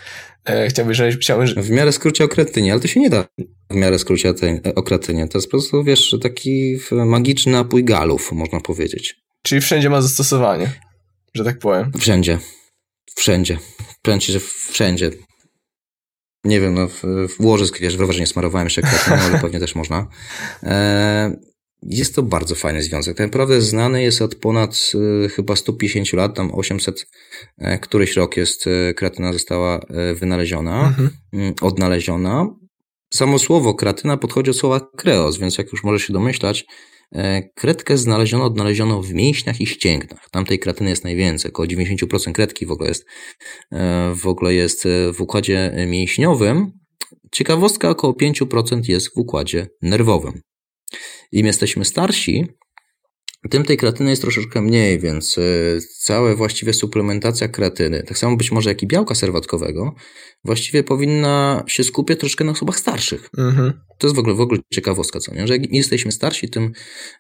E, 0.46 0.68
chciałbym, 0.68 0.94
że... 0.94 1.12
Chciałbym, 1.12 1.48
że... 1.48 1.62
W 1.62 1.70
miarę 1.70 1.92
skrócie 1.92 2.24
o 2.24 2.28
kreatynie, 2.28 2.72
ale 2.72 2.82
to 2.82 2.88
się 2.88 3.00
nie 3.00 3.10
da 3.10 3.26
w 3.70 3.76
miarę 3.76 4.00
skrócie 4.00 4.34
o 4.76 4.84
kreatynie. 4.84 5.28
To 5.28 5.38
jest 5.38 5.48
po 5.48 5.52
prostu, 5.52 5.84
wiesz, 5.84 6.16
taki 6.22 6.78
magiczny 6.92 7.52
napój 7.52 7.84
galów, 7.84 8.32
można 8.32 8.60
powiedzieć. 8.60 9.16
Czyli 9.44 9.62
wszędzie 9.62 9.90
ma 9.90 10.02
zastosowanie 10.02 10.72
że 11.34 11.44
tak 11.44 11.60
powiem. 11.60 11.92
Wszędzie. 12.00 12.40
Wszędzie. 13.16 13.58
Powiem 14.02 14.20
ci, 14.20 14.32
że 14.32 14.40
wszędzie. 14.70 15.12
Nie 16.44 16.60
wiem, 16.60 16.74
no 16.74 16.88
w, 16.88 17.04
w 17.38 17.46
łożysk, 17.46 17.80
wiesz, 17.80 17.98
w 17.98 18.00
rowerze 18.00 18.20
nie 18.20 18.28
smarowałem 18.28 18.66
jeszcze 18.66 18.82
kwiatą, 18.82 19.22
ale 19.24 19.40
pewnie 19.40 19.60
też 19.60 19.76
można. 19.76 20.08
E, 20.64 21.50
jest 21.84 22.16
to 22.16 22.24
bardzo 22.24 22.56
fajny 22.56 22.84
związek. 22.84 23.18
Tak 23.18 23.28
naprawdę 23.28 23.62
znany 23.62 24.04
jest 24.04 24.22
od 24.22 24.36
ponad 24.36 24.92
e, 25.26 25.30
chyba 25.30 25.56
150 25.56 26.14
lat, 26.14 26.36
tam 26.36 26.52
800 26.54 27.08
e, 27.58 27.80
któryś 27.80 28.16
rok 28.16 28.38
jest 28.38 28.68
e, 28.68 28.94
kreatyna 28.94 29.34
została 29.34 29.80
e, 29.80 30.14
wynaleziona, 30.14 30.88
mhm. 30.88 31.10
Mm, 31.34 31.54
odnaleziona. 31.62 32.48
Samo 33.14 33.40
słowo 33.40 33.74
kreatyna 33.74 34.18
podchodzi 34.18 34.52
od 34.52 34.58
słowa 34.58 34.90
kreos, 34.98 35.38
więc 35.38 35.58
jak 35.58 35.72
już 35.72 35.84
możesz 35.84 36.04
się 36.04 36.14
domyślać, 36.14 36.66
kredkę 37.56 37.98
znaleziono, 37.98 38.46
odnaleziono 38.46 39.02
w 39.02 39.14
mięśniach 39.14 39.62
i 39.62 39.68
ścięgnach. 39.68 40.30
Tam 40.32 40.46
tej 40.46 40.60
kreatyny 40.60 40.90
jest 40.90 41.04
najwięcej, 41.04 41.52
około 41.52 41.68
90% 41.68 42.32
kredki 42.32 42.66
w 42.66 42.72
ogóle 42.72 42.90
jest, 42.90 43.06
e, 43.72 44.14
w 44.16 44.28
ogóle 44.28 44.54
jest 44.54 44.86
e, 44.86 45.14
w 45.14 45.22
układzie 45.22 45.74
mięśniowym. 45.88 46.72
Ciekawostka, 47.32 47.90
około 47.90 48.14
5% 48.14 48.90
jest 48.90 49.14
w 49.14 49.18
układzie 49.18 49.68
nerwowym. 49.82 50.42
Im 51.32 51.46
jesteśmy 51.46 51.86
starsi, 51.86 52.48
tym 53.50 53.64
tej 53.64 53.78
kreatyny 53.78 54.10
jest 54.10 54.22
troszeczkę 54.22 54.62
mniej, 54.62 55.00
więc 55.00 55.38
e, 55.38 55.42
cała 56.00 56.36
właściwie 56.36 56.74
suplementacja 56.74 57.48
kreatyny, 57.48 58.04
tak 58.04 58.18
samo 58.18 58.38
być 58.38 58.52
może 58.52 58.70
jak 58.70 58.84
i 58.84 58.88
białka 58.88 59.16
serwatkowego, 59.16 59.96
właściwie 60.46 60.84
powinna 60.84 61.64
się 61.68 61.84
skupiać 61.84 62.20
troszkę 62.20 62.44
na 62.44 62.52
osobach 62.52 62.80
starszych. 62.80 63.30
Mhm. 63.38 63.74
To 63.98 64.08
jest 64.08 64.16
w 64.16 64.20
ogóle, 64.20 64.36
w 64.36 64.42
ogóle 64.42 64.60
ciekawostka, 64.74 65.20
co 65.20 65.36
nie? 65.36 65.48
Że 65.48 65.54
jak 65.54 65.74
jesteśmy 65.74 66.12
starsi, 66.12 66.50
tym 66.50 66.72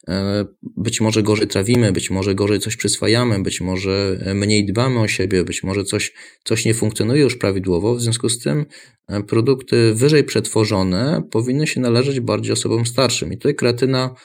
e, 0.08 0.45
być 0.77 1.01
może 1.01 1.23
gorzej 1.23 1.47
trawimy, 1.47 1.91
być 1.91 2.10
może 2.10 2.36
gorzej 2.36 2.60
coś 2.60 2.75
przyswajamy, 2.75 3.43
być 3.43 3.62
może 3.62 4.19
mniej 4.36 4.65
dbamy 4.65 4.99
o 4.99 5.08
siebie, 5.08 5.43
być 5.43 5.63
może 5.63 5.84
coś, 5.84 6.13
coś 6.43 6.65
nie 6.65 6.73
funkcjonuje 6.73 7.21
już 7.21 7.36
prawidłowo, 7.36 7.95
w 7.95 8.01
związku 8.01 8.29
z 8.29 8.39
tym 8.39 8.65
e, 9.08 9.23
produkty 9.23 9.93
wyżej 9.93 10.23
przetworzone 10.23 11.23
powinny 11.32 11.67
się 11.67 11.82
należeć 11.82 12.19
bardziej 12.19 12.53
osobom 12.53 12.86
starszym. 12.86 13.34
I 13.34 13.38
tutaj 13.38 13.55
kreatyna 13.55 14.15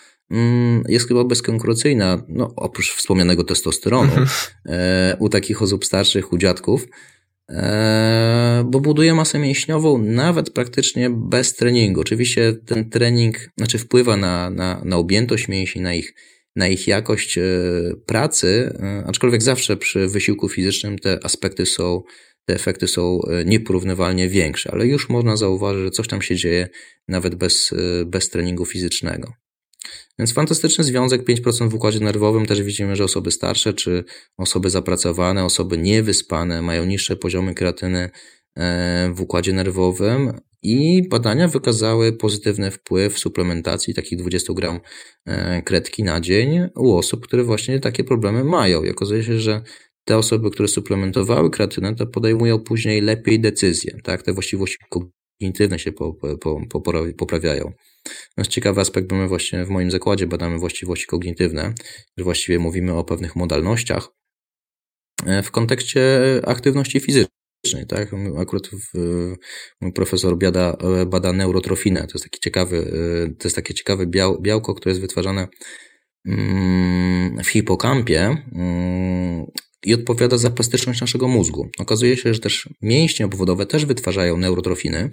jest 0.88 1.08
chyba 1.08 1.24
bezkonkurencyjna, 1.24 2.24
no 2.28 2.52
oprócz 2.56 2.92
wspomnianego 2.92 3.44
testosteronu, 3.44 4.12
mhm. 4.12 4.28
e, 4.66 5.16
u 5.18 5.28
takich 5.28 5.62
osób 5.62 5.84
starszych, 5.84 6.32
u 6.32 6.38
dziadków, 6.38 6.86
e, 7.50 8.64
bo 8.66 8.80
buduje 8.80 9.14
masę 9.14 9.38
mięśniową 9.38 9.98
nawet 9.98 10.50
praktycznie 10.50 11.10
bez 11.10 11.54
treningu. 11.54 12.00
Oczywiście 12.00 12.54
ten 12.66 12.90
trening, 12.90 13.36
znaczy 13.56 13.78
wpływa 13.78 14.16
na, 14.16 14.50
na, 14.50 14.82
na 14.84 14.96
objętość 14.96 15.48
mięśni, 15.48 15.82
na 15.82 15.94
ich, 15.94 16.14
na 16.56 16.68
ich 16.68 16.86
jakość 16.86 17.38
e, 17.38 17.42
pracy, 18.06 18.78
aczkolwiek 19.06 19.42
zawsze 19.42 19.76
przy 19.76 20.08
wysiłku 20.08 20.48
fizycznym 20.48 20.98
te 20.98 21.18
aspekty 21.24 21.66
są, 21.66 22.02
te 22.46 22.54
efekty 22.54 22.88
są 22.88 23.20
nieporównywalnie 23.44 24.28
większe, 24.28 24.70
ale 24.72 24.86
już 24.86 25.08
można 25.08 25.36
zauważyć, 25.36 25.84
że 25.84 25.90
coś 25.90 26.08
tam 26.08 26.22
się 26.22 26.36
dzieje 26.36 26.68
nawet 27.08 27.34
bez, 27.34 27.74
bez 28.06 28.30
treningu 28.30 28.64
fizycznego. 28.64 29.43
Więc 30.18 30.32
fantastyczny 30.32 30.84
związek 30.84 31.22
5% 31.28 31.70
w 31.70 31.74
układzie 31.74 32.00
nerwowym. 32.00 32.46
Też 32.46 32.62
widzimy, 32.62 32.96
że 32.96 33.04
osoby 33.04 33.30
starsze 33.30 33.72
czy 33.72 34.04
osoby 34.36 34.70
zapracowane, 34.70 35.44
osoby 35.44 35.78
niewyspane 35.78 36.62
mają 36.62 36.84
niższe 36.84 37.16
poziomy 37.16 37.54
kreatyny 37.54 38.10
e, 38.58 39.12
w 39.14 39.20
układzie 39.20 39.52
nerwowym 39.52 40.32
i 40.62 41.08
badania 41.08 41.48
wykazały 41.48 42.12
pozytywny 42.12 42.70
wpływ 42.70 43.18
suplementacji 43.18 43.94
takich 43.94 44.18
20 44.18 44.52
gram 44.52 44.80
e, 45.26 45.62
kredki 45.62 46.04
na 46.04 46.20
dzień 46.20 46.68
u 46.76 46.94
osób, 46.94 47.26
które 47.26 47.44
właśnie 47.44 47.80
takie 47.80 48.04
problemy 48.04 48.44
mają. 48.44 48.84
I 48.84 48.90
okazuje 48.90 49.22
się, 49.22 49.38
że 49.38 49.62
te 50.04 50.16
osoby, 50.16 50.50
które 50.50 50.68
suplementowały 50.68 51.50
kreatynę, 51.50 51.94
to 51.94 52.06
podejmują 52.06 52.58
później 52.58 53.00
lepiej 53.00 53.40
decyzje, 53.40 53.98
tak? 54.02 54.22
Te 54.22 54.32
właściwości 54.32 54.76
kognitywne 54.90 55.78
się 55.78 55.92
po, 55.92 56.14
po, 56.14 56.36
po, 56.36 56.92
poprawiają. 57.18 57.72
Natomiast 58.04 58.50
ciekawy 58.50 58.80
aspekt, 58.80 59.08
bo 59.08 59.16
my 59.16 59.28
właśnie 59.28 59.64
w 59.64 59.68
moim 59.68 59.90
zakładzie 59.90 60.26
badamy 60.26 60.58
właściwości 60.58 61.06
kognitywne, 61.06 61.74
że 62.18 62.24
właściwie 62.24 62.58
mówimy 62.58 62.94
o 62.94 63.04
pewnych 63.04 63.36
modalnościach 63.36 64.08
e, 65.26 65.42
w 65.42 65.50
kontekście 65.50 66.02
aktywności 66.46 67.00
fizycznej. 67.00 67.86
Tak? 67.88 68.10
Akurat 68.38 68.66
w, 68.66 68.98
mój 69.80 69.92
profesor 69.92 70.38
biada, 70.38 70.76
bada 71.06 71.32
neurotrofinę. 71.32 72.00
To 72.00 72.12
jest 72.14 72.24
taki 72.24 72.40
ciekawy, 72.40 72.92
to 73.38 73.48
jest 73.48 73.56
takie 73.56 73.74
ciekawe 73.74 74.06
biał, 74.06 74.40
białko, 74.40 74.74
które 74.74 74.90
jest 74.90 75.00
wytwarzane 75.00 75.48
mm, 76.26 77.44
w 77.44 77.48
hipokampie 77.48 78.36
mm, 78.52 79.46
i 79.84 79.94
odpowiada 79.94 80.38
za 80.38 80.50
plastyczność 80.50 81.00
naszego 81.00 81.28
mózgu. 81.28 81.68
Okazuje 81.78 82.16
się, 82.16 82.34
że 82.34 82.40
też 82.40 82.68
mięśnie 82.82 83.26
obwodowe 83.26 83.66
też 83.66 83.86
wytwarzają 83.86 84.36
neurotrofiny, 84.36 85.10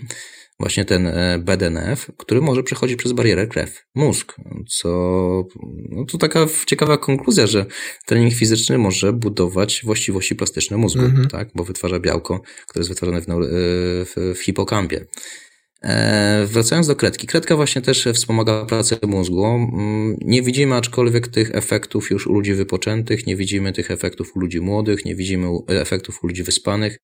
właśnie 0.60 0.86
ten 0.86 1.08
e, 1.08 1.40
BDNF, 1.40 2.12
który 2.18 2.42
może 2.42 2.64
przechodzić 2.64 2.98
przez 2.98 3.12
barierę 3.12 3.48
krew, 3.48 3.86
mózg, 3.96 4.36
co 4.70 4.90
no 5.90 6.06
to 6.06 6.18
taka 6.18 6.46
ciekawa 6.66 6.98
konkluzja, 6.98 7.48
że 7.48 7.66
trening 8.06 8.34
fizyczny 8.34 8.78
może 8.78 9.14
budować 9.14 9.82
właściwości 9.84 10.36
plastyczne 10.36 10.78
mózgu, 10.78 11.02
-hmm. 11.02 11.28
tak, 11.28 11.50
bo 11.56 11.64
wytwarza 11.64 12.00
białko, 12.00 12.42
które 12.68 12.80
jest 12.80 12.90
wytwarzane 12.90 13.22
w, 13.22 13.30
e, 13.30 13.36
w, 14.06 14.36
w 14.36 14.44
hipokampie. 14.44 15.06
E, 15.84 16.46
wracając 16.46 16.88
do 16.88 16.96
kredki. 16.96 17.28
Kredka 17.28 17.56
właśnie 17.56 17.82
też 17.82 18.08
wspomaga 18.14 18.66
pracę 18.66 18.98
mózgu. 19.08 19.46
Mm, 19.46 20.16
nie 20.22 20.42
widzimy 20.42 20.76
aczkolwiek 20.76 21.28
tych 21.28 21.56
efektów 21.56 22.12
już 22.12 22.28
u 22.28 22.34
ludzi 22.34 22.54
wypoczętych, 22.54 23.28
nie 23.28 23.36
widzimy 23.36 23.74
tych 23.74 23.92
efektów 23.92 24.36
u 24.36 24.40
ludzi 24.40 24.62
młodych, 24.62 25.06
nie 25.06 25.16
widzimy 25.16 25.48
efektów 25.68 26.24
u 26.24 26.28
ludzi 26.28 26.44
wyspanych. 26.44 26.98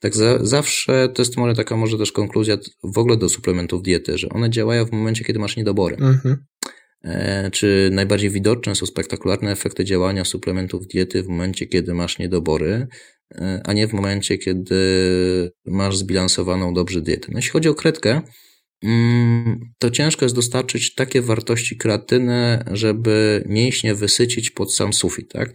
Tak 0.00 0.16
za, 0.16 0.44
zawsze 0.44 1.08
to 1.14 1.22
jest 1.22 1.36
może 1.36 1.54
taka 1.54 1.76
może 1.76 1.98
też 1.98 2.12
konkluzja 2.12 2.58
w 2.84 2.98
ogóle 2.98 3.16
do 3.16 3.28
suplementów 3.28 3.82
diety, 3.82 4.18
że 4.18 4.28
one 4.28 4.50
działają 4.50 4.84
w 4.84 4.92
momencie, 4.92 5.24
kiedy 5.24 5.38
masz 5.38 5.56
niedobory. 5.56 5.96
Mhm. 5.96 6.36
E, 7.06 7.50
czy 7.50 7.90
najbardziej 7.92 8.30
widoczne 8.30 8.74
są 8.74 8.86
spektakularne 8.86 9.52
efekty 9.52 9.84
działania 9.84 10.24
suplementów 10.24 10.86
diety 10.86 11.22
w 11.22 11.28
momencie, 11.28 11.66
kiedy 11.66 11.94
masz 11.94 12.18
niedobory, 12.18 12.86
e, 13.34 13.60
a 13.64 13.72
nie 13.72 13.88
w 13.88 13.92
momencie, 13.92 14.38
kiedy 14.38 14.76
masz 15.66 15.96
zbilansowaną 15.96 16.74
dobrze 16.74 17.00
dietę. 17.00 17.28
No 17.30 17.38
jeśli 17.38 17.50
chodzi 17.50 17.68
o 17.68 17.74
kredkę, 17.74 18.22
mm, 18.82 19.60
to 19.78 19.90
ciężko 19.90 20.24
jest 20.24 20.34
dostarczyć 20.34 20.94
takie 20.94 21.22
wartości 21.22 21.76
kreatyny, 21.76 22.64
żeby 22.72 23.44
mięśnie 23.46 23.94
wysycić 23.94 24.50
pod 24.50 24.74
sam 24.74 24.92
sufit. 24.92 25.32
Tak? 25.32 25.50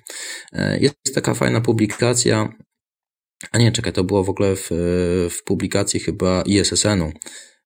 E, 0.53 0.79
jest 0.79 1.15
taka 1.15 1.33
fajna 1.33 1.61
publikacja, 1.61 2.53
a 3.51 3.57
nie, 3.57 3.71
czekaj, 3.71 3.93
to 3.93 4.03
było 4.03 4.23
w 4.23 4.29
ogóle 4.29 4.55
w, 4.55 4.69
w 5.31 5.43
publikacji 5.43 5.99
chyba 5.99 6.41
ISSN-u, 6.41 7.11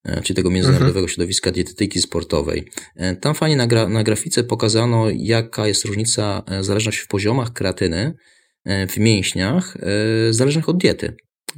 E, 0.05 0.21
czy 0.21 0.33
tego 0.33 0.49
Międzynarodowego 0.49 0.99
mhm. 0.99 1.07
Środowiska 1.07 1.51
Dietetyki 1.51 2.01
Sportowej. 2.01 2.65
E, 2.95 3.15
tam 3.15 3.35
fajnie 3.35 3.55
na, 3.55 3.67
gra, 3.67 3.89
na 3.89 4.03
grafice 4.03 4.43
pokazano, 4.43 5.05
jaka 5.15 5.67
jest 5.67 5.85
różnica, 5.85 6.43
e, 6.47 6.63
zależność 6.63 6.97
w 6.97 7.07
poziomach 7.07 7.53
kreatyny 7.53 8.13
w 8.89 8.97
mięśniach, 8.97 9.77
zależnych 10.29 10.69
od 10.69 10.77
diety. 10.77 11.15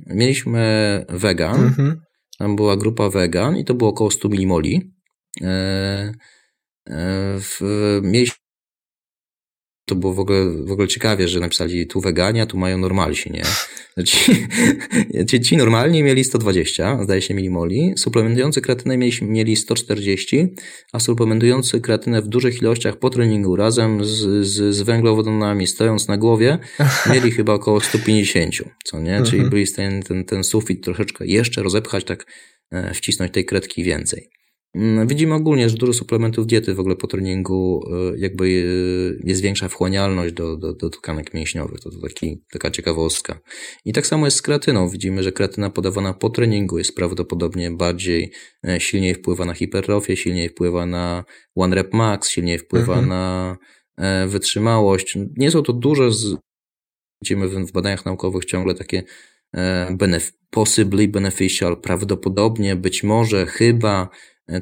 Mieliśmy 0.08 1.06
vegan, 1.10 1.64
mhm. 1.64 2.02
tam 2.40 2.56
była 2.56 2.78
grupa 2.78 3.10
vegan 3.10 3.58
i 3.58 3.66
to 3.66 3.74
było 3.74 3.90
około 3.90 4.12
100 4.12 4.30
milimoli. 4.30 4.94
Mieliśmy 8.02 8.36
to 9.88 9.96
było 9.96 10.14
w 10.14 10.20
ogóle, 10.20 10.50
w 10.66 10.72
ogóle 10.72 10.88
ciekawie, 10.88 11.28
że 11.28 11.40
napisali 11.40 11.88
tu 11.88 12.02
wegania, 12.02 12.46
tu 12.46 12.58
mają 12.58 12.78
normalsi, 12.78 13.32
nie? 13.32 13.44
Ci, 14.06 14.32
ci, 15.30 15.42
ci 15.42 15.58
normalni 15.58 16.04
mieli 16.04 16.24
120, 16.24 17.04
zdaje 17.04 17.22
się, 17.22 17.34
milimoli, 17.34 17.94
suplementujący 17.98 18.62
kreatynę 18.62 18.98
mieli, 18.98 19.12
mieli 19.22 19.56
140, 19.56 20.56
a 20.94 21.00
suplementujący 21.00 21.82
kreatynę 21.82 22.22
w 22.22 22.28
dużych 22.28 22.62
ilościach 22.62 23.00
po 23.00 23.10
treningu 23.10 23.56
razem 23.56 24.06
z, 24.06 24.46
z, 24.48 24.76
z 24.76 24.82
węglowodanami, 24.82 25.68
stojąc 25.68 26.08
na 26.08 26.18
głowie, 26.18 26.60
mieli 27.14 27.32
chyba 27.32 27.54
około 27.54 27.82
150, 27.82 28.56
co 28.84 29.00
nie? 29.00 29.18
Czyli 29.18 29.38
mhm. 29.38 29.50
byli 29.50 29.66
w 29.66 29.70
stanie 29.70 30.04
ten, 30.04 30.26
ten 30.26 30.44
sufit 30.44 30.84
troszeczkę 30.84 31.26
jeszcze 31.26 31.64
rozepchać, 31.64 32.04
tak 32.04 32.26
e, 32.72 32.94
wcisnąć 32.94 33.32
tej 33.32 33.46
kredki 33.46 33.84
więcej. 33.84 34.37
Mm, 34.78 35.08
widzimy 35.08 35.36
ogólnie, 35.36 35.70
że 35.70 35.78
dużo 35.78 35.94
suplementów 35.94 36.48
diety 36.48 36.74
w 36.74 36.80
ogóle 36.80 36.96
po 36.96 37.08
treningu 37.08 37.84
y, 38.14 38.20
jakby 38.20 38.46
y, 38.46 39.22
jest 39.24 39.42
większa 39.42 39.70
wchłanialność 39.70 40.34
do, 40.34 40.58
do, 40.58 40.74
do 40.74 40.90
tkanek 40.90 41.34
mięśniowych. 41.34 41.80
To, 41.80 41.92
to 41.92 42.02
taki, 42.02 42.42
taka 42.52 42.72
ciekawostka. 42.72 43.40
I 43.86 43.94
tak 43.94 44.08
samo 44.08 44.26
jest 44.26 44.38
z 44.38 44.42
kreatyną. 44.42 44.90
Widzimy, 44.90 45.24
że 45.24 45.32
kreatyna 45.32 45.70
podawana 45.70 46.14
po 46.14 46.30
treningu 46.30 46.78
jest 46.78 46.96
prawdopodobnie 46.96 47.72
bardziej, 47.72 48.32
e, 48.68 48.80
silniej 48.80 49.16
wpływa 49.16 49.46
na 49.46 49.54
hipertrofię, 49.54 50.18
silniej 50.18 50.50
wpływa 50.50 50.86
na 50.86 51.24
one 51.56 51.76
rep 51.76 51.94
max, 51.94 52.30
silniej 52.30 52.60
wpływa 52.60 52.94
mhm. 52.94 53.10
na 53.10 53.58
e, 53.98 54.28
wytrzymałość. 54.28 55.18
Nie 55.38 55.52
są 55.52 55.64
to 55.64 55.74
duże, 55.74 56.12
z... 56.12 56.36
widzimy 57.22 57.48
w 57.48 57.72
badaniach 57.72 58.06
naukowych 58.06 58.46
ciągle 58.46 58.76
takie 58.76 59.04
e, 59.56 59.96
benef 59.98 60.34
possibly 60.50 61.08
beneficial, 61.08 61.82
prawdopodobnie, 61.82 62.76
być 62.76 63.04
może, 63.04 63.46
chyba, 63.46 64.10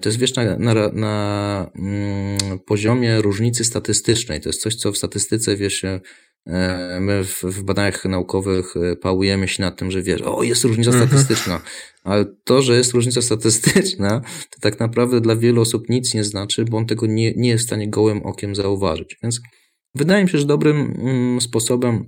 to 0.02 0.10
jest 0.10 0.20
wiesz 0.20 0.36
na, 0.36 0.58
na, 0.58 0.74
na 0.94 1.72
mm, 1.76 2.60
poziomie 2.66 3.22
różnicy 3.22 3.64
statystycznej. 3.64 4.42
To 4.42 4.50
jest 4.50 4.62
coś, 4.62 4.76
co 4.76 4.92
w 4.92 4.98
statystyce 4.98 5.56
wiesz, 5.56 5.84
e, 5.84 6.02
my 7.02 7.24
w, 7.24 7.44
w 7.44 7.64
badaniach 7.64 8.06
naukowych 8.06 8.74
e, 8.78 8.96
pałujemy 8.96 9.48
się 9.48 9.64
nad 9.64 9.78
tym, 9.78 9.92
że 9.92 10.02
wiesz, 10.02 10.22
o 10.22 10.44
jest 10.44 10.64
różnica 10.64 10.92
mhm. 10.92 11.08
statystyczna, 11.08 11.62
ale 12.04 12.26
to, 12.44 12.62
że 12.62 12.78
jest 12.78 12.94
różnica 12.94 13.22
statystyczna, 13.22 14.22
to 14.50 14.60
tak 14.62 14.80
naprawdę 14.80 15.22
dla 15.22 15.36
wielu 15.36 15.62
osób 15.62 15.90
nic 15.90 16.14
nie 16.14 16.24
znaczy, 16.24 16.66
bo 16.66 16.78
on 16.78 16.86
tego 16.86 17.06
nie, 17.06 17.34
nie 17.34 17.50
jest 17.50 17.64
w 17.64 17.68
stanie 17.68 17.90
gołym 17.90 18.26
okiem 18.26 18.56
zauważyć. 18.56 19.18
Więc 19.24 19.42
wydaje 19.96 20.24
mi 20.24 20.30
się, 20.30 20.38
że 20.38 20.46
dobrym 20.46 20.96
mm, 21.00 21.42
sposobem 21.42 22.06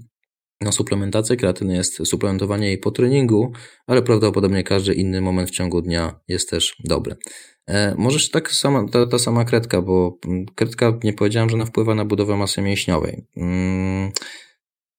na 0.61 0.71
suplementację 0.71 1.37
kreatyny 1.37 1.75
jest 1.75 2.07
suplementowanie 2.07 2.67
jej 2.67 2.77
po 2.77 2.91
treningu, 2.91 3.51
ale 3.87 4.01
prawdopodobnie 4.01 4.63
każdy 4.63 4.93
inny 4.93 5.21
moment 5.21 5.49
w 5.49 5.53
ciągu 5.53 5.81
dnia 5.81 6.19
jest 6.27 6.49
też 6.49 6.75
dobry. 6.83 7.15
E, 7.67 7.95
możesz 7.97 8.29
tak 8.29 8.51
sama, 8.51 8.89
ta, 8.89 9.07
ta 9.07 9.19
sama 9.19 9.45
kredka, 9.45 9.81
bo 9.81 10.19
kredka 10.55 10.99
nie 11.03 11.13
powiedziałem, 11.13 11.49
że 11.49 11.55
ona 11.55 11.65
wpływa 11.65 11.95
na 11.95 12.05
budowę 12.05 12.37
masy 12.37 12.61
mięśniowej. 12.61 13.25
Mm, 13.37 14.11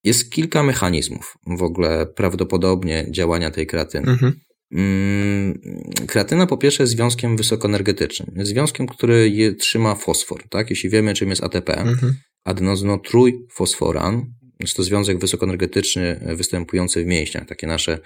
jest 0.04 0.31
kilka 0.31 0.62
mechanizmów 0.62 1.35
w 1.46 1.62
ogóle 1.62 2.07
prawdopodobnie 2.07 3.07
działania 3.11 3.50
tej 3.50 3.66
kreatyny. 3.66 4.11
Mhm. 4.12 4.40
Mm, 4.72 5.61
kreatyna 6.07 6.46
po 6.46 6.57
pierwsze 6.57 6.83
jest 6.83 6.92
związkiem 6.92 7.37
wysokoenergetycznym. 7.37 8.33
Jest 8.37 8.50
związkiem, 8.50 8.87
który 8.87 9.31
je, 9.31 9.54
trzyma 9.54 9.94
fosfor. 9.94 10.48
Tak? 10.48 10.70
Jeśli 10.70 10.90
wiemy, 10.90 11.14
czym 11.14 11.31
jest 11.31 11.44
ATP, 11.44 11.76
mhm. 11.76 12.16
adenozynotrójfosforan, 12.44 14.26
jest 14.61 14.76
to 14.76 14.83
związek 14.83 15.18
wysokoenergetyczny 15.18 16.35
występujący 16.37 17.04
w 17.04 17.07
mięśniach, 17.07 17.46
takie 17.46 17.66
nasze 17.66 17.98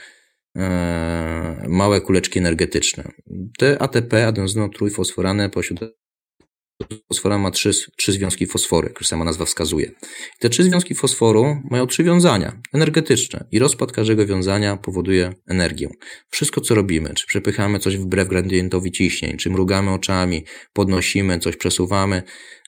małe 1.68 2.00
kuleczki 2.00 2.38
energetyczne. 2.38 3.12
Te 3.58 3.82
ATP, 3.82 4.26
adenozynotrójfosforane, 4.26 5.50
pośród 5.50 5.80
fosfora 7.08 7.38
ma 7.38 7.50
trzy, 7.50 7.70
trzy 7.96 8.12
związki 8.12 8.46
fosfory, 8.46 8.88
jak 8.88 9.06
sama 9.06 9.24
nazwa 9.24 9.44
wskazuje. 9.44 9.90
Te 10.38 10.48
trzy 10.48 10.62
związki 10.62 10.94
fosforu 10.94 11.56
mają 11.70 11.86
trzy 11.86 12.04
wiązania 12.04 12.60
energetyczne 12.72 13.46
i 13.50 13.58
rozpad 13.58 13.92
każdego 13.92 14.26
wiązania 14.26 14.76
powoduje 14.76 15.34
energię. 15.48 15.88
Wszystko, 16.30 16.60
co 16.60 16.74
robimy, 16.74 17.14
czy 17.14 17.26
przepychamy 17.26 17.78
coś 17.78 17.96
wbrew 17.96 18.28
gradientowi 18.28 18.92
ciśnień, 18.92 19.36
czy 19.36 19.50
mrugamy 19.50 19.90
oczami, 19.90 20.44
podnosimy, 20.72 21.38
coś 21.38 21.56
przesuwamy, 21.56 22.22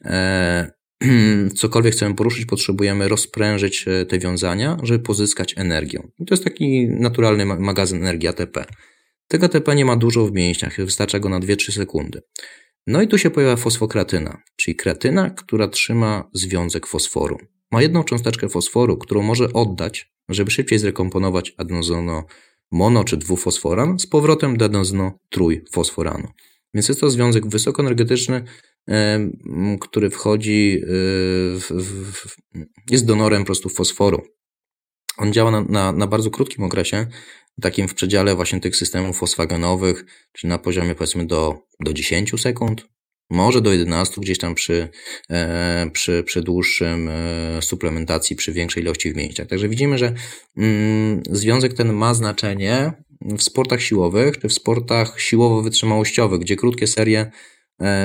e, 0.05 0.84
cokolwiek 1.61 1.93
chcemy 1.93 2.15
poruszyć, 2.15 2.47
potrzebujemy 2.47 3.09
rozprężyć 3.09 3.85
e, 3.89 4.07
te 4.07 4.19
wiązania, 4.19 4.77
żeby 4.83 4.99
pozyskać 4.99 5.55
energię. 5.57 6.03
I 6.19 6.25
to 6.25 6.35
jest 6.35 6.45
taki 6.45 6.89
naturalny 6.89 7.47
magazyn 7.47 7.99
energii 7.99 8.29
ATP. 8.29 8.65
Tego 9.29 9.47
ATP 9.47 9.75
nie 9.75 9.85
ma 9.85 9.97
dużo 9.97 10.27
w 10.27 10.33
mięśniach, 10.33 10.77
wystarcza 10.77 11.19
go 11.19 11.29
na 11.29 11.41
2-3 11.41 11.73
sekundy. 11.73 12.21
No 12.87 13.03
i 13.03 13.09
tu 13.09 13.19
się 13.19 13.31
pojawia 13.31 13.57
fosfokreatyna, 13.57 14.43
czyli 14.57 14.77
kreatyna, 14.77 15.31
która 15.31 15.69
trzyma 15.69 16.31
związek 16.33 16.87
fosforu. 16.87 17.39
Ma 17.71 17.83
jedną 17.83 18.05
cząsteczkę 18.05 18.49
fosforu, 18.49 18.97
którą 18.99 19.23
może 19.23 19.53
oddać, 19.53 20.13
żeby 20.29 20.51
szybciej 20.51 20.79
zrekomponować 20.79 21.55
adenozono 21.57 22.25
mono 22.73 23.05
czy 23.05 23.17
dwufosforan 23.17 23.99
z 23.99 24.07
powrotem 24.07 24.57
do 24.57 24.65
adenozono 24.65 25.19
trójfosforanu. 25.31 26.29
Więc 26.75 26.89
jest 26.89 27.01
to 27.01 27.11
związek 27.11 27.47
wysokoenergetyczny, 27.47 28.45
który 29.81 30.11
wchodzi, 30.11 30.81
e, 30.83 30.87
w, 31.59 31.71
w, 32.13 32.37
jest 32.91 33.07
donorem 33.07 33.43
po 33.43 33.47
prostu 33.47 33.69
fosforu. 33.69 34.23
On 35.17 35.33
działa 35.33 35.51
na, 35.51 35.61
na, 35.61 35.93
na, 35.93 36.07
bardzo 36.07 36.31
krótkim 36.31 36.65
okresie, 36.65 37.07
takim 37.61 37.89
w 37.89 37.95
przedziale 37.95 38.35
właśnie 38.35 38.61
tych 38.61 38.77
systemów 38.77 39.19
fosfagenowych, 39.19 40.05
czyli 40.33 40.49
na 40.49 40.59
poziomie 40.59 40.95
powiedzmy 40.95 41.27
do, 41.27 41.59
do 41.81 41.93
10 41.93 42.41
sekund, 42.41 42.87
może 43.31 43.61
do 43.61 43.73
11 43.73 44.21
gdzieś 44.21 44.39
tam 44.39 44.55
przy, 44.55 44.89
e, 45.31 45.91
przy, 45.93 46.23
przy 46.23 46.43
dłuższym 46.43 47.09
e, 47.09 47.63
suplementacji, 47.63 48.37
przy 48.37 48.53
większej 48.53 48.83
ilości 48.83 49.13
w 49.13 49.17
mięśniach. 49.17 49.49
Także 49.49 49.69
widzimy, 49.69 49.99
że 49.99 50.15
mm, 50.57 51.23
związek 51.31 51.75
ten 51.75 51.93
ma 51.93 52.15
znaczenie 52.15 52.93
w 53.21 53.43
sportach 53.43 53.83
siłowych, 53.83 54.39
czy 54.39 54.49
w 54.49 54.53
sportach 54.53 55.21
siłowo-wytrzymałościowych, 55.21 56.41
gdzie 56.41 56.57
krótkie 56.57 56.87
serie 56.87 57.31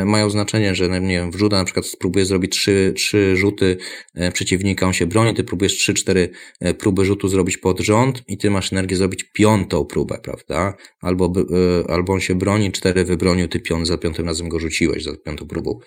mają 0.05 0.29
znaczenie, 0.29 0.75
że 0.75 0.89
nie 0.89 1.17
wiem, 1.17 1.31
w 1.31 1.39
judo 1.39 1.57
na 1.57 1.65
przykład 1.65 1.85
spróbujesz 1.85 2.27
zrobić 2.27 2.51
trzy, 2.51 2.93
trzy 2.95 3.35
rzuty 3.35 3.77
e, 4.15 4.31
przeciwnika, 4.31 4.87
on 4.87 4.93
się 4.93 5.07
broni, 5.07 5.33
ty 5.33 5.43
próbujesz 5.43 5.73
trzy, 5.73 5.93
cztery 5.93 6.29
e, 6.59 6.73
próby 6.73 7.05
rzutu 7.05 7.27
zrobić 7.27 7.57
pod 7.57 7.79
rząd 7.79 8.23
i 8.27 8.37
ty 8.37 8.49
masz 8.49 8.73
energię 8.73 8.95
zrobić 8.95 9.23
piątą 9.23 9.85
próbę, 9.85 10.19
prawda? 10.23 10.77
Albo, 11.01 11.33
albo 11.87 12.13
on 12.13 12.19
się 12.19 12.35
broni, 12.35 12.71
cztery 12.71 13.05
wybronił, 13.05 13.47
ty 13.47 13.59
piąt, 13.59 13.87
za 13.87 13.97
piątym 13.97 14.25
razem 14.25 14.49
go 14.49 14.59
rzuciłeś, 14.59 15.03
za 15.03 15.17
piątą 15.25 15.47
próbą. 15.47 15.79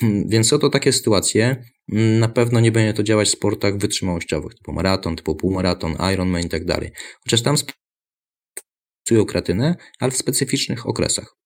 Hmm, 0.00 0.28
więc 0.28 0.52
oto 0.52 0.70
takie 0.70 0.92
sytuacje. 0.92 1.64
Hmm, 1.90 2.18
na 2.18 2.28
pewno 2.28 2.60
nie 2.60 2.72
będzie 2.72 2.92
to 2.94 3.02
działać 3.02 3.28
w 3.28 3.30
sportach 3.30 3.78
wytrzymałościowych, 3.78 4.54
typu 4.54 4.72
maraton, 4.72 5.16
typu 5.16 5.36
półmaraton, 5.36 5.96
Ironman 6.14 6.42
i 6.42 6.48
tak 6.48 6.64
dalej. 6.64 6.90
Chociaż 7.24 7.42
tam 7.42 7.56
stosują 7.56 9.24
kratynę, 9.26 9.76
ale 10.00 10.10
w 10.10 10.16
specyficznych 10.16 10.86
okresach. 10.86 11.37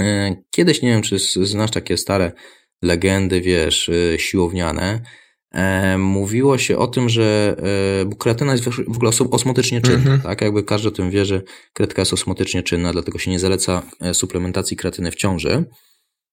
E, 0.00 0.36
kiedyś, 0.50 0.82
nie 0.82 0.88
wiem, 0.88 1.02
czy 1.02 1.18
znasz 1.46 1.70
takie 1.70 1.96
stare 1.96 2.32
legendy, 2.82 3.40
wiesz, 3.40 3.88
e, 3.88 4.18
siłowniane, 4.18 5.00
e, 5.50 5.98
mówiło 5.98 6.58
się 6.58 6.78
o 6.78 6.86
tym, 6.86 7.08
że 7.08 7.56
kreatyna 8.18 8.52
jest 8.52 8.64
w 8.64 8.96
ogóle 8.96 9.10
osmotycznie 9.30 9.80
czynna, 9.80 10.06
mm 10.06 10.18
-hmm. 10.18 10.22
tak? 10.22 10.40
Jakby 10.40 10.62
każdy 10.62 10.88
o 10.88 10.90
tym 10.90 11.10
wie, 11.10 11.24
że 11.24 11.42
kretka 11.72 12.02
jest 12.02 12.12
osmotycznie 12.12 12.62
czynna, 12.62 12.92
dlatego 12.92 13.18
się 13.18 13.30
nie 13.30 13.38
zaleca 13.38 13.82
suplementacji 14.12 14.76
kreatyny 14.76 15.10
w 15.10 15.14
ciąży. 15.14 15.64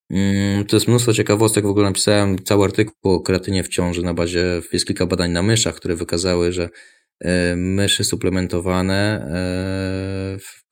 Mm, 0.10 0.66
to 0.66 0.76
jest 0.76 0.88
mnóstwo 0.88 1.14
ciekawostek, 1.14 1.64
w 1.66 1.70
ogóle 1.70 1.86
napisałem 1.86 2.44
cały 2.44 2.66
artykuł 2.66 2.96
o 3.04 3.20
kreatynie 3.20 3.64
w 3.64 3.68
ciąży 3.68 4.04
na 4.04 4.14
bazie, 4.14 4.62
jest 4.74 4.88
kilka 4.88 5.06
badań 5.06 5.32
na 5.32 5.42
myszach, 5.42 5.76
które 5.76 5.96
wykazały, 5.96 6.52
że 6.52 6.70
myszy 7.56 8.04
suplementowane 8.04 9.28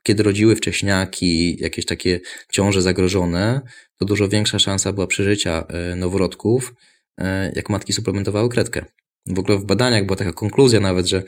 kiedy 0.03 0.23
rodziły 0.23 0.55
wcześniaki, 0.55 1.57
jakieś 1.61 1.85
takie 1.85 2.19
ciąże 2.51 2.81
zagrożone, 2.81 3.61
to 3.99 4.05
dużo 4.05 4.27
większa 4.27 4.59
szansa 4.59 4.93
była 4.93 5.07
przeżycia 5.07 5.65
e, 5.67 5.95
noworodków, 5.95 6.73
e, 7.17 7.51
jak 7.55 7.69
matki 7.69 7.93
suplementowały 7.93 8.49
kredkę. 8.49 8.85
W 9.25 9.39
ogóle 9.39 9.57
w 9.57 9.65
badaniach 9.65 10.05
była 10.05 10.15
taka 10.15 10.33
konkluzja 10.33 10.79
nawet, 10.79 11.07
że, 11.07 11.23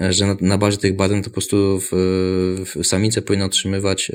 e, 0.00 0.12
że 0.12 0.26
na, 0.26 0.36
na 0.40 0.58
bazie 0.58 0.78
tych 0.78 0.96
badań 0.96 1.22
to 1.22 1.30
po 1.30 1.34
prostu 1.34 1.80
w, 1.80 1.88
w 2.66 2.86
samice 2.86 3.22
powinny 3.22 3.44
otrzymywać 3.44 4.12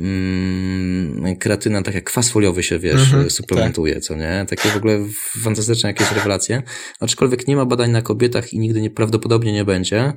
mm, 0.00 1.36
kreatyna, 1.36 1.82
tak 1.82 1.94
jak 1.94 2.04
kwas 2.04 2.28
foliowy 2.30 2.62
się, 2.62 2.78
wiesz, 2.78 3.02
mhm, 3.02 3.30
suplementuje, 3.30 3.94
tak. 3.94 4.02
co 4.02 4.14
nie? 4.14 4.46
Takie 4.48 4.68
w 4.68 4.76
ogóle 4.76 5.04
fantastyczne 5.42 5.88
jakieś 5.88 6.12
rewelacje. 6.12 6.62
Aczkolwiek 7.00 7.48
nie 7.48 7.56
ma 7.56 7.66
badań 7.66 7.90
na 7.90 8.02
kobietach 8.02 8.52
i 8.52 8.58
nigdy 8.58 8.80
nie, 8.80 8.90
prawdopodobnie 8.90 9.52
nie 9.52 9.64
będzie. 9.64 10.12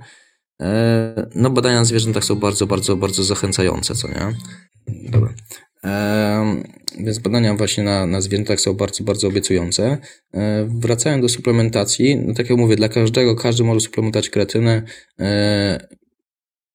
E, 0.62 1.30
no, 1.36 1.50
badania 1.50 1.76
na 1.76 1.86
zwierzętach 1.86 2.24
są 2.24 2.36
bardzo, 2.36 2.68
bardzo, 2.68 2.96
bardzo 2.96 3.24
zachęcające, 3.24 3.96
co 3.96 4.08
nie? 4.08 4.36
Dobra. 4.88 5.34
E, 5.84 6.64
więc 7.00 7.20
badania 7.20 7.56
właśnie 7.56 7.84
na, 7.84 8.06
na 8.06 8.22
zwierzętach 8.22 8.62
są 8.62 8.74
bardzo, 8.74 9.04
bardzo 9.04 9.28
obiecujące. 9.28 9.98
E, 10.34 10.68
wracając 10.70 11.22
do 11.22 11.30
suplementacji, 11.30 12.16
no 12.16 12.34
tak 12.34 12.50
jak 12.50 12.60
mówię, 12.60 12.76
dla 12.76 12.90
każdego, 12.90 13.36
każdy 13.36 13.64
może 13.64 13.80
suplementować 13.80 14.30
kretynę 14.30 14.84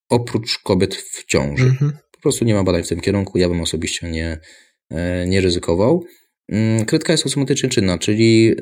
oprócz 0.09 0.59
kobiet 0.59 0.95
w 0.95 1.25
ciąży. 1.25 1.65
Mhm. 1.65 1.93
Po 2.13 2.21
prostu 2.21 2.45
nie 2.45 2.55
ma 2.55 2.65
badań 2.65 2.83
w 2.83 2.89
tym 2.89 3.01
kierunku, 3.01 3.39
ja 3.39 3.49
bym 3.49 3.61
osobiście 3.61 4.11
nie, 4.11 4.39
nie 5.27 5.41
ryzykował. 5.41 6.05
Mm, 6.49 6.85
Kretka 6.85 7.13
jest 7.13 7.27
osmotycznie 7.27 7.69
czynna, 7.69 7.99
czyli 7.99 8.55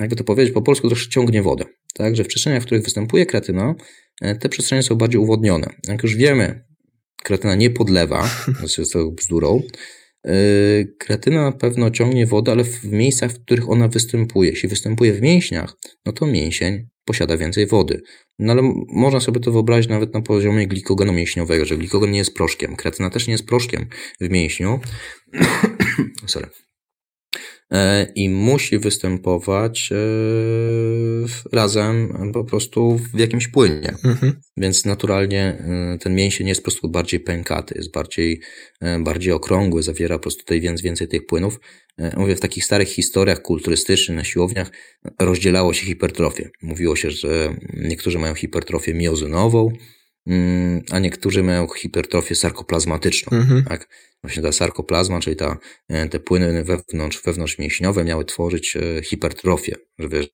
jakby 0.00 0.16
to 0.16 0.24
powiedzieć, 0.24 0.54
po 0.54 0.62
polsku 0.62 0.88
troszkę 0.88 1.10
ciągnie 1.10 1.42
wodę. 1.42 1.64
Tak, 1.94 2.16
że 2.16 2.24
w 2.24 2.26
przestrzeniach, 2.26 2.62
w 2.62 2.66
których 2.66 2.84
występuje 2.84 3.26
kretyna, 3.26 3.74
e, 4.22 4.34
te 4.34 4.48
przestrzenie 4.48 4.82
są 4.82 4.94
bardziej 4.94 5.20
uwodnione. 5.20 5.66
Jak 5.88 6.02
już 6.02 6.16
wiemy, 6.16 6.64
kretyna 7.22 7.54
nie 7.54 7.70
podlewa, 7.70 8.30
znaczy 8.58 8.80
jest 8.80 8.92
to 8.92 9.10
bzdurą. 9.10 9.62
E, 10.26 10.32
kretyna 10.98 11.42
na 11.42 11.52
pewno 11.52 11.90
ciągnie 11.90 12.26
wodę, 12.26 12.52
ale 12.52 12.64
w 12.64 12.84
miejscach, 12.84 13.32
w 13.32 13.42
których 13.42 13.68
ona 13.68 13.88
występuje. 13.88 14.50
Jeśli 14.50 14.68
występuje 14.68 15.12
w 15.12 15.22
mięśniach, 15.22 15.74
no 16.06 16.12
to 16.12 16.26
mięsień 16.26 16.86
posiada 17.04 17.36
więcej 17.36 17.66
wody. 17.66 18.02
No 18.38 18.52
ale 18.52 18.72
można 18.88 19.20
sobie 19.20 19.40
to 19.40 19.52
wyobrazić 19.52 19.90
nawet 19.90 20.14
na 20.14 20.22
poziomie 20.22 20.66
glikogenu 20.66 21.12
mięśniowego, 21.12 21.64
że 21.64 21.76
glikogen 21.76 22.10
nie 22.10 22.18
jest 22.18 22.34
proszkiem. 22.34 22.76
Kretyna 22.76 23.10
też 23.10 23.26
nie 23.26 23.32
jest 23.32 23.46
proszkiem 23.46 23.86
w 24.20 24.30
mięśniu. 24.30 24.80
Sorry. 26.26 26.65
E, 27.72 28.06
i 28.14 28.28
musi 28.28 28.78
występować 28.78 29.92
e, 29.92 29.96
razem 31.52 32.12
po 32.32 32.44
prostu 32.44 33.00
w 33.14 33.18
jakimś 33.18 33.48
płynie. 33.48 33.94
Mhm. 34.04 34.40
Więc 34.56 34.84
naturalnie 34.84 35.42
e, 35.42 35.98
ten 35.98 36.14
mięsień 36.14 36.48
jest 36.48 36.60
po 36.60 36.64
prostu 36.64 36.88
bardziej 36.88 37.20
pękaty, 37.20 37.74
jest 37.78 37.92
bardziej, 37.92 38.40
bardziej 39.00 39.32
okrągły, 39.32 39.82
zawiera 39.82 40.18
po 40.18 40.22
prostu 40.22 40.40
tutaj 40.40 40.60
więc 40.60 40.82
więcej 40.82 41.08
tych 41.08 41.26
płynów. 41.26 41.60
Mówię, 42.16 42.36
w 42.36 42.40
takich 42.40 42.64
starych 42.64 42.88
historiach 42.88 43.42
kulturystycznych 43.42 44.16
na 44.16 44.24
siłowniach 44.24 44.70
rozdzielało 45.20 45.74
się 45.74 45.86
hipertrofię. 45.86 46.50
Mówiło 46.62 46.96
się, 46.96 47.10
że 47.10 47.56
niektórzy 47.74 48.18
mają 48.18 48.34
hipertrofię 48.34 48.94
miozynową, 48.94 49.68
a 50.90 50.98
niektórzy 50.98 51.42
mają 51.42 51.68
hipertrofię 51.68 52.34
sarkoplazmatyczną. 52.34 53.38
Mhm. 53.38 53.64
Tak? 53.64 53.88
właśnie 54.26 54.42
ta 54.42 54.52
sarkoplazma, 54.52 55.20
czyli 55.20 55.36
ta, 55.36 55.58
e, 55.88 56.08
te 56.08 56.20
płyny 56.20 56.64
wewnątrz, 56.64 57.22
wewnątrz 57.22 57.58
mięśniowe 57.58 58.04
miały 58.04 58.24
tworzyć 58.24 58.76
e, 58.76 59.02
hipertrofię, 59.02 59.76
że 59.98 60.08
wiesz, 60.08 60.28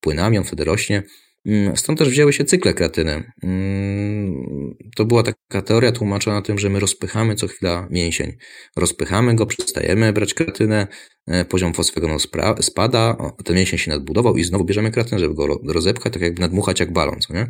płynami, 0.00 0.38
on 0.38 0.44
wtedy 0.44 0.64
rośnie. 0.64 1.02
Mm, 1.46 1.76
stąd 1.76 1.98
też 1.98 2.08
wzięły 2.08 2.32
się 2.32 2.44
cykle 2.44 2.74
kreatyny. 2.74 3.32
Mm, 3.42 4.74
to 4.96 5.04
była 5.04 5.22
taka 5.22 5.62
teoria 5.62 5.92
tłumaczona 5.92 6.42
tym, 6.42 6.58
że 6.58 6.70
my 6.70 6.80
rozpychamy 6.80 7.34
co 7.34 7.48
chwila 7.48 7.88
mięsień. 7.90 8.32
Rozpychamy 8.76 9.34
go, 9.34 9.46
przestajemy 9.46 10.12
brać 10.12 10.34
kreatynę, 10.34 10.86
e, 11.26 11.44
poziom 11.44 11.74
fosfogenu 11.74 12.18
spada, 12.60 13.16
ten 13.44 13.56
mięsień 13.56 13.78
się 13.78 13.90
nadbudował 13.90 14.36
i 14.36 14.44
znowu 14.44 14.64
bierzemy 14.64 14.90
kreatynę, 14.90 15.18
żeby 15.18 15.34
go 15.34 15.60
rozepchać, 15.68 16.12
tak 16.12 16.22
jakby 16.22 16.40
nadmuchać 16.40 16.80
jak 16.80 16.92
balon, 16.92 17.20
co 17.20 17.34
nie? 17.34 17.46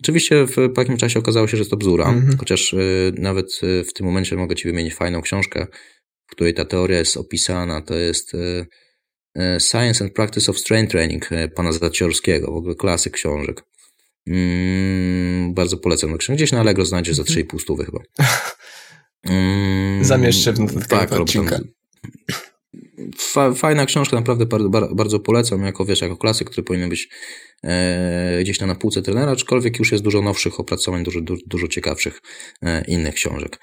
Oczywiście 0.00 0.46
w 0.46 0.72
po 0.74 0.80
jakimś 0.80 1.00
czasie 1.00 1.18
okazało 1.18 1.48
się, 1.48 1.56
że 1.56 1.66
to 1.66 1.76
bzura, 1.76 2.08
mhm. 2.08 2.38
chociaż 2.38 2.74
e, 2.74 2.78
nawet 3.18 3.46
e, 3.62 3.84
w 3.84 3.92
tym 3.92 4.06
momencie 4.06 4.36
mogę 4.36 4.56
Ci 4.56 4.68
wymienić 4.68 4.94
fajną 4.94 5.22
książkę, 5.22 5.66
w 6.26 6.30
której 6.30 6.54
ta 6.54 6.64
teoria 6.64 6.98
jest 6.98 7.16
opisana, 7.16 7.82
to 7.82 7.94
jest 7.94 8.36
Science 9.58 10.04
and 10.04 10.12
Practice 10.12 10.50
of 10.50 10.58
Strength 10.58 10.90
Training 10.90 11.28
pana 11.54 11.72
Zaciorskiego, 11.72 12.52
w 12.52 12.56
ogóle 12.56 12.74
klasyk 12.74 13.12
książek. 13.12 13.64
Mm, 14.26 15.54
bardzo 15.54 15.76
polecam 15.76 16.12
do 16.12 16.18
książki. 16.18 16.36
Gdzieś 16.36 16.52
na 16.52 16.60
Allegro 16.60 16.84
znajdziesz 16.84 17.16
za 17.16 17.22
3,5 17.22 17.40
mhm. 17.40 17.60
stówy 17.60 17.84
chyba. 17.84 18.00
Mm, 19.24 20.04
Zamieszczę 20.04 20.52
w 20.52 20.60
notatkach 20.60 21.10
tak, 21.10 21.20
odcinka. 21.20 21.60
Fajna 23.56 23.86
książka, 23.86 24.16
naprawdę 24.16 24.46
bardzo, 24.46 24.94
bardzo 24.94 25.20
polecam, 25.20 25.64
jako 25.64 25.84
wiesz, 25.84 26.00
jako 26.00 26.16
klasyk, 26.16 26.50
który 26.50 26.64
powinien 26.64 26.88
być 26.88 27.08
e, 27.08 27.53
gdzieś 28.40 28.58
tam 28.58 28.68
na 28.68 28.74
półce 28.74 29.02
trenera, 29.02 29.32
aczkolwiek 29.32 29.78
już 29.78 29.92
jest 29.92 30.04
dużo 30.04 30.22
nowszych 30.22 30.60
opracowań, 30.60 31.04
dużo, 31.04 31.20
dużo, 31.46 31.68
ciekawszych 31.68 32.20
e, 32.62 32.84
innych 32.84 33.14
książek. 33.14 33.60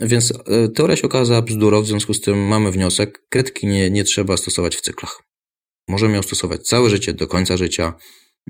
więc 0.00 0.32
e, 0.46 0.68
teoria 0.68 0.96
się 0.96 1.02
okazała 1.02 1.42
bzdurą, 1.42 1.82
w 1.82 1.86
związku 1.86 2.14
z 2.14 2.20
tym 2.20 2.38
mamy 2.38 2.70
wniosek, 2.70 3.22
kredki 3.28 3.66
nie, 3.66 3.90
nie 3.90 4.04
trzeba 4.04 4.36
stosować 4.36 4.76
w 4.76 4.80
cyklach. 4.80 5.22
Możemy 5.88 6.16
ją 6.16 6.22
stosować 6.22 6.62
całe 6.62 6.90
życie, 6.90 7.12
do 7.12 7.26
końca 7.26 7.56
życia, 7.56 7.94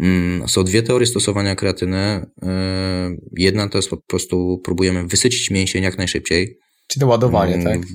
Mm, 0.00 0.48
są 0.48 0.64
dwie 0.64 0.82
teorie 0.82 1.06
stosowania 1.06 1.54
kreatyny. 1.54 1.96
E, 1.96 3.16
jedna 3.36 3.68
to 3.68 3.78
jest 3.78 3.90
po 3.90 3.96
prostu 3.96 4.60
próbujemy 4.64 5.06
wysycić 5.06 5.50
mięsień 5.50 5.82
jak 5.82 5.98
najszybciej. 5.98 6.58
Czyli 6.88 7.00
to 7.00 7.06
ładowanie, 7.06 7.54
mm, 7.54 7.64
tak? 7.64 7.88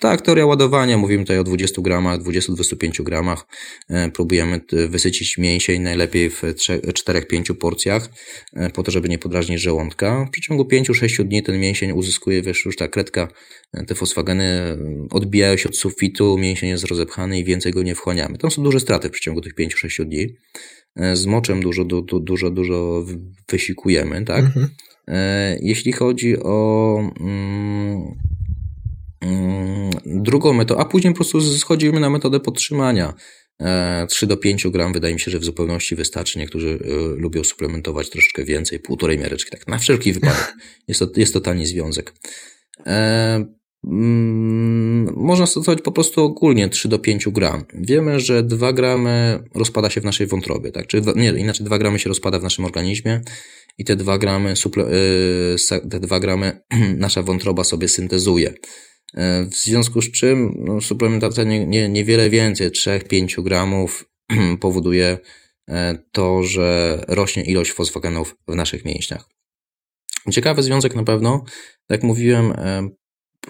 Tak, 0.00 0.22
teoria 0.22 0.46
ładowania. 0.46 0.98
Mówimy 0.98 1.24
tutaj 1.24 1.38
o 1.38 1.44
20 1.44 1.82
gramach, 1.82 2.20
20-25 2.20 3.02
gramach. 3.02 3.46
E, 3.88 4.10
próbujemy 4.10 4.60
wysycić 4.88 5.38
mięsień 5.38 5.82
najlepiej 5.82 6.30
w 6.30 6.42
4-5 6.92 7.54
porcjach, 7.54 8.08
e, 8.52 8.70
po 8.70 8.82
to, 8.82 8.90
żeby 8.90 9.08
nie 9.08 9.18
podrażnić 9.18 9.60
żołądka. 9.60 10.24
W 10.28 10.30
przeciągu 10.30 10.64
5-6 10.64 11.24
dni 11.24 11.42
ten 11.42 11.60
mięsień 11.60 11.92
uzyskuje, 11.92 12.42
wiesz, 12.42 12.64
już 12.64 12.76
ta 12.76 12.88
kredka, 12.88 13.28
te 13.86 13.94
fosfageny 13.94 14.78
odbijają 15.10 15.56
się 15.56 15.68
od 15.68 15.76
sufitu, 15.76 16.38
mięsień 16.38 16.68
jest 16.68 16.84
rozepchany 16.84 17.38
i 17.38 17.44
więcej 17.44 17.72
go 17.72 17.82
nie 17.82 17.94
wchłaniamy. 17.94 18.38
Tam 18.38 18.50
są 18.50 18.62
duże 18.62 18.80
straty 18.80 19.08
w 19.08 19.12
przeciągu 19.12 19.40
tych 19.40 19.54
5-6 19.54 20.04
dni. 20.04 20.26
E, 20.96 21.16
z 21.16 21.26
moczem 21.26 21.60
dużo, 21.60 21.84
dużo, 21.84 22.20
dużo, 22.20 22.50
dużo 22.50 23.04
wysikujemy, 23.48 24.24
tak? 24.24 24.44
Mhm. 24.44 24.68
E, 25.10 25.58
jeśli 25.60 25.92
chodzi 25.92 26.36
o 26.42 26.98
mm, 27.20 28.14
mm, 29.20 29.90
drugą 30.06 30.52
metodę, 30.52 30.80
a 30.80 30.84
później 30.84 31.12
po 31.12 31.16
prostu 31.16 31.40
schodzimy 31.40 32.00
na 32.00 32.10
metodę 32.10 32.40
podtrzymania. 32.40 33.14
3 34.08 34.26
e, 34.26 34.28
do 34.28 34.36
5 34.36 34.68
gram 34.68 34.92
wydaje 34.92 35.14
mi 35.14 35.20
się, 35.20 35.30
że 35.30 35.38
w 35.38 35.44
zupełności 35.44 35.96
wystarczy. 35.96 36.38
Niektórzy 36.38 36.78
lubią 37.16 37.44
suplementować 37.44 38.10
troszeczkę 38.10 38.44
więcej, 38.44 38.80
półtorej 38.80 39.18
miareczki, 39.18 39.50
tak 39.50 39.68
na 39.68 39.78
wszelki 39.78 40.12
wypadek. 40.12 40.54
Jest 40.88 41.00
to, 41.00 41.06
jest 41.16 41.32
to 41.32 41.40
tani 41.40 41.66
związek. 41.66 42.14
mm, 43.84 45.14
można 45.16 45.46
stosować 45.46 45.82
po 45.82 45.92
prostu 45.92 46.24
ogólnie 46.24 46.68
3 46.68 46.88
do 46.88 46.98
5 46.98 47.28
gram. 47.28 47.64
Wiemy, 47.74 48.20
że 48.20 48.42
2 48.42 48.72
gramy 48.72 49.44
rozpada 49.54 49.90
się 49.90 50.00
w 50.00 50.04
naszej 50.04 50.26
wątrobie, 50.26 50.72
tak? 50.72 50.86
Czy 50.86 51.02
nie, 51.16 51.30
inaczej 51.30 51.66
2 51.66 51.78
gramy 51.78 51.98
się 51.98 52.08
rozpada 52.08 52.38
w 52.38 52.42
naszym 52.42 52.64
organizmie 52.64 53.20
i 53.78 53.84
te 53.84 53.96
2 53.96 54.18
gramy, 54.18 54.54
y, 54.76 55.88
te 55.90 56.00
2 56.00 56.20
gramy 56.20 56.60
nasza 56.98 57.22
wątroba 57.22 57.64
sobie 57.64 57.88
syntezuje. 57.88 58.54
E, 59.14 59.44
w 59.44 59.54
związku 59.54 60.02
z 60.02 60.10
czym 60.10 60.54
no, 60.58 60.80
suplementacja 60.80 61.44
nie, 61.44 61.66
nie, 61.66 61.88
niewiele 61.88 62.30
więcej, 62.30 62.70
3-5 62.70 63.42
gramów 63.42 64.04
powoduje 64.60 65.18
e, 65.68 65.98
to, 66.12 66.42
że 66.42 67.04
rośnie 67.08 67.44
ilość 67.44 67.72
fosfogenów 67.72 68.36
w 68.48 68.54
naszych 68.54 68.84
mięśniach. 68.84 69.28
Ciekawy 70.30 70.62
związek 70.62 70.94
na 70.94 71.04
pewno, 71.04 71.44
tak 71.86 71.98
jak 71.98 72.02
mówiłem, 72.02 72.52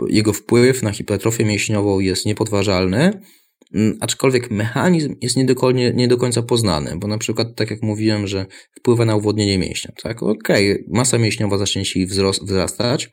jego 0.09 0.33
wpływ 0.33 0.83
na 0.83 0.93
hipertrofię 0.93 1.45
mięśniową 1.45 2.01
jest 2.01 2.27
niepodważalny, 2.27 3.21
aczkolwiek 4.01 4.51
mechanizm 4.51 5.17
jest 5.21 5.37
nie 5.37 5.45
do, 5.45 5.71
nie, 5.71 5.93
nie 5.93 6.09
do 6.09 6.17
końca 6.17 6.43
poznany, 6.43 6.97
bo 6.97 7.09
na 7.09 7.19
przykład, 7.19 7.49
tak 7.57 7.71
jak 7.71 7.83
mówiłem, 7.83 8.27
że 8.27 8.47
wpływa 8.79 9.05
na 9.05 9.17
uwodnienie 9.17 9.59
mięśnia, 9.59 9.93
tak, 10.03 10.23
okej, 10.23 10.73
okay, 10.73 10.85
masa 10.89 11.19
mięśniowa 11.19 11.59
zacznie 11.59 11.85
się 11.85 12.07
wzrastać, 12.43 13.11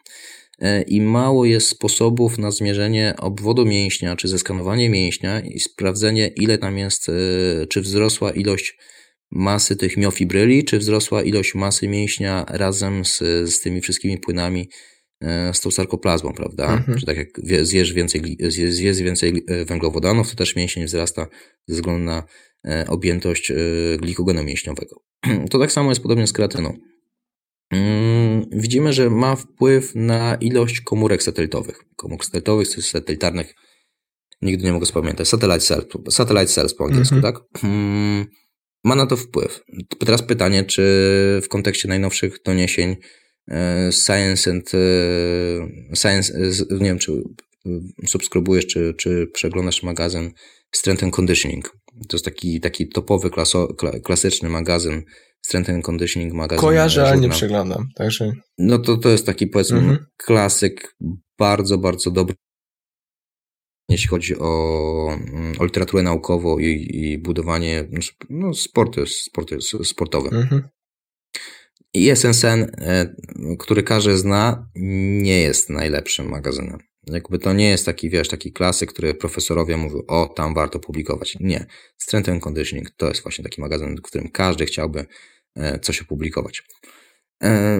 E, 0.60 0.82
i 0.82 1.02
mało 1.02 1.46
jest 1.46 1.68
sposobów 1.68 2.38
na 2.38 2.52
zmierzenie 2.52 3.14
obwodu 3.18 3.66
mięśnia, 3.66 4.16
czy 4.16 4.28
zeskanowanie 4.28 4.90
mięśnia 4.90 5.40
i 5.40 5.60
sprawdzenie, 5.60 6.28
ile 6.28 6.58
tam 6.58 6.78
jest, 6.78 7.10
e, 7.10 7.14
czy 7.68 7.82
wzrosła 7.82 8.32
ilość 8.32 8.78
masy 9.32 9.76
tych 9.76 9.98
miofibryli, 9.98 10.64
czy 10.64 10.78
wzrosła 10.80 11.24
ilość 11.24 11.56
masy 11.56 11.88
mięśnia 11.88 12.46
razem 12.48 13.06
z, 13.06 13.18
z 13.46 13.60
tymi 13.60 13.82
wszystkimi 13.82 14.18
płynami, 14.18 14.70
z 15.54 15.60
tą 15.60 15.72
sarkoplazmą, 15.72 16.34
prawda? 16.34 16.74
Mhm. 16.74 16.98
Czy 16.98 17.06
tak 17.06 17.18
jak 17.18 17.28
zjesz 17.62 17.94
więcej, 17.94 18.38
zjesz 18.50 19.02
więcej 19.02 19.46
węglowodanów, 19.66 20.30
to 20.30 20.36
też 20.36 20.56
mięsień 20.56 20.86
wzrasta 20.86 21.28
ze 21.68 21.76
względu 21.76 22.04
na 22.04 22.24
objętość 22.88 23.52
glikogenu 24.00 24.44
mięśniowego. 24.44 24.96
To 25.52 25.60
tak 25.60 25.72
samo 25.72 25.92
jest 25.92 26.02
podobnie 26.02 26.28
z 26.28 26.34
kreatyną. 26.34 26.78
Mm, 27.74 28.46
widzimy, 28.52 28.94
że 28.94 29.10
ma 29.10 29.36
wpływ 29.36 29.92
na 29.96 30.36
ilość 30.36 30.82
komórek 30.82 31.24
satelitowych. 31.24 31.80
Komórek 31.96 32.26
satelitowych, 32.26 32.68
satelitarnych, 32.68 33.54
nigdy 34.42 34.64
nie 34.66 34.74
mogę 34.74 34.86
spamiętać, 34.86 35.28
satellite 35.28 35.60
cells, 35.60 35.86
satellite 36.10 36.48
cells 36.48 36.76
po 36.76 36.86
angielsku, 36.86 37.16
mhm. 37.16 37.34
tak? 37.34 37.44
Mm, 37.64 38.26
ma 38.84 38.96
na 38.96 39.06
to 39.06 39.18
wpływ. 39.18 39.64
Teraz 40.00 40.24
pytanie, 40.24 40.64
czy 40.64 40.82
w 41.44 41.48
kontekście 41.48 41.88
najnowszych 41.88 42.38
doniesień 42.46 42.90
e, 42.90 42.96
Science 43.92 44.52
and 44.52 44.72
e, 44.74 45.96
Science, 45.96 46.34
e, 46.34 46.78
nie 46.80 46.86
wiem, 46.86 47.00
czy 47.00 47.24
subskrybujesz, 48.08 48.68
czy, 48.68 48.94
czy 48.98 49.28
przeglądasz 49.34 49.84
magazyn 49.84 50.32
Strength 50.72 51.04
and 51.04 51.16
Conditioning. 51.16 51.78
To 52.10 52.18
jest 52.18 52.26
taki, 52.26 52.60
taki 52.60 52.90
topowy, 52.90 53.30
klaso, 53.30 53.68
klasyczny 54.04 54.50
magazyn 54.50 55.04
Strength 55.42 55.70
and 55.70 55.86
Conditioning 55.86 56.34
magazyn. 56.34 56.62
Kojarzę, 56.62 57.08
ale 57.08 57.18
nie 57.18 57.30
przeglądam, 57.30 57.88
także... 57.96 58.32
No 58.58 58.80
to, 58.80 58.98
to 58.98 59.10
jest 59.10 59.26
taki 59.26 59.48
powiedzmy 59.48 59.78
mhm. 59.78 60.06
klasyk, 60.18 60.96
bardzo, 61.40 61.78
bardzo 61.78 62.12
dobry 62.12 62.36
jeśli 63.90 64.08
chodzi 64.08 64.40
o, 64.40 65.08
mm, 65.12 65.54
o 65.60 65.66
literaturę 65.66 66.04
naukową 66.04 66.60
i, 66.60 66.90
i 66.94 67.18
budowanie 67.18 67.88
no, 68.30 68.54
sporty, 68.54 69.06
sporty 69.08 69.58
sportowe. 69.84 70.30
Mhm. 70.30 70.62
I 70.62 70.64
SNSN, 70.64 70.83
e, 71.96 73.16
który 73.60 73.84
każdy 73.84 74.18
zna, 74.18 74.70
nie 75.22 75.42
jest 75.42 75.70
najlepszym 75.70 76.30
magazynem. 76.30 76.78
Jakby 77.08 77.40
to 77.40 77.54
nie 77.54 77.70
jest 77.70 77.86
taki, 77.86 78.10
wiesz, 78.10 78.28
taki 78.28 78.52
klasyk, 78.52 78.94
który 78.94 79.14
profesorowie 79.14 79.78
mówią, 79.78 80.02
o, 80.08 80.34
tam 80.36 80.54
warto 80.54 80.80
publikować. 80.80 81.38
Nie. 81.40 81.66
Strength 81.98 82.30
and 82.30 82.44
Conditioning 82.44 82.90
to 82.90 83.08
jest 83.08 83.24
właśnie 83.24 83.44
taki 83.44 83.62
magazyn, 83.62 83.98
w 83.98 84.02
którym 84.02 84.30
każdy 84.30 84.66
chciałby 84.66 85.06
E, 85.56 85.80
coś 85.80 86.02
opublikować. 86.02 86.64
E, 87.44 87.80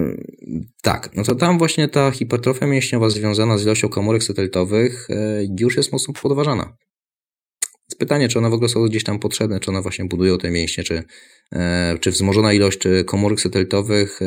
tak, 0.82 1.10
no 1.16 1.22
to 1.22 1.34
tam 1.34 1.58
właśnie 1.58 1.88
ta 1.88 2.10
hipertrofia 2.10 2.66
mięśniowa 2.66 3.10
związana 3.10 3.58
z 3.58 3.62
ilością 3.62 3.88
komórek 3.88 4.22
satelitowych 4.22 5.08
już 5.60 5.76
jest 5.76 5.92
mocno 5.92 6.14
podważana. 6.14 6.76
Pytanie, 7.98 8.28
czy 8.28 8.38
one 8.38 8.50
w 8.50 8.52
ogóle 8.52 8.68
są 8.68 8.88
gdzieś 8.88 9.04
tam 9.04 9.18
potrzebne, 9.18 9.60
czy 9.60 9.70
one 9.70 9.82
właśnie 9.82 10.04
budują 10.04 10.38
te 10.38 10.50
mięśnie, 10.50 10.84
czy, 10.84 11.02
czy 12.00 12.10
wzmożona 12.10 12.52
ilość 12.52 12.78
komórek 13.06 13.40
satelitowych 13.40 14.20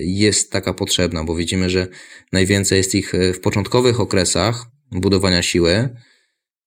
jest 0.00 0.52
taka 0.52 0.74
potrzebna, 0.74 1.24
bo 1.24 1.34
widzimy, 1.34 1.70
że 1.70 1.86
najwięcej 2.32 2.78
jest 2.78 2.94
ich 2.94 3.12
w 3.34 3.40
początkowych 3.40 4.00
okresach 4.00 4.66
budowania 4.92 5.42
siły, 5.42 5.88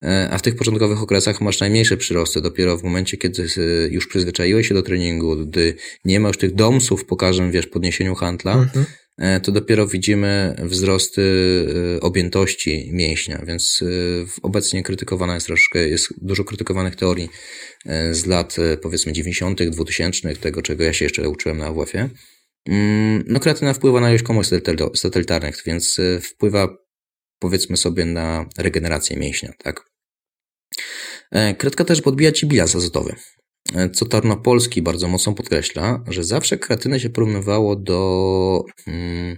E, 0.04 0.28
a 0.30 0.38
w 0.38 0.42
tych 0.42 0.56
początkowych 0.56 1.02
okresach 1.02 1.40
masz 1.40 1.60
najmniejsze 1.60 1.96
przyrosty. 1.96 2.40
Dopiero 2.40 2.78
w 2.78 2.82
momencie, 2.82 3.16
kiedy 3.16 3.42
e, 3.42 3.88
już 3.88 4.06
przyzwyczaiłeś 4.06 4.68
się 4.68 4.74
do 4.74 4.82
treningu, 4.82 5.36
gdy 5.36 5.74
nie 6.04 6.20
ma 6.20 6.28
już 6.28 6.38
tych 6.38 6.54
domsów 6.54 7.04
po 7.04 7.16
każdym, 7.16 7.50
wiesz, 7.50 7.66
podniesieniu 7.66 8.14
handla, 8.14 8.52
mhm. 8.52 8.84
E, 9.18 9.40
to 9.40 9.52
dopiero 9.52 9.86
widzimy 9.86 10.56
wzrosty 10.58 11.22
objętości 12.00 12.90
mięśnia, 12.92 13.42
więc 13.46 13.84
obecnie 14.42 14.82
krytykowana 14.82 15.34
jest 15.34 15.46
troszkę, 15.46 15.88
jest 15.88 16.14
dużo 16.20 16.44
krytykowanych 16.44 16.96
teorii 16.96 17.28
z 18.10 18.26
lat 18.26 18.56
powiedzmy 18.82 19.12
90., 19.12 19.62
2000, 19.62 20.36
tego 20.36 20.62
czego 20.62 20.84
ja 20.84 20.92
się 20.92 21.04
jeszcze 21.04 21.28
uczyłem 21.28 21.58
na 21.58 21.66
AWF-ie. 21.66 22.08
Mm, 22.68 23.24
no 23.26 23.40
kreatyna 23.40 23.74
wpływa 23.74 24.00
na 24.00 24.08
ilość 24.08 24.24
komórek 24.24 24.50
satelitarnych, 24.94 25.62
więc 25.66 26.00
wpływa 26.22 26.68
powiedzmy 27.38 27.76
sobie 27.76 28.04
na 28.04 28.48
regenerację 28.58 29.16
mięśnia, 29.16 29.52
tak? 29.58 29.84
E, 31.30 31.54
Kredka 31.54 31.84
też 31.84 32.02
podbija 32.02 32.32
ci 32.32 32.46
bilans 32.46 32.76
azotowy. 32.76 33.14
E, 33.74 33.90
co 33.90 34.06
Tarnopolski 34.06 34.82
bardzo 34.82 35.08
mocno 35.08 35.32
podkreśla, 35.32 36.04
że 36.08 36.24
zawsze 36.24 36.58
kretynę 36.58 37.00
się 37.00 37.10
porównywało 37.10 37.76
do, 37.76 38.64
mm, 38.86 39.36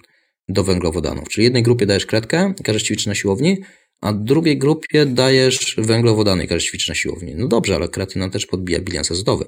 do 0.49 0.65
węglowodanów. 0.65 1.29
Czyli 1.29 1.45
jednej 1.45 1.63
grupie 1.63 1.87
dajesz 1.87 2.07
kredkę, 2.07 2.55
każesz 2.65 2.83
ćwiczyć 2.83 3.07
na 3.07 3.15
siłowni, 3.15 3.63
a 4.01 4.13
drugiej 4.13 4.59
grupie 4.59 5.07
dajesz 5.07 5.77
węglowodany 5.79 6.45
i 6.45 6.49
każesz 6.49 6.65
ćwiczyć 6.65 6.89
na 6.89 6.95
siłowni. 6.95 7.35
No 7.37 7.49
dobrze, 7.49 7.75
ale 7.75 7.89
kreatyna 7.89 8.31
też 8.31 8.47
podbija 8.47 8.81
bilans 8.81 9.11
azotowy. 9.11 9.45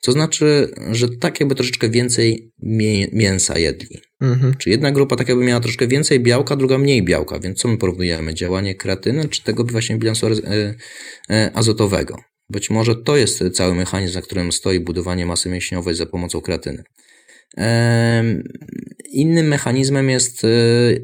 Co 0.00 0.12
znaczy, 0.12 0.74
że 0.90 1.08
tak 1.08 1.40
jakby 1.40 1.54
troszeczkę 1.54 1.88
więcej 1.88 2.52
mięsa 3.12 3.58
jedli. 3.58 3.98
Mhm. 4.20 4.54
Czy 4.58 4.70
jedna 4.70 4.92
grupa 4.92 5.16
tak 5.16 5.28
jakby 5.28 5.44
miała 5.44 5.60
troszkę 5.60 5.86
więcej 5.86 6.20
białka, 6.20 6.56
druga 6.56 6.78
mniej 6.78 7.02
białka. 7.02 7.38
Więc 7.38 7.58
co 7.58 7.68
my 7.68 7.78
porównujemy? 7.78 8.34
Działanie 8.34 8.74
kreatyny 8.74 9.28
czy 9.28 9.42
tego 9.42 9.64
właśnie 9.64 9.96
bilansu 9.96 10.26
e, 10.26 10.74
e, 11.30 11.50
azotowego? 11.54 12.33
Być 12.50 12.70
może 12.70 12.96
to 12.96 13.16
jest 13.16 13.44
cały 13.52 13.74
mechanizm, 13.74 14.14
na 14.14 14.22
którym 14.22 14.52
stoi 14.52 14.80
budowanie 14.80 15.26
masy 15.26 15.48
mięśniowej 15.48 15.94
za 15.94 16.06
pomocą 16.06 16.40
kreatyny. 16.40 16.84
Innym 19.10 19.46
mechanizmem 19.46 20.10
jest 20.10 20.44
e, 20.44 20.48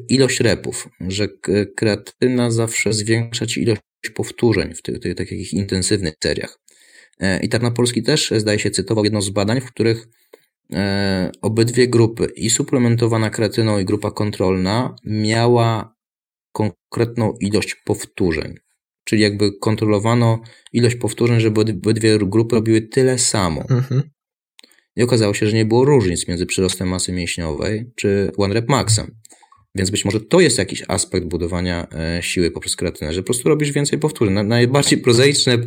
ilość 0.09 0.39
repów, 0.39 0.89
że 0.99 1.27
kreatyna 1.75 2.51
zawsze 2.51 2.93
zwiększa 2.93 3.45
ci 3.45 3.61
ilość 3.61 3.81
powtórzeń 4.15 4.73
w 4.73 4.81
tych, 4.81 4.99
tych 4.99 5.15
takich 5.15 5.53
intensywnych 5.53 6.13
seriach. 6.23 6.59
I 7.41 7.49
Tarnopolski 7.49 8.03
też, 8.03 8.33
zdaje 8.37 8.59
się, 8.59 8.71
cytował 8.71 9.03
jedno 9.03 9.21
z 9.21 9.29
badań, 9.29 9.61
w 9.61 9.65
których 9.65 10.07
E, 10.73 11.31
obydwie 11.41 11.87
grupy, 11.87 12.27
i 12.35 12.49
suplementowana 12.49 13.29
kretyną, 13.29 13.79
i 13.79 13.85
grupa 13.85 14.11
kontrolna, 14.11 14.95
miała 15.05 15.95
konkretną 16.51 17.33
ilość 17.39 17.75
powtórzeń. 17.75 18.55
Czyli 19.11 19.21
jakby 19.21 19.51
kontrolowano 19.59 20.41
ilość 20.73 20.95
powtórzeń, 20.95 21.39
żeby 21.39 21.61
obydwie 21.61 22.17
grupy 22.21 22.55
robiły 22.55 22.81
tyle 22.81 23.17
samo. 23.17 23.61
Mhm. 23.69 24.03
I 24.95 25.03
okazało 25.03 25.33
się, 25.33 25.47
że 25.47 25.55
nie 25.55 25.65
było 25.65 25.85
różnic 25.85 26.27
między 26.27 26.45
przyrostem 26.45 26.87
masy 26.87 27.11
mięśniowej 27.13 27.91
czy 27.95 28.31
one 28.37 28.53
rep 28.53 28.69
maxem. 28.69 29.15
Więc 29.75 29.89
być 29.89 30.05
może 30.05 30.19
to 30.19 30.39
jest 30.39 30.57
jakiś 30.57 30.83
aspekt 30.87 31.25
budowania 31.25 31.87
e, 31.91 32.23
siły 32.23 32.51
poprzez 32.51 32.75
kreatynę, 32.75 33.13
że 33.13 33.21
po 33.21 33.25
prostu 33.25 33.49
robisz 33.49 33.71
więcej 33.71 33.99
powtórzeń. 33.99 34.47
Najbardziej 34.47 34.99
prozaiczne 34.99 35.53
e, 35.53 35.57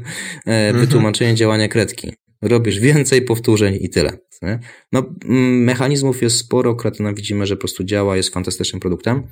mhm. 0.47 0.87
wytłumaczenie 0.87 1.35
działania 1.35 1.69
kredki 1.69 2.13
robisz 2.43 2.81
więcej 2.81 3.23
powtórzeń 3.23 3.79
i 3.81 3.91
tyle. 3.91 4.19
Nie? 4.43 4.59
No, 4.93 5.15
mechanizmów 5.61 6.23
jest 6.23 6.37
sporo, 6.37 6.75
kreatyna 6.75 7.13
widzimy, 7.13 7.47
że 7.47 7.57
po 7.57 7.61
prostu 7.61 7.85
działa, 7.85 8.17
jest 8.17 8.35
fantastycznym 8.35 8.81
produktem. 8.81 9.23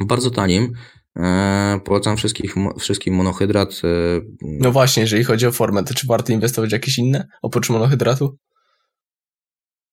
Bardzo 0.00 0.30
tanim. 0.30 0.72
E, 1.16 1.80
polecam 1.84 2.16
wszystkich, 2.16 2.54
wszystkim 2.78 3.14
monohydrat. 3.14 3.80
E, 3.84 4.20
no 4.42 4.72
właśnie, 4.72 5.00
jeżeli 5.00 5.24
chodzi 5.24 5.46
o 5.46 5.52
formę, 5.52 5.84
to 5.84 5.94
czy 5.94 6.06
warto 6.06 6.32
inwestować 6.32 6.70
w 6.70 6.72
jakieś 6.72 6.98
inne 6.98 7.28
oprócz 7.42 7.70
monohydratu? 7.70 8.38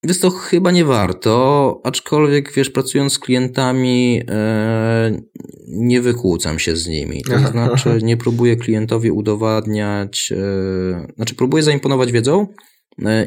Wiesz 0.04 0.20
to 0.20 0.30
chyba 0.30 0.72
nie 0.72 0.86
warto, 0.86 1.82
aczkolwiek 1.84 2.54
wiesz, 2.54 2.70
pracując 2.70 3.14
z 3.14 3.20
klientami, 3.20 4.22
e, 4.30 5.22
nie 5.68 6.02
wykłócam 6.02 6.60
się 6.60 6.76
z 6.76 6.88
nimi. 6.88 7.22
To 7.24 7.40
znaczy, 7.40 8.00
nie 8.04 8.18
próbuję 8.18 8.56
klientowi 8.56 9.12
udowadniać, 9.12 10.34
e, 10.38 11.14
znaczy 11.16 11.36
próbuję 11.36 11.64
zaimponować 11.64 12.12
wiedzą, 12.12 12.48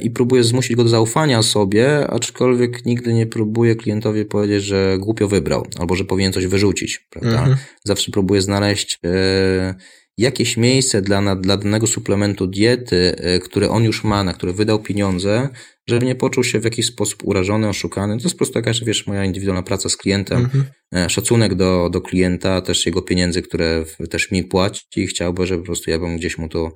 i 0.02 0.10
próbuje 0.10 0.44
zmusić 0.44 0.76
go 0.76 0.82
do 0.82 0.88
zaufania 0.88 1.42
sobie, 1.42 2.06
aczkolwiek 2.06 2.86
nigdy 2.86 3.14
nie 3.14 3.26
próbuje 3.26 3.76
klientowi 3.76 4.24
powiedzieć, 4.24 4.64
że 4.64 4.96
głupio 4.98 5.28
wybrał, 5.28 5.66
albo 5.78 5.96
że 5.96 6.04
powinien 6.04 6.32
coś 6.32 6.46
wyrzucić, 6.46 7.06
prawda? 7.10 7.38
Mhm. 7.38 7.56
Zawsze 7.84 8.12
próbuje 8.12 8.40
znaleźć 8.40 8.98
e, 9.04 9.74
jakieś 10.18 10.56
miejsce 10.56 11.02
dla, 11.02 11.36
dla 11.36 11.56
danego 11.56 11.86
suplementu 11.86 12.46
diety, 12.46 13.16
e, 13.16 13.38
które 13.38 13.68
on 13.70 13.84
już 13.84 14.04
ma, 14.04 14.24
na 14.24 14.32
które 14.32 14.52
wydał 14.52 14.82
pieniądze, 14.82 15.48
żeby 15.86 16.06
nie 16.06 16.14
poczuł 16.14 16.44
się 16.44 16.60
w 16.60 16.64
jakiś 16.64 16.86
sposób 16.86 17.24
urażony, 17.24 17.68
oszukany. 17.68 18.16
To 18.16 18.22
jest 18.22 18.34
po 18.34 18.38
prostu 18.38 18.58
jakaś, 18.58 18.84
wiesz, 18.84 19.06
moja 19.06 19.24
indywidualna 19.24 19.62
praca 19.62 19.88
z 19.88 19.96
klientem, 19.96 20.38
mhm. 20.38 20.64
E, 20.94 21.10
szacunek 21.10 21.54
do, 21.54 21.90
do 21.92 22.00
klienta, 22.00 22.60
też 22.60 22.86
jego 22.86 23.02
pieniędzy, 23.02 23.42
które 23.42 23.84
też 24.10 24.30
mi 24.30 24.44
płaci 24.44 24.82
i 24.96 25.06
chciałby, 25.06 25.46
żeby 25.46 25.62
po 25.62 25.66
prostu 25.66 25.90
ja 25.90 25.98
bym 25.98 26.16
gdzieś 26.16 26.38
mu 26.38 26.48
to 26.48 26.66
e, 26.66 26.72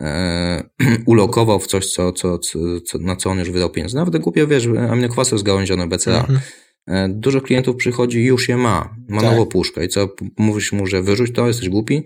ulokował 1.06 1.60
w 1.60 1.66
coś, 1.66 1.92
co, 1.92 2.12
co, 2.12 2.38
co, 2.38 2.98
na 2.98 3.16
co 3.16 3.30
on 3.30 3.38
już 3.38 3.50
wydał 3.50 3.70
pieniądze. 3.70 3.98
Nawet 3.98 4.18
głupio, 4.18 4.46
wiesz, 4.46 4.66
aminokwasu 4.90 5.38
zgałęzione 5.38 5.86
BCA. 5.86 6.20
Mhm. 6.20 6.40
E, 6.86 7.08
dużo 7.08 7.40
klientów 7.40 7.76
przychodzi 7.76 8.18
i 8.18 8.24
już 8.24 8.48
je 8.48 8.56
ma, 8.56 8.96
ma 9.08 9.20
tak. 9.20 9.30
nową 9.30 9.46
puszkę 9.46 9.84
i 9.84 9.88
co, 9.88 10.08
mówisz 10.38 10.72
mu, 10.72 10.86
że 10.86 11.02
wyrzuć 11.02 11.32
to, 11.32 11.46
jesteś 11.46 11.68
głupi? 11.68 12.04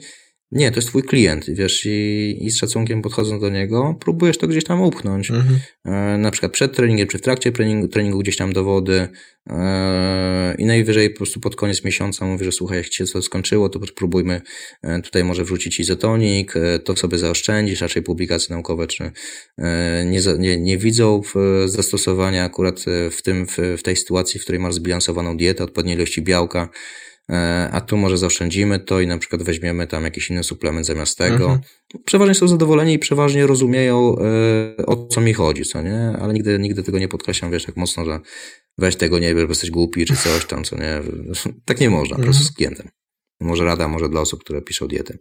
Nie, 0.53 0.70
to 0.70 0.76
jest 0.76 0.88
twój 0.88 1.03
klient, 1.03 1.50
wiesz, 1.50 1.86
i, 1.86 2.38
i 2.40 2.50
z 2.50 2.57
szacunkiem 2.57 3.03
podchodząc 3.03 3.40
do 3.40 3.48
niego, 3.48 3.96
próbujesz 4.00 4.38
to 4.38 4.48
gdzieś 4.48 4.64
tam 4.64 4.82
upchnąć. 4.82 5.30
Mhm. 5.30 5.59
E, 5.84 6.18
na 6.18 6.30
przykład 6.30 6.53
przed 6.53 6.76
treningiem, 6.76 7.09
czy 7.09 7.18
w 7.18 7.20
trakcie 7.20 7.53
treningu, 7.53 7.88
treningu 7.88 8.18
gdzieś 8.18 8.36
tam 8.36 8.53
dowody 8.53 9.09
e, 9.50 10.55
i 10.59 10.64
najwyżej 10.64 11.11
po 11.11 11.16
prostu 11.16 11.40
pod 11.40 11.57
koniec 11.57 11.84
miesiąca 11.84 12.26
mówię, 12.26 12.44
że 12.44 12.53
słuchaj, 12.53 12.78
jak 12.78 12.88
ci 12.88 12.96
się 12.96 13.12
to 13.12 13.22
skończyło, 13.22 13.68
to 13.68 13.86
spróbujmy 13.86 14.40
e, 14.82 15.03
tutaj 15.03 15.24
może 15.24 15.44
wrzucić 15.44 15.80
izotonik, 15.80 16.57
e, 16.57 16.78
to 16.78 16.96
sobie 16.96 17.18
zaoszczędzisz, 17.18 17.80
raczej 17.80 18.03
publikacje 18.03 18.55
naukowe, 18.55 18.86
czy 18.86 19.11
e, 19.59 20.05
nie, 20.05 20.20
nie, 20.38 20.61
nie 20.61 20.78
widzą 20.78 21.20
zastosowania 21.66 22.44
akurat 22.44 22.84
w 23.11 23.22
tym, 23.22 23.46
w, 23.46 23.57
w 23.78 23.82
tej 23.82 23.96
sytuacji, 23.96 24.40
w 24.40 24.42
której 24.42 24.61
masz 24.61 24.74
zbilansowaną 24.74 25.36
dietę, 25.36 25.64
odpowiedniej 25.64 25.96
ilości 25.96 26.22
białka, 26.22 26.68
E, 26.68 27.11
a 27.73 27.81
tu 27.81 27.97
może 27.97 28.18
zaoszczędzimy 28.18 28.79
to 28.79 29.01
i 29.01 29.07
na 29.07 29.18
przykład 29.18 29.43
weźmiemy 29.43 29.87
tam 29.87 30.05
jakiś 30.05 30.31
inny 30.31 30.45
suplement 30.45 30.87
zamiast 30.87 31.18
tego. 31.18 31.45
Mhm. 31.45 31.61
Przeważnie 32.05 32.35
są 32.35 32.49
zadowoleni 32.49 32.95
i 32.95 32.99
przeważnie 32.99 33.47
rozumieją 33.47 34.16
e, 34.79 34.87
o 34.87 35.07
co 35.07 35.20
mi 35.20 35.35
chodzi, 35.35 35.64
co 35.64 35.83
nie? 35.83 36.16
Ale 36.20 36.33
nigdy, 36.33 36.59
nigdy 36.59 36.83
tego 36.83 36.99
nie 36.99 37.09
podkreślam, 37.09 37.51
wiesz, 37.51 37.64
tak 37.64 37.77
mocno, 37.77 38.05
że 38.05 38.20
weź 38.79 38.97
tego 38.97 39.18
nie 39.18 39.35
bo 39.35 39.41
jesteś 39.41 39.70
głupi 39.70 40.05
czy 40.05 40.16
coś 40.16 40.45
tam, 40.47 40.64
co 40.64 40.77
nie? 40.77 41.01
Tak 41.64 41.81
nie 41.81 41.91
można, 41.91 42.16
po 42.16 42.23
prostu 42.23 42.45
z 42.45 42.53
klientem. 42.53 42.89
Może 43.41 43.64
rada, 43.64 43.89
może 43.89 44.09
dla 44.09 44.20
osób, 44.20 44.41
które 44.41 44.62
piszą 44.62 44.89
diety. 44.89 45.18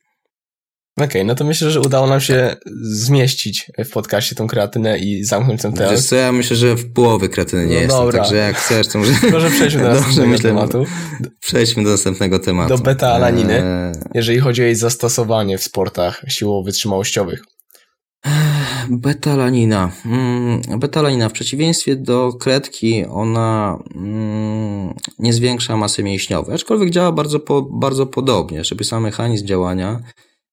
Okej, 0.97 1.07
okay, 1.07 1.23
no 1.23 1.35
to 1.35 1.43
myślę, 1.43 1.71
że 1.71 1.81
udało 1.81 2.07
nam 2.07 2.21
się 2.21 2.55
zmieścić 2.81 3.71
w 3.85 3.89
podcaście 3.89 4.35
tą 4.35 4.47
kreatynę 4.47 4.99
i 4.99 5.23
zamknąć 5.23 5.61
ten 5.61 5.73
temat. 5.73 5.91
Wiesz 5.91 6.01
co, 6.01 6.15
ja 6.15 6.31
myślę, 6.31 6.55
że 6.55 6.75
w 6.75 6.93
połowie 6.93 7.29
kreatyny 7.29 7.65
nie 7.65 7.75
no 7.75 7.81
jestem, 7.81 7.99
dobra. 7.99 8.19
także 8.19 8.35
jak 8.35 8.55
chcesz, 8.55 8.87
to 8.87 8.99
może... 8.99 9.13
Może 9.31 9.49
przejdźmy 9.49 9.81
do 9.81 9.87
następnego 9.93 10.27
myślę, 10.29 10.49
tematu. 10.49 10.85
Przejdźmy 11.39 11.83
do 11.83 11.89
następnego 11.89 12.39
tematu. 12.39 12.77
Do 12.77 12.83
beta-alaniny, 12.83 13.63
eee... 13.63 13.93
jeżeli 14.13 14.39
chodzi 14.39 14.61
o 14.61 14.65
jej 14.65 14.75
zastosowanie 14.75 15.57
w 15.57 15.63
sportach 15.63 16.21
siłowo-wytrzymałościowych. 16.27 17.43
Betalanina. 18.89 19.91
Mm, 20.05 20.61
betalanina 20.79 21.29
w 21.29 21.31
przeciwieństwie 21.31 21.95
do 21.95 22.33
kredki, 22.33 23.05
ona 23.05 23.79
mm, 23.95 24.93
nie 25.19 25.33
zwiększa 25.33 25.77
masy 25.77 26.03
mięśniowej, 26.03 26.55
aczkolwiek 26.55 26.89
działa 26.89 27.11
bardzo, 27.11 27.39
po, 27.39 27.61
bardzo 27.61 28.05
podobnie. 28.05 28.63
Żeby 28.63 28.83
sam 28.83 29.03
mechanizm 29.03 29.45
działania 29.45 29.99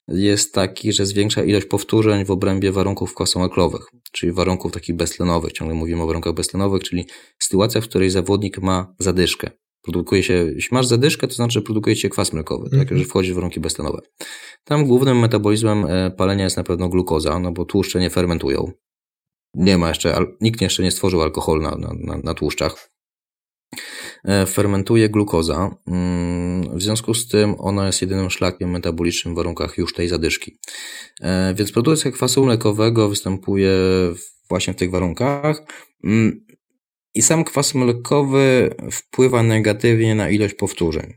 jest 0.09 0.55
taki, 0.55 0.93
że 0.93 1.07
zwiększa 1.07 1.45
ilość 1.45 1.67
powtórzeń 1.67 2.25
w 2.25 2.31
obrębie 2.31 2.73
warunków 2.73 3.15
kwasomaklowych, 3.15 3.87
czyli 4.13 4.33
warunków 4.33 4.73
takich 4.73 4.97
beztlenowych. 4.97 5.53
Ciągle 5.53 5.75
mówimy 5.75 6.03
o 6.03 6.07
warunkach 6.07 6.33
beztlenowych, 6.33 6.83
czyli 6.83 7.07
sytuacja, 7.39 7.81
w 7.81 7.89
której 7.89 8.11
zawodnik 8.11 8.59
ma 8.59 8.95
zadyszkę. 8.99 9.51
Produkuje 9.83 10.23
się, 10.23 10.33
jeśli 10.55 10.75
masz 10.75 10.87
zadyszkę, 10.87 11.29
to 11.29 11.35
znaczy, 11.35 11.53
że 11.53 11.63
produkuje 11.63 11.97
się 11.97 12.09
kwas 12.09 12.33
mlekowy, 12.33 12.67
mm 12.67 12.69
-hmm. 12.69 12.79
tak, 12.79 12.93
mhm. 12.93 12.99
że 12.99 13.05
wchodzi 13.05 13.33
w 13.33 13.35
warunki 13.35 13.61
beztlenowe. 13.61 14.01
Tam 14.65 14.87
głównym 14.87 15.19
metabolizmem 15.19 15.87
e, 15.87 16.11
palenia 16.11 16.45
jest 16.45 16.57
na 16.57 16.65
pewno 16.65 16.89
glukoza, 16.89 17.39
no 17.39 17.53
bo 17.53 17.65
tłuszcze 17.65 18.01
nie 18.01 18.11
fermentują. 18.11 18.73
Nie 19.55 19.79
ma 19.79 19.89
jeszcze, 19.89 20.19
nikt 20.41 20.61
jeszcze 20.61 20.83
nie 20.83 20.91
stworzył 20.91 21.23
alkoholu 21.23 21.63
na, 21.63 21.77
na, 22.01 22.19
na 22.25 22.35
tłuszczach. 22.35 22.91
E, 24.25 24.47
fermentuje 24.47 25.09
glukoza. 25.09 25.77
Mm, 25.87 26.79
w 26.79 26.83
związku 26.83 27.15
z 27.15 27.29
tym 27.29 27.55
ona 27.59 27.87
jest 27.87 28.01
jedynym 28.01 28.31
szlakiem 28.31 28.71
metabolicznym 28.71 29.35
w 29.35 29.37
warunkach 29.37 29.79
już 29.79 29.95
tej 29.95 30.09
zadyszki. 30.09 30.59
E, 31.21 31.55
więc 31.55 31.73
produkcja 31.73 32.11
kwasu 32.11 32.45
mlekowego 32.45 33.09
występuje 33.09 33.73
właśnie 34.49 34.73
w 34.73 34.77
tych 34.77 34.91
warunkach. 34.91 35.63
Mm, 36.05 36.47
I 37.15 37.23
sam 37.23 37.45
kwas 37.45 37.75
mlekowy 37.75 38.75
wpływa 38.93 39.43
negatywnie 39.43 40.15
na 40.15 40.31
ilość 40.31 40.55
powtórzeń. 40.55 41.15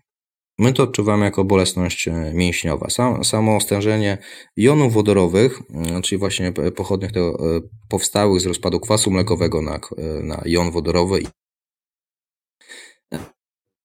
My 0.59 0.73
to 0.73 0.83
odczuwamy 0.83 1.25
jako 1.25 1.43
bolesność 1.43 2.07
e, 2.07 2.31
mięśniowa. 2.33 2.87
samo 3.23 3.61
stężenie 3.61 4.17
jonów 4.57 4.93
wodorowych, 4.93 5.59
mm, 5.69 6.01
czyli 6.01 6.19
właśnie 6.19 6.51
pochodnych 6.51 7.11
tego, 7.11 7.37
powstałych 7.89 8.41
z 8.41 8.45
rozpadu 8.45 8.79
kwasu 8.79 9.11
mlekowego 9.11 9.61
na, 9.61 9.79
na 10.23 10.41
jon 10.45 10.71
wodorowy 10.71 11.21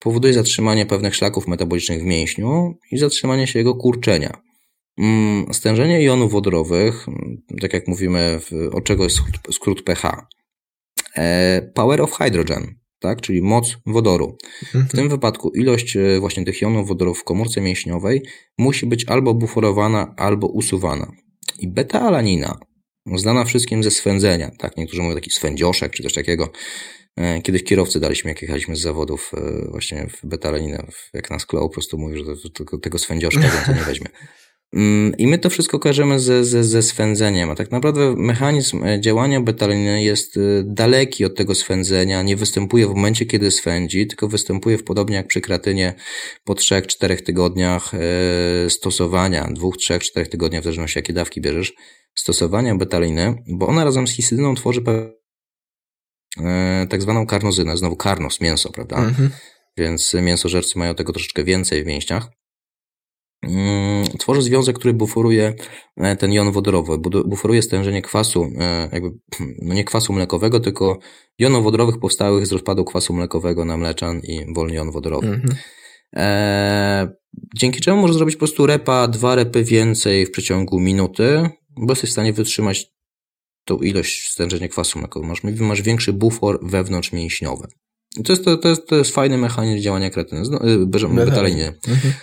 powoduje 0.07 0.33
zatrzymanie 0.33 0.87
pewnych 0.87 1.15
szlaków 1.15 1.49
metabolicznych 1.49 2.03
w 2.03 2.05
mięśniu 2.05 2.79
i 2.91 2.99
zatrzymanie 2.99 3.47
się 3.47 3.59
jego 3.59 3.75
kurczenia. 3.75 4.43
Mm, 4.99 5.55
stężenie 5.55 6.03
jonów 6.03 6.33
wodorowych, 6.33 7.09
mm, 7.09 7.43
tak 7.61 7.73
jak 7.73 7.89
mówimy, 7.89 8.41
od 8.73 8.85
czego 8.85 9.05
jest 9.05 9.19
skrót 9.53 9.83
pH? 9.83 10.27
E, 11.17 11.63
power 11.75 12.03
of 12.03 12.13
hydrogen, 12.13 12.75
tak? 13.01 13.21
czyli 13.21 13.43
moc 13.43 13.77
wodoru. 13.87 14.37
W 14.63 14.75
mhm. 14.75 14.89
tym 14.89 15.09
wypadku 15.09 15.51
ilość 15.51 15.97
e, 15.97 16.21
właśnie 16.21 16.45
tych 16.45 16.63
jonów 16.63 16.89
wodorów 16.89 17.21
w 17.21 17.25
komórce 17.25 17.61
mięśniowej 17.61 18.23
musi 18.59 18.87
być 18.87 19.05
albo 19.05 19.35
buforowana, 19.35 20.15
albo 20.17 20.47
usuwana. 20.47 21.13
I 21.59 21.69
beta-alanina, 21.69 22.59
znana 23.15 23.45
wszystkim 23.45 23.83
ze 23.83 23.91
swędzenia, 23.91 24.51
tak? 24.59 24.77
niektórzy 24.77 25.03
mówią 25.03 25.15
taki 25.15 25.31
swędzioszek 25.31 25.93
czy 25.93 26.03
coś 26.03 26.13
takiego, 26.13 26.53
kiedyś 27.43 27.65
kierowcy 27.65 28.01
daliśmy, 28.01 28.31
jak 28.31 28.43
jechaliśmy 28.43 28.77
z 28.77 28.81
zawodów 28.81 29.33
e, 29.37 29.71
właśnie 29.71 30.07
w 30.07 30.27
betalinę, 30.27 30.87
jak 31.15 31.31
nas 31.31 31.47
klął, 31.47 31.69
po 31.69 31.75
prostu 31.75 31.99
mówił, 31.99 32.25
że 32.25 32.51
tego, 32.51 32.79
tego 32.79 32.99
swędzioszka 32.99 33.41
więcej 33.41 33.75
nie 33.75 33.81
weźmie. 33.81 34.07
Mm, 34.73 35.17
I 35.19 35.27
my 35.27 35.39
to 35.39 35.51
wszystko 35.51 35.79
kojarzymy 35.79 36.21
ze, 36.21 36.45
ze, 36.45 36.65
ze 36.65 36.83
swędzeniem, 36.83 37.51
a 37.51 37.55
tak 37.55 37.71
naprawdę 37.71 38.15
mechanizm 38.17 38.85
e, 38.85 39.01
działania 39.01 39.41
betaliny 39.41 40.03
jest 40.03 40.39
daleki 40.65 41.25
od 41.25 41.35
tego 41.35 41.55
swędzenia, 41.55 42.23
nie 42.23 42.37
występuje 42.37 42.87
w 42.87 42.95
momencie, 42.95 43.27
kiedy 43.27 43.51
swędzi, 43.51 44.07
tylko 44.07 44.29
występuje 44.29 44.79
w 44.79 44.85
podobnie 44.85 45.17
jak 45.17 45.27
przy 45.27 45.41
kratynie 45.41 45.95
po 46.45 46.55
3-4 46.55 47.23
tygodniach 47.23 47.93
stosowania, 48.69 49.49
2, 49.53 49.69
3, 49.79 49.99
4 49.99 50.27
tygodniach, 50.27 50.61
w 50.61 50.65
zależności 50.65 50.99
jakie 50.99 51.13
dawki 51.13 51.41
bierzesz, 51.41 51.75
stosowania 52.15 52.75
betaliny, 52.75 53.35
bo 53.49 53.67
ona 53.67 53.85
razem 53.85 54.07
z 54.07 54.17
histydyną 54.17 54.55
tworzy 54.55 54.81
E, 54.81 55.26
tak 56.89 57.03
zwaną 57.03 57.27
karnozynę, 57.27 57.77
znowu 57.77 57.97
karnos, 57.97 58.41
mięso, 58.41 58.73
prawda? 58.73 58.97
Mhm. 58.97 59.31
Więc 59.77 60.15
mięsożercy 60.15 60.79
mają 60.79 60.95
tego 60.95 61.13
troszeczkę 61.13 61.45
więcej 61.45 61.85
w 61.85 61.87
mięśniach. 61.87 62.29
Mm, 63.43 64.05
tworzy 64.19 64.43
związek, 64.43 64.79
który 64.79 64.95
buforuje 64.95 65.55
e, 65.97 66.17
ten 66.17 66.33
jon 66.33 66.53
wodorowy, 66.53 66.99
buforuje 67.27 67.63
stężenie 67.63 68.03
kwasu, 68.03 68.51
e, 68.59 68.89
jakby, 68.93 69.11
no 69.63 69.75
nie 69.75 69.85
kwasu 69.85 70.13
mlekowego, 70.13 70.61
tylko 70.61 70.99
jonów 71.39 71.65
wodorowych 71.65 71.99
powstałych 71.99 72.47
z 72.47 72.53
rozpadu 72.53 72.85
kwasu 72.85 73.15
mlekowego 73.15 73.65
na 73.65 73.77
mleczan 73.77 74.21
i 74.21 74.55
wolny 74.55 74.75
jon 74.75 74.91
wodorowy. 74.91 75.27
Mhm. 75.27 75.55
E, 76.17 77.09
dzięki 77.57 77.81
czemu 77.81 78.01
możesz 78.01 78.17
zrobić 78.17 78.37
po 78.37 78.39
prostu 78.39 78.67
repa, 78.67 79.09
dwa 79.09 79.35
repy 79.35 79.65
więcej 79.65 80.27
w 80.27 80.31
przeciągu 80.31 80.81
minuty, 80.81 81.51
bo 81.77 81.93
jesteś 81.93 82.11
w 82.11 82.13
stanie 82.13 82.33
wytrzymać 82.33 82.96
tą 83.67 83.79
ilość 83.79 84.29
stężenia 84.29 84.69
kwasu 84.69 84.99
mlekowego. 84.99 85.29
Masz, 85.29 85.43
masz 85.61 85.83
większy 85.83 86.13
bufor 86.13 86.59
wewnątrzmięśniowy. 86.63 87.67
I 88.19 88.23
to 88.23 88.33
jest, 88.33 88.45
to, 88.45 88.57
to, 88.57 88.69
jest, 88.69 88.87
to 88.87 88.97
jest 88.97 89.11
fajny 89.11 89.39
mechanizm 89.39 89.83
działania 89.83 90.11
kretyny, 90.11 90.43
betalinie. 91.27 91.73
Mhm. 91.89 92.15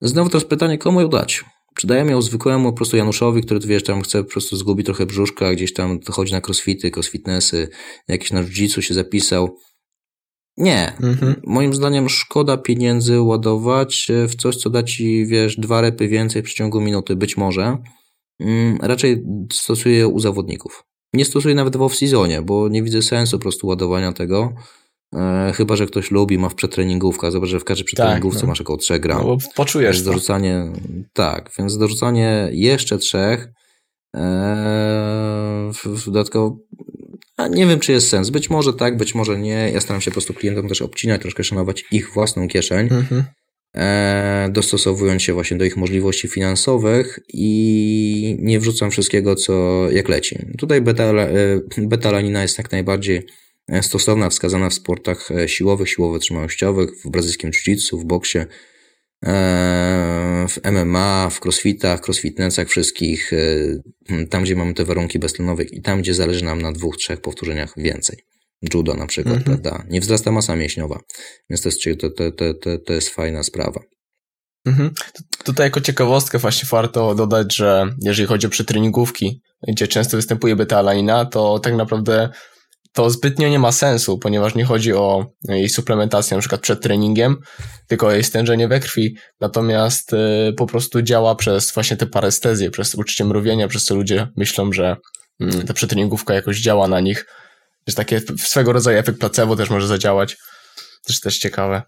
Znowu 0.00 0.30
teraz 0.30 0.44
pytanie, 0.44 0.78
komu 0.78 1.00
ją 1.00 1.08
dać? 1.08 1.44
Czy 1.76 1.86
dajemy 1.86 2.10
ją 2.10 2.22
zwykłemu 2.22 2.70
po 2.70 2.76
prostu 2.76 2.96
Januszowi, 2.96 3.42
który 3.42 3.60
wiesz, 3.60 3.84
tam 3.84 4.02
chce 4.02 4.24
po 4.24 4.30
prostu 4.30 4.56
zgubić 4.56 4.86
trochę 4.86 5.06
brzuszka, 5.06 5.52
gdzieś 5.52 5.72
tam 5.72 5.98
chodzi 6.10 6.32
na 6.32 6.40
crossfity, 6.46 6.90
crossfitnessy, 6.96 7.68
jakiś 8.08 8.32
na 8.32 8.42
jiu 8.42 8.82
się 8.82 8.94
zapisał. 8.94 9.56
Nie. 10.56 10.96
Mhm. 11.02 11.40
Moim 11.46 11.74
zdaniem 11.74 12.08
szkoda 12.08 12.56
pieniędzy 12.56 13.20
ładować 13.20 14.08
w 14.28 14.34
coś, 14.34 14.56
co 14.56 14.70
da 14.70 14.82
ci, 14.82 15.26
wiesz, 15.26 15.56
dwa 15.56 15.80
repy 15.80 16.08
więcej 16.08 16.42
w 16.42 16.44
przeciągu 16.44 16.80
minuty, 16.80 17.16
być 17.16 17.36
może. 17.36 17.76
Mm, 18.40 18.78
raczej 18.82 19.22
stosuję 19.52 20.08
u 20.08 20.20
zawodników. 20.20 20.84
Nie 21.14 21.24
stosuję 21.24 21.54
nawet 21.54 21.76
w 21.76 21.80
off-seasonie, 21.80 22.42
bo 22.42 22.68
nie 22.68 22.82
widzę 22.82 23.02
sensu 23.02 23.38
po 23.38 23.42
prostu 23.42 23.66
ładowania 23.66 24.12
tego. 24.12 24.52
E, 25.14 25.52
chyba, 25.54 25.76
że 25.76 25.86
ktoś 25.86 26.10
lubi, 26.10 26.38
ma 26.38 26.48
w 26.48 26.54
przetreningówkach. 26.54 27.32
Zobacz, 27.32 27.48
że 27.48 27.60
w 27.60 27.64
każdej 27.64 27.84
przetreningówce 27.84 28.38
tak, 28.38 28.46
no. 28.46 28.48
masz 28.48 28.60
około 28.60 28.76
3 28.76 29.00
gram. 29.00 29.18
No, 29.18 29.24
bo 29.24 29.36
poczujesz 29.54 29.96
więc 29.96 30.06
dorzucanie, 30.06 30.72
Tak, 31.12 31.50
więc 31.58 31.78
dorzucanie 31.78 32.48
jeszcze 32.52 32.98
trzech 32.98 33.48
e, 34.16 35.72
dodatkowo 36.06 36.56
nie 37.48 37.66
wiem, 37.66 37.80
czy 37.80 37.92
jest 37.92 38.08
sens. 38.08 38.30
Być 38.30 38.50
może 38.50 38.72
tak, 38.72 38.96
być 38.96 39.14
może 39.14 39.38
nie. 39.38 39.70
Ja 39.72 39.80
staram 39.80 40.00
się 40.00 40.10
po 40.10 40.14
prostu 40.14 40.34
klientom 40.34 40.68
też 40.68 40.82
obcinać, 40.82 41.20
troszkę 41.20 41.44
szanować 41.44 41.84
ich 41.90 42.12
własną 42.12 42.48
kieszeń, 42.48 42.88
mhm. 42.90 43.24
E, 43.76 44.48
dostosowując 44.52 45.22
się 45.22 45.32
właśnie 45.32 45.56
do 45.56 45.64
ich 45.64 45.76
możliwości 45.76 46.28
finansowych 46.28 47.20
i 47.28 48.36
nie 48.38 48.60
wrzucam 48.60 48.90
wszystkiego, 48.90 49.34
co 49.34 49.86
jak 49.90 50.08
leci. 50.08 50.38
Tutaj 50.58 50.82
beta-alanina 51.78 52.38
e, 52.38 52.42
jest 52.42 52.58
jak 52.58 52.72
najbardziej 52.72 53.26
e, 53.68 53.82
stosowna, 53.82 54.30
wskazana 54.30 54.70
w 54.70 54.74
sportach 54.74 55.28
siłowych, 55.46 55.88
siłowo-wytrzymałościowych, 55.88 56.90
w 57.04 57.10
brazylijskim 57.10 57.50
jiu-jitsu, 57.50 57.98
w 57.98 58.04
boksie, 58.04 58.38
w 60.48 60.56
MMA, 60.72 61.30
w 61.30 61.40
crossfitach, 61.40 62.00
crossfitnessach 62.00 62.68
wszystkich, 62.68 63.30
tam 64.30 64.42
gdzie 64.42 64.56
mamy 64.56 64.74
te 64.74 64.84
warunki 64.84 65.18
beztlenowe 65.18 65.64
i 65.64 65.82
tam 65.82 66.00
gdzie 66.00 66.14
zależy 66.14 66.44
nam 66.44 66.62
na 66.62 66.72
dwóch, 66.72 66.96
trzech 66.96 67.20
powtórzeniach 67.20 67.74
więcej. 67.76 68.24
Judo 68.74 68.94
na 68.94 69.06
przykład, 69.06 69.36
mhm. 69.36 69.58
prawda? 69.58 69.84
Nie 69.90 70.00
wzrasta 70.00 70.30
masa 70.30 70.56
mięśniowa, 70.56 71.00
więc 71.50 71.62
to 71.62 71.68
jest, 71.68 72.00
to, 72.00 72.10
to, 72.10 72.54
to, 72.54 72.78
to 72.86 72.92
jest 72.92 73.08
fajna 73.08 73.42
sprawa. 73.42 73.80
Mhm. 74.66 74.90
Tutaj 75.44 75.66
jako 75.66 75.80
ciekawostkę 75.80 76.38
właśnie 76.38 76.68
warto 76.70 77.14
dodać, 77.14 77.56
że 77.56 77.94
jeżeli 78.02 78.28
chodzi 78.28 78.46
o 78.46 78.50
przetreningówki, 78.50 79.42
gdzie 79.68 79.88
często 79.88 80.16
występuje 80.16 80.56
beta-alanina, 80.56 81.26
to 81.26 81.58
tak 81.58 81.74
naprawdę 81.74 82.30
to 82.92 83.10
zbytnio 83.10 83.48
nie 83.48 83.58
ma 83.58 83.72
sensu, 83.72 84.18
ponieważ 84.18 84.54
nie 84.54 84.64
chodzi 84.64 84.92
o 84.92 85.26
jej 85.48 85.68
suplementację 85.68 86.36
na 86.36 86.40
przykład 86.40 86.60
przed 86.60 86.82
treningiem, 86.82 87.36
tylko 87.86 88.06
o 88.06 88.12
jej 88.12 88.24
stężenie 88.24 88.68
we 88.68 88.80
krwi, 88.80 89.16
natomiast 89.40 90.12
y, 90.12 90.52
po 90.56 90.66
prostu 90.66 91.02
działa 91.02 91.34
przez 91.34 91.72
właśnie 91.72 91.96
te 91.96 92.06
parestezje, 92.06 92.70
przez 92.70 92.94
uczucie 92.94 93.24
mrowienia, 93.24 93.68
przez 93.68 93.84
co 93.84 93.94
ludzie 93.94 94.28
myślą, 94.36 94.72
że 94.72 94.96
y, 95.42 95.64
ta 95.64 95.74
przetreningówka 95.74 96.34
jakoś 96.34 96.60
działa 96.60 96.88
na 96.88 97.00
nich. 97.00 97.26
Jest 97.86 97.96
takie 97.96 98.20
swego 98.38 98.72
rodzaju 98.72 98.98
efekt 98.98 99.18
placebo 99.18 99.56
też 99.56 99.70
może 99.70 99.86
zadziałać. 99.86 100.36
Też 101.06 101.20
też 101.20 101.38
ciekawe. 101.38 101.82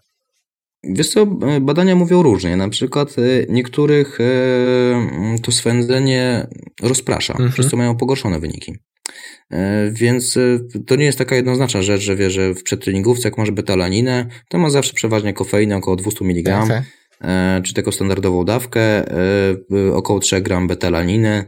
Wiesz 0.83 1.09
co, 1.09 1.25
badania 1.61 1.95
mówią 1.95 2.23
różnie. 2.23 2.57
Na 2.57 2.69
przykład 2.69 3.17
y, 3.17 3.45
niektórych 3.49 4.19
y, 4.19 5.41
to 5.43 5.51
swędzenie 5.51 6.47
rozprasza, 6.81 7.33
mhm. 7.33 7.51
przez 7.51 7.67
co 7.67 7.77
mają 7.77 7.97
pogorszone 7.97 8.39
wyniki. 8.39 8.75
E, 9.51 9.91
więc 9.91 10.37
to 10.87 10.95
nie 10.95 11.05
jest 11.05 11.17
taka 11.17 11.35
jednoznaczna 11.35 11.81
rzecz, 11.81 12.01
że 12.01 12.15
wie, 12.15 12.31
że 12.31 12.53
w 12.53 12.63
przedtreningówce, 12.63 13.27
jak 13.27 13.37
masz 13.37 13.51
betalaninę, 13.51 14.25
to 14.49 14.57
ma 14.57 14.69
zawsze 14.69 14.93
przeważnie 14.93 15.33
kofeinę 15.33 15.77
około 15.77 15.95
200 15.95 16.25
mg, 16.25 16.63
okay. 16.63 16.83
Czy 17.63 17.73
taką 17.73 17.91
standardową 17.91 18.45
dawkę, 18.45 19.05
około 19.93 20.19
3 20.19 20.41
gram 20.41 20.67
betalaniny, 20.67 21.45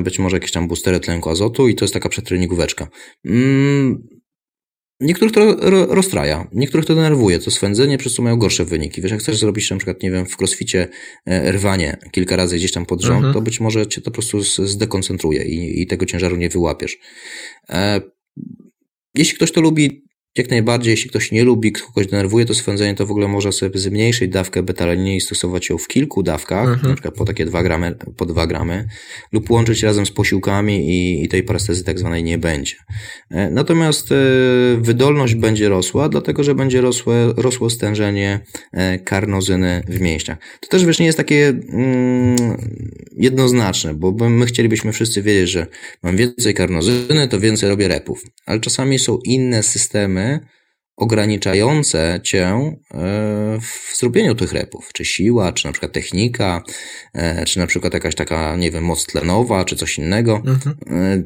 być 0.00 0.18
może 0.18 0.36
jakieś 0.36 0.52
tam 0.52 0.68
boostery 0.68 1.00
tlenku 1.00 1.30
azotu 1.30 1.68
i 1.68 1.74
to 1.74 1.84
jest 1.84 1.94
taka 1.94 2.08
przedtreningóweczka. 2.08 2.88
Mm, 3.24 4.08
Niektórych 5.00 5.34
to 5.34 5.56
rozstraja, 5.94 6.48
niektórych 6.52 6.86
to 6.86 6.94
denerwuje, 6.94 7.38
to 7.38 7.50
swędzenie, 7.50 7.98
przez 7.98 8.14
co 8.14 8.22
mają 8.22 8.36
gorsze 8.36 8.64
wyniki. 8.64 9.02
Wiesz, 9.02 9.10
jak 9.10 9.20
chcesz 9.20 9.38
zrobić 9.38 9.70
na 9.70 9.76
przykład, 9.76 10.02
nie 10.02 10.10
wiem, 10.10 10.26
w 10.26 10.38
crossficie 10.40 10.88
e, 11.26 11.52
rwanie 11.52 11.96
kilka 12.10 12.36
razy 12.36 12.56
gdzieś 12.56 12.72
tam 12.72 12.86
pod 12.86 13.02
rząd, 13.02 13.16
mhm. 13.16 13.34
to 13.34 13.40
być 13.40 13.60
może 13.60 13.86
cię 13.86 14.00
to 14.00 14.10
po 14.10 14.14
prostu 14.14 14.42
zdekoncentruje 14.42 15.44
i, 15.44 15.82
i 15.82 15.86
tego 15.86 16.06
ciężaru 16.06 16.36
nie 16.36 16.48
wyłapiesz. 16.48 16.98
E, 17.68 18.00
jeśli 19.14 19.36
ktoś 19.36 19.52
to 19.52 19.60
lubi, 19.60 20.07
jak 20.36 20.50
najbardziej, 20.50 20.90
jeśli 20.90 21.10
ktoś 21.10 21.32
nie 21.32 21.44
lubi, 21.44 21.72
kogoś 21.72 22.06
denerwuje 22.06 22.44
to 22.44 22.54
swędzenie, 22.54 22.94
to 22.94 23.06
w 23.06 23.10
ogóle 23.10 23.28
można 23.28 23.52
sobie 23.52 23.78
zmniejszyć 23.78 24.30
dawkę 24.30 24.62
betalaniny 24.62 25.16
i 25.16 25.20
stosować 25.20 25.68
ją 25.68 25.78
w 25.78 25.88
kilku 25.88 26.22
dawkach, 26.22 26.68
mhm. 26.68 26.88
na 26.88 26.94
przykład 26.94 27.14
po 27.14 27.24
takie 27.24 27.44
2 27.44 27.62
gramy, 27.62 27.94
po 28.16 28.26
2 28.26 28.46
gramy, 28.46 28.88
lub 29.32 29.50
łączyć 29.50 29.82
razem 29.82 30.06
z 30.06 30.10
posiłkami 30.10 30.88
i, 30.90 31.24
i 31.24 31.28
tej 31.28 31.42
parestezy 31.42 31.84
tak 31.84 31.98
zwanej 31.98 32.24
nie 32.24 32.38
będzie. 32.38 32.74
E, 33.30 33.50
natomiast 33.50 34.12
e, 34.12 34.16
wydolność 34.80 35.34
będzie 35.34 35.68
rosła, 35.68 36.08
dlatego 36.08 36.44
że 36.44 36.54
będzie 36.54 36.80
rosłe, 36.80 37.32
rosło 37.36 37.70
stężenie 37.70 38.40
e, 38.72 38.98
karnozyny 38.98 39.82
w 39.88 40.00
mięśniach. 40.00 40.38
To 40.60 40.68
też 40.68 40.84
wiesz, 40.84 40.98
nie 40.98 41.06
jest 41.06 41.18
takie 41.18 41.48
mm, 41.48 42.36
jednoznaczne, 43.16 43.94
bo 43.94 44.28
my 44.28 44.46
chcielibyśmy 44.46 44.92
wszyscy 44.92 45.22
wiedzieć, 45.22 45.50
że 45.50 45.66
mam 46.02 46.16
więcej 46.16 46.54
karnozyny, 46.54 47.28
to 47.28 47.40
więcej 47.40 47.68
robię 47.68 47.88
repów, 47.88 48.22
ale 48.46 48.60
czasami 48.60 48.98
są 48.98 49.18
inne 49.24 49.62
systemy, 49.62 50.17
ograniczające 50.98 52.20
cię 52.22 52.46
e, 52.46 52.78
w 53.60 53.96
zrobieniu 53.98 54.34
tych 54.34 54.52
repów, 54.52 54.90
czy 54.92 55.04
siła, 55.04 55.52
czy 55.52 55.66
na 55.66 55.72
przykład 55.72 55.92
technika, 55.92 56.62
e, 57.14 57.44
czy 57.44 57.58
na 57.58 57.66
przykład 57.66 57.94
jakaś 57.94 58.14
taka, 58.14 58.56
nie 58.56 58.70
wiem, 58.70 58.84
moc 58.84 59.06
tlenowa, 59.06 59.64
czy 59.64 59.76
coś 59.76 59.98
innego, 59.98 60.42
mhm. 60.46 60.76
E, 60.86 61.22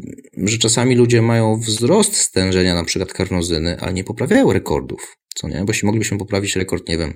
że 0.49 0.59
czasami 0.59 0.95
ludzie 0.95 1.23
mają 1.23 1.61
wzrost 1.61 2.17
stężenia 2.17 2.75
na 2.75 2.85
przykład 2.85 3.13
karnozyny, 3.13 3.81
ale 3.81 3.93
nie 3.93 4.05
poprawiają 4.05 4.53
rekordów. 4.53 5.17
Co 5.35 5.49
nie? 5.49 5.65
Bo 5.65 5.73
jeśli 5.73 5.87
moglibyśmy 5.87 6.19
poprawić 6.19 6.57
rekord, 6.57 6.89
nie 6.89 6.99
wiem, 6.99 7.15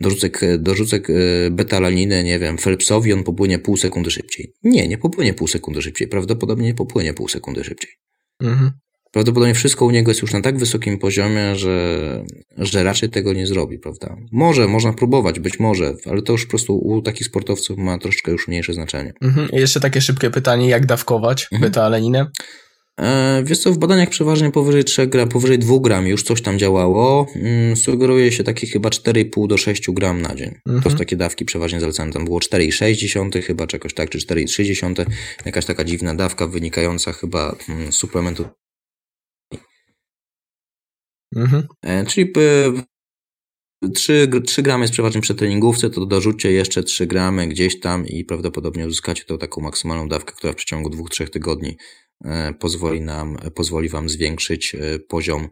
dorzucek, 0.00 0.40
dorzucek 0.58 1.08
betalaniny, 1.50 2.24
nie 2.24 2.38
wiem, 2.38 2.58
Phelpsowi, 2.58 3.12
on 3.12 3.24
popłynie 3.24 3.58
pół 3.58 3.76
sekundy 3.76 4.10
szybciej. 4.10 4.52
Nie, 4.62 4.88
nie 4.88 4.98
popłynie 4.98 5.34
pół 5.34 5.48
sekundy 5.48 5.82
szybciej. 5.82 6.08
Prawdopodobnie 6.08 6.66
nie 6.66 6.74
popłynie 6.74 7.14
pół 7.14 7.28
sekundy 7.28 7.64
szybciej. 7.64 7.90
Mhm. 8.40 8.72
Prawdopodobnie 9.12 9.54
wszystko 9.54 9.84
u 9.84 9.90
niego 9.90 10.10
jest 10.10 10.22
już 10.22 10.32
na 10.32 10.40
tak 10.40 10.58
wysokim 10.58 10.98
poziomie, 10.98 11.56
że, 11.56 12.24
że 12.58 12.84
raczej 12.84 13.10
tego 13.10 13.32
nie 13.32 13.46
zrobi, 13.46 13.78
prawda? 13.78 14.16
Może, 14.32 14.68
można 14.68 14.92
próbować, 14.92 15.40
być 15.40 15.60
może, 15.60 15.94
ale 16.10 16.22
to 16.22 16.32
już 16.32 16.44
po 16.44 16.50
prostu 16.50 16.78
u 16.78 17.02
takich 17.02 17.26
sportowców 17.26 17.78
ma 17.78 17.98
troszeczkę 17.98 18.32
już 18.32 18.48
mniejsze 18.48 18.72
znaczenie. 18.74 19.12
Mhm. 19.22 19.48
Jeszcze 19.52 19.80
takie 19.80 20.00
szybkie 20.00 20.30
pytanie, 20.30 20.68
jak 20.68 20.86
dawkować 20.86 21.48
mhm. 21.52 21.62
beta-aleninę? 21.62 22.26
E, 23.00 23.42
wiesz 23.44 23.58
co, 23.58 23.72
w 23.72 23.78
badaniach 23.78 24.08
przeważnie 24.08 24.50
powyżej 24.50 24.84
3 24.84 25.06
gram, 25.06 25.28
powyżej 25.28 25.58
2 25.58 25.74
gram 25.80 26.06
już 26.06 26.22
coś 26.22 26.42
tam 26.42 26.58
działało. 26.58 27.26
Mm, 27.36 27.76
sugeruje 27.76 28.32
się 28.32 28.44
takie 28.44 28.66
chyba 28.66 28.88
4,5 28.88 29.46
do 29.46 29.56
6 29.56 29.90
gram 29.90 30.22
na 30.22 30.34
dzień. 30.34 30.54
Mhm. 30.66 30.82
To 30.82 30.90
są 30.90 30.96
takie 30.96 31.16
dawki 31.16 31.44
przeważnie 31.44 31.80
zalecane. 31.80 32.12
Tam 32.12 32.24
było 32.24 32.38
4,6 32.38 33.42
chyba, 33.42 33.66
czy 33.66 33.76
jakoś 33.76 33.94
tak, 33.94 34.10
czy 34.10 34.18
4,3. 34.18 35.06
Jakaś 35.44 35.64
taka 35.64 35.84
dziwna 35.84 36.14
dawka 36.14 36.46
wynikająca 36.46 37.12
chyba 37.12 37.56
mm, 37.68 37.92
z 37.92 37.96
suplementu 37.96 38.44
Mhm. 41.36 41.62
E, 41.82 42.06
czyli 42.06 42.32
3, 43.94 44.28
3 44.46 44.62
gramy 44.62 44.84
jest 44.84 44.92
przeważnie 44.92 45.20
przy 45.20 45.34
treningówce, 45.34 45.90
to 45.90 46.06
dorzućcie 46.06 46.52
jeszcze 46.52 46.82
3 46.82 47.06
gramy 47.06 47.46
gdzieś 47.48 47.80
tam 47.80 48.06
i 48.06 48.24
prawdopodobnie 48.24 48.86
uzyskacie 48.86 49.24
tą 49.24 49.38
taką 49.38 49.60
maksymalną 49.60 50.08
dawkę, 50.08 50.32
która 50.36 50.52
w 50.52 50.56
przeciągu 50.56 50.90
2-3 50.90 51.28
tygodni 51.30 51.76
e, 52.24 52.54
pozwoli 52.54 53.00
nam, 53.00 53.36
pozwoli 53.54 53.88
wam 53.88 54.08
zwiększyć 54.08 54.74
e, 54.74 54.98
poziom 54.98 55.48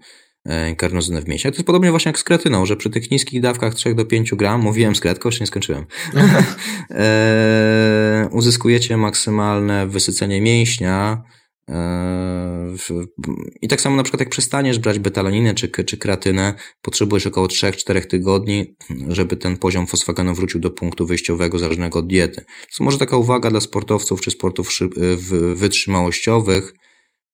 karnozyny 0.76 1.22
w 1.22 1.28
mięśniach. 1.28 1.54
To 1.54 1.56
jest 1.56 1.66
podobnie 1.66 1.90
właśnie 1.90 2.08
jak 2.08 2.18
z 2.18 2.24
kretyną, 2.24 2.66
że 2.66 2.76
przy 2.76 2.90
tych 2.90 3.10
niskich 3.10 3.40
dawkach 3.40 3.74
3 3.74 3.94
do 3.94 4.04
5 4.04 4.34
gram, 4.34 4.60
mówiłem 4.60 4.94
z 4.94 5.00
kretką, 5.00 5.28
jeszcze 5.28 5.42
nie 5.42 5.46
skończyłem, 5.46 5.86
uzyskujecie 8.38 8.96
maksymalne 8.96 9.86
wysycenie 9.86 10.40
mięśnia, 10.40 11.22
I 13.62 13.68
tak 13.68 13.80
samo 13.80 13.96
na 13.96 14.02
przykład 14.02 14.20
jak 14.20 14.28
przestaniesz 14.28 14.78
brać 14.78 14.98
betalaninę 14.98 15.54
czy, 15.54 15.68
czy 15.68 15.96
kreatynę, 15.96 16.54
potrzebujesz 16.82 17.26
około 17.26 17.46
3-4 17.46 18.06
tygodni, 18.06 18.76
żeby 19.08 19.36
ten 19.36 19.56
poziom 19.56 19.86
fosfagenu 19.86 20.34
wrócił 20.34 20.60
do 20.60 20.70
punktu 20.70 21.06
wyjściowego 21.06 21.58
zależnego 21.58 21.98
od 21.98 22.06
diety. 22.06 22.44
To 22.78 22.84
może 22.84 22.98
taka 22.98 23.16
uwaga 23.16 23.50
dla 23.50 23.60
sportowców 23.60 24.20
czy 24.20 24.30
sportów 24.30 24.68
wytrzymałościowych, 25.54 26.74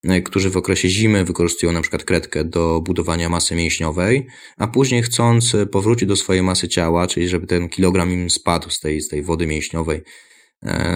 e, 0.05 0.22
którzy 0.22 0.51
w 0.51 0.57
okresie 0.57 0.89
zimy 0.89 1.24
wykorzystują 1.24 1.72
na 1.72 1.80
przykład 1.80 2.05
kredkę 2.05 2.45
do 2.45 2.80
budowania 2.80 3.28
masy 3.28 3.55
mięśniowej, 3.55 4.26
a 4.57 4.66
później 4.66 5.03
chcąc 5.03 5.57
powrócić 5.72 6.09
do 6.09 6.16
swojej 6.16 6.43
masy 6.43 6.68
ciała, 6.68 7.07
czyli 7.07 7.28
żeby 7.28 7.47
ten 7.47 7.68
kilogram 7.68 8.12
im 8.12 8.30
spadł 8.30 8.70
z 8.70 8.80
tej, 8.80 9.01
z 9.01 9.09
tej 9.09 9.22
wody 9.22 9.47
mięśniowej, 9.47 10.03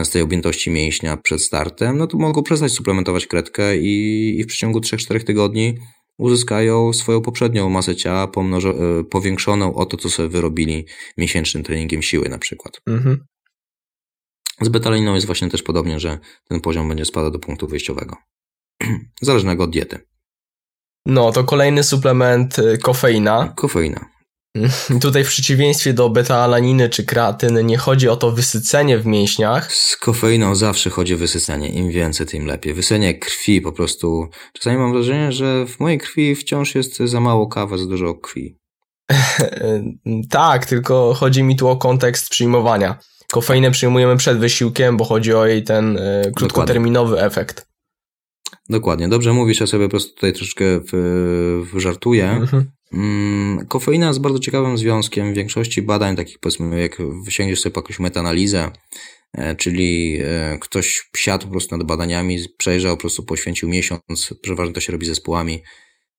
z 0.04 0.10
tej 0.10 0.22
objętości 0.22 0.70
mięśnia 0.70 1.16
przed 1.16 1.42
startem, 1.42 1.98
no 1.98 2.06
to 2.06 2.18
mogą 2.18 2.42
przestać 2.42 2.72
suplementować 2.72 3.26
kredkę 3.26 3.76
i, 3.76 4.34
i 4.38 4.44
w 4.44 4.46
przeciągu 4.46 4.78
3-4 4.78 5.24
tygodni 5.24 5.78
uzyskają 6.18 6.92
swoją 6.92 7.20
poprzednią 7.20 7.68
masę 7.68 7.96
ciała 7.96 8.26
pomnożo- 8.26 9.00
e, 9.00 9.04
powiększoną 9.04 9.74
o 9.74 9.86
to, 9.86 9.96
co 9.96 10.10
sobie 10.10 10.28
wyrobili 10.28 10.86
miesięcznym 11.16 11.62
treningiem 11.62 12.02
siły 12.02 12.28
na 12.28 12.38
przykład. 12.38 12.80
Mhm. 12.86 13.24
Z 14.60 14.68
betaliną 14.68 15.14
jest 15.14 15.26
właśnie 15.26 15.48
też 15.48 15.62
podobnie, 15.62 16.00
że 16.00 16.18
ten 16.48 16.60
poziom 16.60 16.88
będzie 16.88 17.04
spadał 17.04 17.30
do 17.30 17.38
punktu 17.38 17.66
wyjściowego. 17.66 18.16
Zależnego 19.22 19.64
od 19.64 19.70
diety. 19.70 19.98
No, 21.06 21.32
to 21.32 21.44
kolejny 21.44 21.84
suplement 21.84 22.58
y, 22.58 22.78
kofeina. 22.78 23.52
Kofeina. 23.56 24.15
Tutaj 25.00 25.24
w 25.24 25.28
przeciwieństwie 25.28 25.92
do 25.92 26.11
beta-alaniny 26.11 26.88
czy 26.88 27.04
kreatyny 27.04 27.64
nie 27.64 27.78
chodzi 27.78 28.09
o 28.09 28.16
to 28.16 28.30
wysycenie 28.30 28.98
w 28.98 29.07
mięśniach. 29.07 29.72
Z 29.72 29.96
kofeiną 29.96 30.54
zawsze 30.54 30.90
chodzi 30.90 31.14
o 31.14 31.16
wysycenie. 31.16 31.68
Im 31.68 31.90
więcej, 31.90 32.26
tym 32.26 32.46
lepiej. 32.46 32.74
Wysycenie 32.74 33.14
krwi 33.14 33.61
po 33.61 33.72
prostu. 33.72 34.28
Czasami 34.52 34.78
mam 34.78 34.92
wrażenie, 34.92 35.32
że 35.32 35.66
w 35.66 35.80
mojej 35.80 35.98
krwi 35.98 36.34
wciąż 36.34 36.74
jest 36.74 36.96
za 36.96 37.20
mało 37.20 37.46
kawy, 37.46 37.78
za 37.78 37.86
dużo 37.86 38.14
krwi. 38.14 38.59
tak, 40.30 40.66
tylko 40.66 41.14
chodzi 41.14 41.42
mi 41.42 41.57
tu 41.57 41.68
o 41.68 41.76
kontekst 41.76 42.28
przyjmowania. 42.30 42.98
Kofeinę 43.32 43.70
przyjmujemy 43.70 44.16
przed 44.16 44.38
wysiłkiem, 44.38 44.96
bo 44.96 45.04
chodzi 45.04 45.34
o 45.34 45.46
jej 45.46 45.64
ten 45.64 45.96
y, 45.96 46.32
krótkoterminowy 46.36 47.11
Dokładnie. 47.11 47.26
efekt. 47.26 47.66
dokładnie. 48.68 49.09
Dobrze 49.09 49.32
mówisz, 49.32 49.61
ja 49.61 49.66
sobie 49.66 49.84
po 49.84 49.90
prostu 49.90 50.14
tutaj 50.14 50.32
troszeczkę 50.32 50.64
żartuję. 51.76 52.30
Mhm. 52.30 52.75
Mm, 52.93 53.66
kofeina 53.66 54.07
jest 54.07 54.20
bardzo 54.20 54.39
ciekawym 54.39 54.78
związkiem. 54.78 55.32
W 55.32 55.37
większości 55.37 55.82
badań, 55.82 56.16
takich 56.16 56.39
powiedzmy, 56.39 56.80
jak 56.80 56.99
wysięgniesz 57.24 57.61
sobie 57.61 57.72
po 57.72 57.80
jakąś 57.80 57.99
metanalizę, 57.99 58.70
e, 59.32 59.57
czyli 59.57 60.18
e, 60.24 60.59
ktoś 60.61 61.11
siadł 61.16 61.45
po 61.47 61.51
prostu 61.51 61.76
nad 61.76 61.87
badaniami, 61.87 62.39
przejrzał, 62.59 62.97
po 62.97 63.01
prostu 63.01 63.22
poświęcił 63.22 63.68
miesiąc, 63.68 64.34
przeważnie 64.43 64.74
to 64.74 64.80
się 64.80 64.93
robi 64.93 65.07
zespołami, 65.07 65.62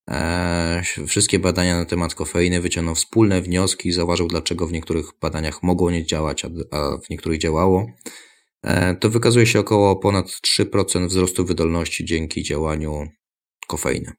e, 0.09 0.83
wszystkie 1.07 1.39
badania 1.39 1.77
na 1.77 1.85
temat 1.85 2.15
kofeiny, 2.15 2.61
wyciągnął 2.61 2.95
wspólne 2.95 3.41
wnioski, 3.41 3.91
zauważył, 3.91 4.27
dlaczego 4.27 4.67
w 4.67 4.71
niektórych 4.71 5.05
badaniach 5.21 5.63
mogło 5.63 5.91
nie 5.91 6.05
działać, 6.05 6.45
a 6.71 6.97
w 6.97 7.09
niektórych 7.09 7.39
działało. 7.39 7.87
To 8.99 9.09
wykazuje 9.09 9.45
się 9.45 9.59
około 9.59 9.95
ponad 9.95 10.25
3% 10.25 11.07
wzrostu 11.07 11.45
wydolności 11.45 12.05
dzięki 12.05 12.43
działaniu 12.43 13.07
kofeiny. 13.67 14.13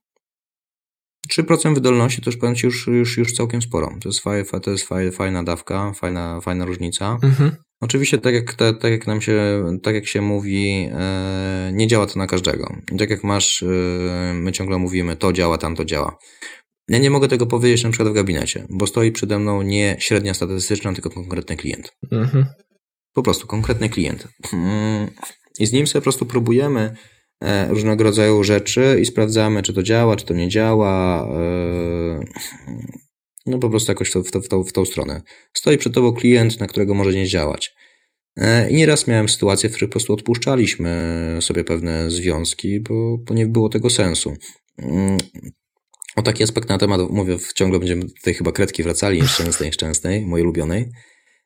3% 1.34 1.74
wydolności 1.74 2.22
to 2.22 2.30
już 2.30 2.36
powiem 2.36 2.54
Ci 2.54 2.66
już, 2.66 2.86
już, 2.86 3.18
już 3.18 3.32
całkiem 3.32 3.62
sporo. 3.62 3.90
To 4.02 4.08
jest, 4.08 4.20
faj, 4.20 4.44
to 4.62 4.70
jest 4.70 4.88
faj, 4.88 5.12
fajna 5.12 5.42
dawka, 5.42 5.92
fajna, 5.92 6.40
fajna 6.40 6.64
różnica. 6.64 7.18
Mhm. 7.22 7.56
Oczywiście, 7.80 8.18
tak 8.18 8.34
jak, 8.34 8.54
tak, 8.54 8.78
tak 8.80 8.92
jak 8.92 9.06
nam 9.06 9.20
się, 9.20 9.64
tak 9.82 9.94
jak 9.94 10.06
się 10.06 10.20
mówi, 10.20 10.88
e, 10.92 11.70
nie 11.72 11.86
działa 11.86 12.06
to 12.06 12.18
na 12.18 12.26
każdego. 12.26 12.76
tak 12.98 13.10
jak 13.10 13.24
masz, 13.24 13.62
e, 13.62 13.66
my 14.34 14.52
ciągle 14.52 14.78
mówimy, 14.78 15.16
to 15.16 15.32
działa, 15.32 15.58
tam 15.58 15.76
to 15.76 15.84
działa. 15.84 16.18
Ja 16.88 16.98
nie 16.98 17.10
mogę 17.10 17.28
tego 17.28 17.46
powiedzieć 17.46 17.84
na 17.84 17.90
przykład 17.90 18.08
w 18.08 18.14
gabinecie, 18.14 18.66
bo 18.70 18.86
stoi 18.86 19.12
przede 19.12 19.38
mną 19.38 19.62
nie 19.62 19.96
średnia 19.98 20.34
statystyczna, 20.34 20.92
tylko 20.92 21.10
konkretny 21.10 21.56
klient. 21.56 21.92
Mhm. 22.12 22.46
Po 23.14 23.22
prostu 23.22 23.46
konkretny 23.46 23.88
klient. 23.88 24.28
Mm, 24.52 25.10
I 25.58 25.66
z 25.66 25.72
nim 25.72 25.86
sobie 25.86 26.00
po 26.00 26.04
prostu 26.04 26.26
próbujemy 26.26 26.96
różnego 27.68 28.04
rodzaju 28.04 28.44
rzeczy 28.44 28.98
i 29.00 29.06
sprawdzamy, 29.06 29.62
czy 29.62 29.72
to 29.72 29.82
działa, 29.82 30.16
czy 30.16 30.26
to 30.26 30.34
nie 30.34 30.48
działa. 30.48 31.28
E, 31.32 32.20
no 33.46 33.58
po 33.58 33.70
prostu 33.70 33.90
jakoś 33.90 34.10
w, 34.10 34.12
to, 34.30 34.40
w, 34.40 34.48
to, 34.48 34.64
w 34.64 34.72
tą 34.72 34.84
stronę. 34.84 35.22
Stoi 35.54 35.78
przed 35.78 35.94
tobą 35.94 36.12
klient, 36.12 36.60
na 36.60 36.66
którego 36.66 36.94
może 36.94 37.12
nie 37.12 37.26
działać. 37.26 37.74
E, 38.36 38.70
I 38.70 38.74
nieraz 38.74 39.06
miałem 39.06 39.28
sytuacje, 39.28 39.68
w 39.68 39.72
których 39.72 39.88
po 39.88 39.92
prostu 39.92 40.12
odpuszczaliśmy 40.12 41.38
sobie 41.40 41.64
pewne 41.64 42.10
związki, 42.10 42.80
bo, 42.80 43.18
bo 43.18 43.34
nie 43.34 43.46
było 43.46 43.68
tego 43.68 43.90
sensu. 43.90 44.34
Mm, 44.78 45.18
o 46.16 46.22
taki 46.22 46.42
aspekt 46.42 46.68
na 46.68 46.78
temat 46.78 47.00
mówię, 47.10 47.36
ciągle 47.54 47.78
będziemy 47.78 48.04
tutaj 48.04 48.34
chyba 48.34 48.52
kredki 48.52 48.82
wracali, 48.82 49.22
nieszczęsnej, 49.22 49.68
nieszczęsnej, 49.68 50.26
mojej 50.26 50.44
ulubionej. 50.44 50.88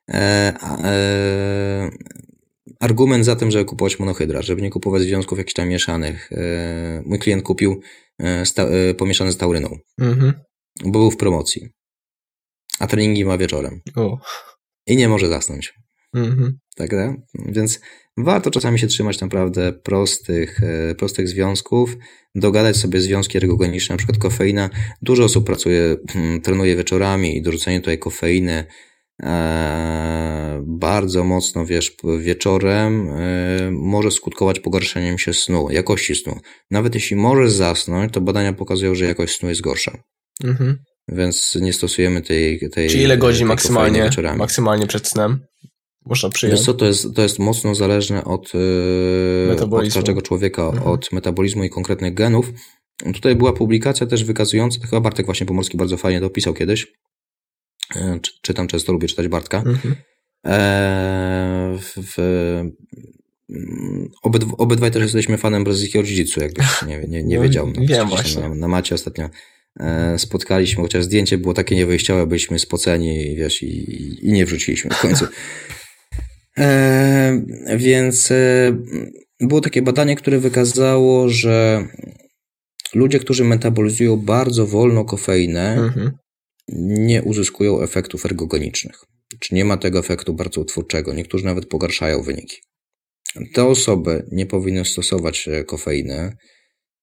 E, 0.09 0.53
e, 0.83 1.89
argument 2.83 3.25
za 3.25 3.35
tym, 3.35 3.51
żeby 3.51 3.65
kupować 3.65 3.99
monohydrat, 3.99 4.45
żeby 4.45 4.61
nie 4.61 4.69
kupować 4.69 5.01
związków 5.01 5.37
jakichś 5.37 5.53
tam 5.53 5.67
mieszanych. 5.69 6.31
E, 6.31 7.01
mój 7.05 7.19
klient 7.19 7.43
kupił 7.43 7.81
e, 8.23 8.43
e, 8.57 8.93
pomieszane 8.93 9.31
z 9.31 9.37
tauryną, 9.37 9.77
mhm. 9.99 10.33
bo 10.83 10.99
był 10.99 11.11
w 11.11 11.17
promocji. 11.17 11.69
A 12.79 12.87
treningi 12.87 13.25
ma 13.25 13.37
wieczorem. 13.37 13.81
O. 13.95 14.17
I 14.87 14.95
nie 14.95 15.09
może 15.09 15.27
zasnąć. 15.27 15.73
Mhm. 16.13 16.59
Tak, 16.75 16.89
tak? 16.89 17.11
Więc 17.33 17.79
warto 18.17 18.51
czasami 18.51 18.79
się 18.79 18.87
trzymać 18.87 19.21
naprawdę 19.21 19.73
prostych, 19.73 20.59
prostych 20.97 21.27
związków, 21.27 21.95
dogadać 22.35 22.77
sobie 22.77 23.01
związki 23.01 23.37
ergogeniczne, 23.37 23.93
na 23.93 23.97
przykład 23.97 24.17
kofeina. 24.17 24.69
Dużo 25.01 25.23
osób 25.23 25.45
pracuje, 25.45 25.95
hmm, 26.09 26.41
trenuje 26.41 26.75
wieczorami 26.75 27.37
i 27.37 27.41
dorzucenie 27.41 27.79
tutaj 27.79 27.97
kofeiny 27.97 28.65
bardzo 30.61 31.23
mocno, 31.23 31.65
wiesz, 31.65 31.95
wieczorem 32.19 33.09
e, 33.09 33.71
może 33.71 34.11
skutkować 34.11 34.59
pogarszeniem 34.59 35.17
się 35.17 35.33
snu, 35.33 35.67
jakości 35.71 36.15
snu. 36.15 36.39
Nawet 36.71 36.95
jeśli 36.95 37.15
możesz 37.15 37.51
zasnąć, 37.51 38.13
to 38.13 38.21
badania 38.21 38.53
pokazują, 38.53 38.95
że 38.95 39.05
jakość 39.05 39.37
snu 39.37 39.49
jest 39.49 39.61
gorsza. 39.61 39.97
Mhm. 40.43 40.77
Więc 41.07 41.57
nie 41.61 41.73
stosujemy 41.73 42.21
tej. 42.21 42.69
tej 42.69 42.89
Czyli 42.89 43.03
ile 43.03 43.17
godzin 43.17 43.47
maksymalnie, 43.47 44.09
maksymalnie 44.37 44.87
przed 44.87 45.07
snem? 45.07 45.39
Można 46.05 46.29
przyjąć. 46.29 46.59
Wiesz 46.59 46.65
co, 46.65 46.73
to 46.73 46.85
jest, 46.85 47.15
to 47.15 47.21
jest 47.21 47.39
mocno 47.39 47.75
zależne 47.75 48.23
od, 48.23 48.51
e, 49.49 49.65
od 49.71 49.93
każdego 49.93 50.21
człowieka, 50.21 50.63
mhm. 50.63 50.87
od 50.87 51.11
metabolizmu 51.11 51.63
i 51.63 51.69
konkretnych 51.69 52.13
genów. 52.13 52.51
Tutaj 53.13 53.35
była 53.35 53.53
publikacja 53.53 54.07
też 54.07 54.23
wykazująca, 54.23 54.79
chyba 54.87 55.01
Bartek 55.01 55.25
właśnie 55.25 55.45
Pomorski 55.45 55.77
bardzo 55.77 55.97
fajnie 55.97 56.19
to 56.19 56.25
opisał 56.25 56.53
kiedyś, 56.53 56.87
E, 56.87 57.12
czytam 58.41 58.67
często, 58.67 58.93
lubię 58.93 59.07
czytać 59.07 59.27
Bartka. 59.27 59.57
Mhm. 59.57 59.95
E, 60.45 61.77
w, 61.87 62.19
mm, 63.49 64.09
obydw 64.23 64.53
obydwaj 64.57 64.91
też 64.91 65.03
jesteśmy 65.03 65.37
fanem 65.37 65.63
brazylijskiego 65.63 66.05
jiu 66.05 66.25
jakbyś 66.41 66.65
nie, 66.87 66.99
nie, 67.07 67.23
nie 67.23 67.37
no, 67.37 67.43
wiedział. 67.43 67.67
No, 67.67 67.81
wiem 67.87 68.09
właśnie. 68.09 68.41
Na, 68.41 68.55
na 68.55 68.67
macie 68.67 68.95
ostatnio 68.95 69.29
e, 69.79 70.19
spotkaliśmy, 70.19 70.83
chociaż 70.83 71.03
zdjęcie 71.03 71.37
było 71.37 71.53
takie 71.53 71.75
niewyjściowe, 71.75 72.27
byliśmy 72.27 72.59
spoceni 72.59 73.35
wiesz, 73.35 73.63
i, 73.63 74.27
i 74.27 74.31
nie 74.31 74.45
wrzuciliśmy 74.45 74.91
w 74.91 74.99
końcu. 75.01 75.25
E, 76.57 77.41
więc 77.77 78.31
e, 78.31 78.77
było 79.39 79.61
takie 79.61 79.81
badanie, 79.81 80.15
które 80.15 80.39
wykazało, 80.39 81.29
że 81.29 81.87
ludzie, 82.93 83.19
którzy 83.19 83.43
metabolizują 83.43 84.17
bardzo 84.17 84.67
wolno 84.67 85.05
kofeinę, 85.05 85.73
mhm 85.73 86.11
nie 86.67 87.23
uzyskują 87.23 87.81
efektów 87.81 88.25
ergogenicznych. 88.25 88.95
Czy 89.39 89.55
nie 89.55 89.65
ma 89.65 89.77
tego 89.77 89.99
efektu 89.99 90.33
bardzo 90.33 90.61
utwórczego. 90.61 91.13
Niektórzy 91.13 91.45
nawet 91.45 91.65
pogarszają 91.65 92.23
wyniki. 92.23 92.57
Te 93.53 93.65
osoby 93.65 94.25
nie 94.31 94.45
powinny 94.45 94.85
stosować 94.85 95.47
e, 95.47 95.63
kofeiny. 95.63 96.37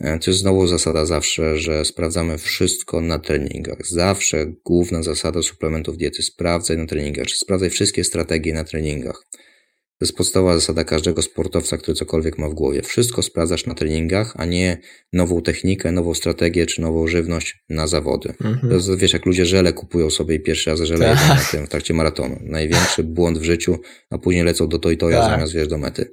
E, 0.00 0.18
to 0.18 0.30
jest 0.30 0.40
znowu 0.40 0.66
zasada 0.66 1.04
zawsze, 1.06 1.58
że 1.58 1.84
sprawdzamy 1.84 2.38
wszystko 2.38 3.00
na 3.00 3.18
treningach. 3.18 3.86
Zawsze 3.86 4.46
główna 4.64 5.02
zasada 5.02 5.42
suplementów 5.42 5.96
diety 5.96 6.22
sprawdzaj 6.22 6.76
na 6.76 6.86
treningach, 6.86 7.26
czy 7.26 7.36
sprawdzaj 7.36 7.70
wszystkie 7.70 8.04
strategie 8.04 8.54
na 8.54 8.64
treningach. 8.64 9.22
To 10.00 10.04
jest 10.04 10.16
podstawowa 10.16 10.54
zasada 10.54 10.84
każdego 10.84 11.22
sportowca, 11.22 11.76
który 11.76 11.94
cokolwiek 11.94 12.38
ma 12.38 12.48
w 12.48 12.54
głowie. 12.54 12.82
Wszystko 12.82 13.22
sprawdzasz 13.22 13.66
na 13.66 13.74
treningach, 13.74 14.34
a 14.36 14.44
nie 14.44 14.78
nową 15.12 15.42
technikę, 15.42 15.92
nową 15.92 16.14
strategię 16.14 16.66
czy 16.66 16.80
nową 16.80 17.06
żywność 17.06 17.64
na 17.68 17.86
zawody. 17.86 18.34
Mhm. 18.44 18.68
To 18.68 18.74
jest, 18.74 18.98
wiesz, 18.98 19.12
jak 19.12 19.26
ludzie 19.26 19.46
żele 19.46 19.72
kupują 19.72 20.10
sobie 20.10 20.34
i 20.34 20.40
pierwszy 20.40 20.70
raz 20.70 20.80
żele 20.80 21.16
tak. 21.28 21.66
w 21.66 21.68
trakcie 21.68 21.94
maratonu. 21.94 22.38
Największy 22.42 23.04
błąd 23.04 23.38
w 23.38 23.42
życiu, 23.42 23.78
a 24.10 24.18
później 24.18 24.44
lecą 24.44 24.68
do 24.68 24.78
to 24.78 24.90
i 24.90 24.96
toja 24.96 25.20
tak. 25.20 25.30
zamiast 25.30 25.52
wiesz 25.52 25.68
do 25.68 25.78
mety. 25.78 26.10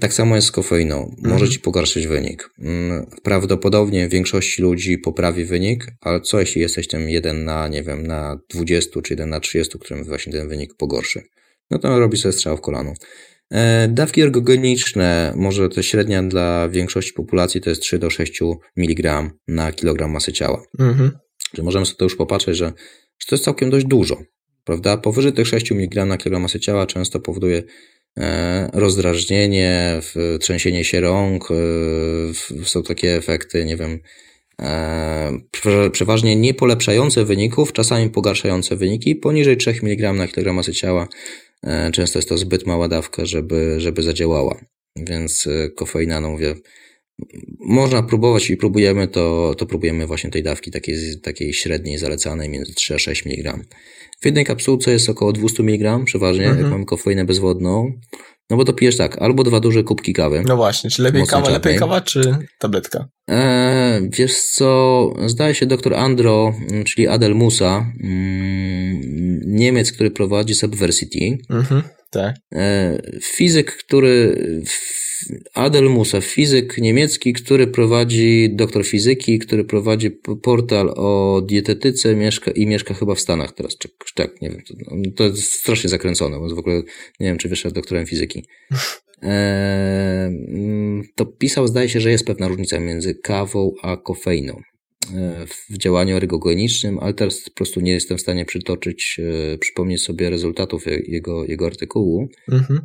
Tak 0.00 0.12
samo 0.12 0.36
jest 0.36 0.48
z 0.48 0.50
kofeiną. 0.50 1.14
Może 1.18 1.34
mhm. 1.34 1.50
ci 1.50 1.60
pogarszyć 1.60 2.06
wynik. 2.06 2.50
Mm, 2.58 3.06
prawdopodobnie 3.22 4.08
większości 4.08 4.62
ludzi 4.62 4.98
poprawi 4.98 5.44
wynik, 5.44 5.86
ale 6.00 6.20
co 6.20 6.40
jeśli 6.40 6.60
jesteś 6.60 6.88
tym 6.88 7.08
jeden 7.10 7.44
na, 7.44 7.68
nie 7.68 7.82
wiem, 7.82 8.06
na 8.06 8.38
20 8.54 9.02
czy 9.02 9.12
jeden 9.12 9.28
na 9.28 9.40
30, 9.40 9.78
którym 9.78 10.04
właśnie 10.04 10.32
ten 10.32 10.48
wynik 10.48 10.74
pogorszy 10.74 11.22
no 11.70 11.78
to 11.78 11.98
robi 11.98 12.16
sobie 12.16 12.32
strzał 12.32 12.56
w 12.56 12.60
kolano. 12.60 12.92
E, 13.50 13.88
dawki 13.88 14.20
ergogeniczne, 14.20 15.32
może 15.36 15.68
to 15.68 15.82
średnia 15.82 16.22
dla 16.22 16.68
większości 16.68 17.12
populacji 17.12 17.60
to 17.60 17.70
jest 17.70 17.82
3 17.82 17.98
do 17.98 18.10
6 18.10 18.40
mg 18.76 19.30
na 19.48 19.72
kilogram 19.72 20.10
masy 20.10 20.32
ciała. 20.32 20.62
Mhm. 20.78 21.10
Czyli 21.50 21.64
możemy 21.64 21.86
sobie 21.86 21.96
to 21.96 22.04
już 22.04 22.16
popatrzeć, 22.16 22.56
że, 22.56 22.66
że 23.18 23.26
to 23.28 23.34
jest 23.34 23.44
całkiem 23.44 23.70
dość 23.70 23.86
dużo, 23.86 24.22
prawda? 24.64 24.96
Powyżej 24.96 25.32
tych 25.32 25.48
6 25.48 25.72
mg 25.72 26.04
na 26.04 26.16
kilogram 26.16 26.42
masy 26.42 26.60
ciała 26.60 26.86
często 26.86 27.20
powoduje 27.20 27.62
e, 28.18 28.70
rozdrażnienie, 28.72 30.00
trzęsienie 30.40 30.84
się 30.84 31.00
rąk, 31.00 31.48
e, 31.50 32.64
są 32.64 32.82
takie 32.82 33.16
efekty, 33.16 33.64
nie 33.64 33.76
wiem, 33.76 33.98
przeważnie 35.92 36.36
nie 36.36 36.54
polepszające 36.54 37.24
wyników, 37.24 37.72
czasami 37.72 38.10
pogarszające 38.10 38.76
wyniki, 38.76 39.16
poniżej 39.16 39.56
3 39.56 39.70
mg 39.82 40.12
na 40.12 40.28
kilogram 40.28 40.56
masy 40.56 40.72
ciała 40.72 41.08
często 41.92 42.18
jest 42.18 42.28
to 42.28 42.38
zbyt 42.38 42.66
mała 42.66 42.88
dawka, 42.88 43.26
żeby, 43.26 43.74
żeby 43.80 44.02
zadziałała. 44.02 44.60
Więc 44.96 45.46
e, 45.46 45.70
kofeina, 45.70 46.20
no 46.20 46.30
mówię, 46.30 46.54
można 47.60 48.02
próbować 48.02 48.50
i 48.50 48.56
próbujemy, 48.56 49.08
to, 49.08 49.54
to 49.58 49.66
próbujemy 49.66 50.06
właśnie 50.06 50.30
tej 50.30 50.42
dawki 50.42 50.70
takiej, 50.70 50.96
takiej 51.22 51.54
średniej, 51.54 51.98
zalecanej 51.98 52.48
między 52.48 52.74
3 52.74 52.94
a 52.94 52.98
6 52.98 53.26
mg. 53.26 53.58
W 54.20 54.24
jednej 54.24 54.44
kapsułce 54.44 54.92
jest 54.92 55.08
około 55.08 55.32
200 55.32 55.62
mg, 55.62 56.04
przeważnie, 56.04 56.44
mhm. 56.44 56.62
jak 56.62 56.70
mam 56.70 56.84
kofeinę 56.84 57.24
bezwodną. 57.24 57.92
No 58.50 58.56
bo 58.56 58.64
to 58.64 58.72
pijesz 58.72 58.96
tak, 58.96 59.18
albo 59.22 59.44
dwa 59.44 59.60
duże 59.60 59.82
kubki 59.82 60.12
kawy. 60.12 60.42
No 60.46 60.56
właśnie, 60.56 60.90
czy 60.90 61.02
lepiej 61.02 61.26
kawa, 61.26 61.42
czarnej. 61.42 61.52
lepiej 61.52 61.78
kawa, 61.78 62.00
czy 62.00 62.36
tabletka? 62.58 63.08
Eee, 63.28 64.10
wiesz 64.12 64.40
co, 64.42 65.12
zdaje 65.26 65.54
się 65.54 65.66
doktor 65.66 65.94
Andro, 65.94 66.54
mm, 66.70 66.84
czyli 66.84 67.08
Adel 67.08 67.34
Musa, 67.34 67.92
mm, 68.02 69.00
Niemiec, 69.46 69.92
który 69.92 70.10
prowadzi 70.10 70.54
Subversity. 70.54 71.38
Mhm, 71.50 71.82
tak. 72.10 72.36
Eee, 72.52 72.98
fizyk, 73.22 73.76
który 73.76 74.36
Adel 75.54 75.90
Musa, 75.90 76.20
fizyk 76.20 76.78
niemiecki, 76.78 77.32
który 77.32 77.66
prowadzi, 77.66 78.50
doktor 78.52 78.86
fizyki, 78.86 79.38
który 79.38 79.64
prowadzi 79.64 80.10
portal 80.42 80.92
o 80.96 81.42
dietetyce 81.48 82.16
mieszka, 82.16 82.50
i 82.50 82.66
mieszka 82.66 82.94
chyba 82.94 83.14
w 83.14 83.20
Stanach 83.20 83.52
teraz, 83.52 83.78
czy, 83.78 83.88
tak, 84.14 84.42
nie 84.42 84.50
wiem, 84.50 84.62
to, 85.16 85.24
jest 85.24 85.52
strasznie 85.52 85.90
zakręcone, 85.90 86.38
bo 86.38 86.54
w 86.54 86.58
ogóle 86.58 86.76
nie 87.20 87.26
wiem, 87.26 87.38
czy 87.38 87.48
wyszedł 87.48 87.74
doktorem 87.74 88.06
fizyki. 88.06 88.44
E, 89.22 90.30
to 91.14 91.26
pisał, 91.26 91.66
zdaje 91.66 91.88
się, 91.88 92.00
że 92.00 92.10
jest 92.10 92.26
pewna 92.26 92.48
różnica 92.48 92.80
między 92.80 93.14
kawą 93.14 93.72
a 93.82 93.96
kofeiną 93.96 94.60
e, 95.14 95.46
w 95.46 95.78
działaniu 95.78 96.16
ergogenicznym, 96.16 96.98
ale 96.98 97.14
teraz 97.14 97.40
po 97.44 97.50
prostu 97.50 97.80
nie 97.80 97.92
jestem 97.92 98.18
w 98.18 98.20
stanie 98.20 98.44
przytoczyć, 98.44 99.20
e, 99.54 99.58
przypomnieć 99.58 100.02
sobie 100.02 100.30
rezultatów 100.30 100.84
jego, 101.06 101.44
jego 101.44 101.66
artykułu. 101.66 102.28
Mhm. 102.52 102.80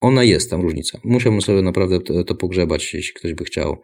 Ona 0.00 0.24
jest 0.24 0.50
tam 0.50 0.60
różnica. 0.60 1.00
Musiałbym 1.04 1.42
sobie 1.42 1.62
naprawdę 1.62 2.00
to, 2.00 2.24
to 2.24 2.34
pogrzebać, 2.34 2.94
jeśli 2.94 3.14
ktoś 3.14 3.34
by 3.34 3.44
chciał 3.44 3.76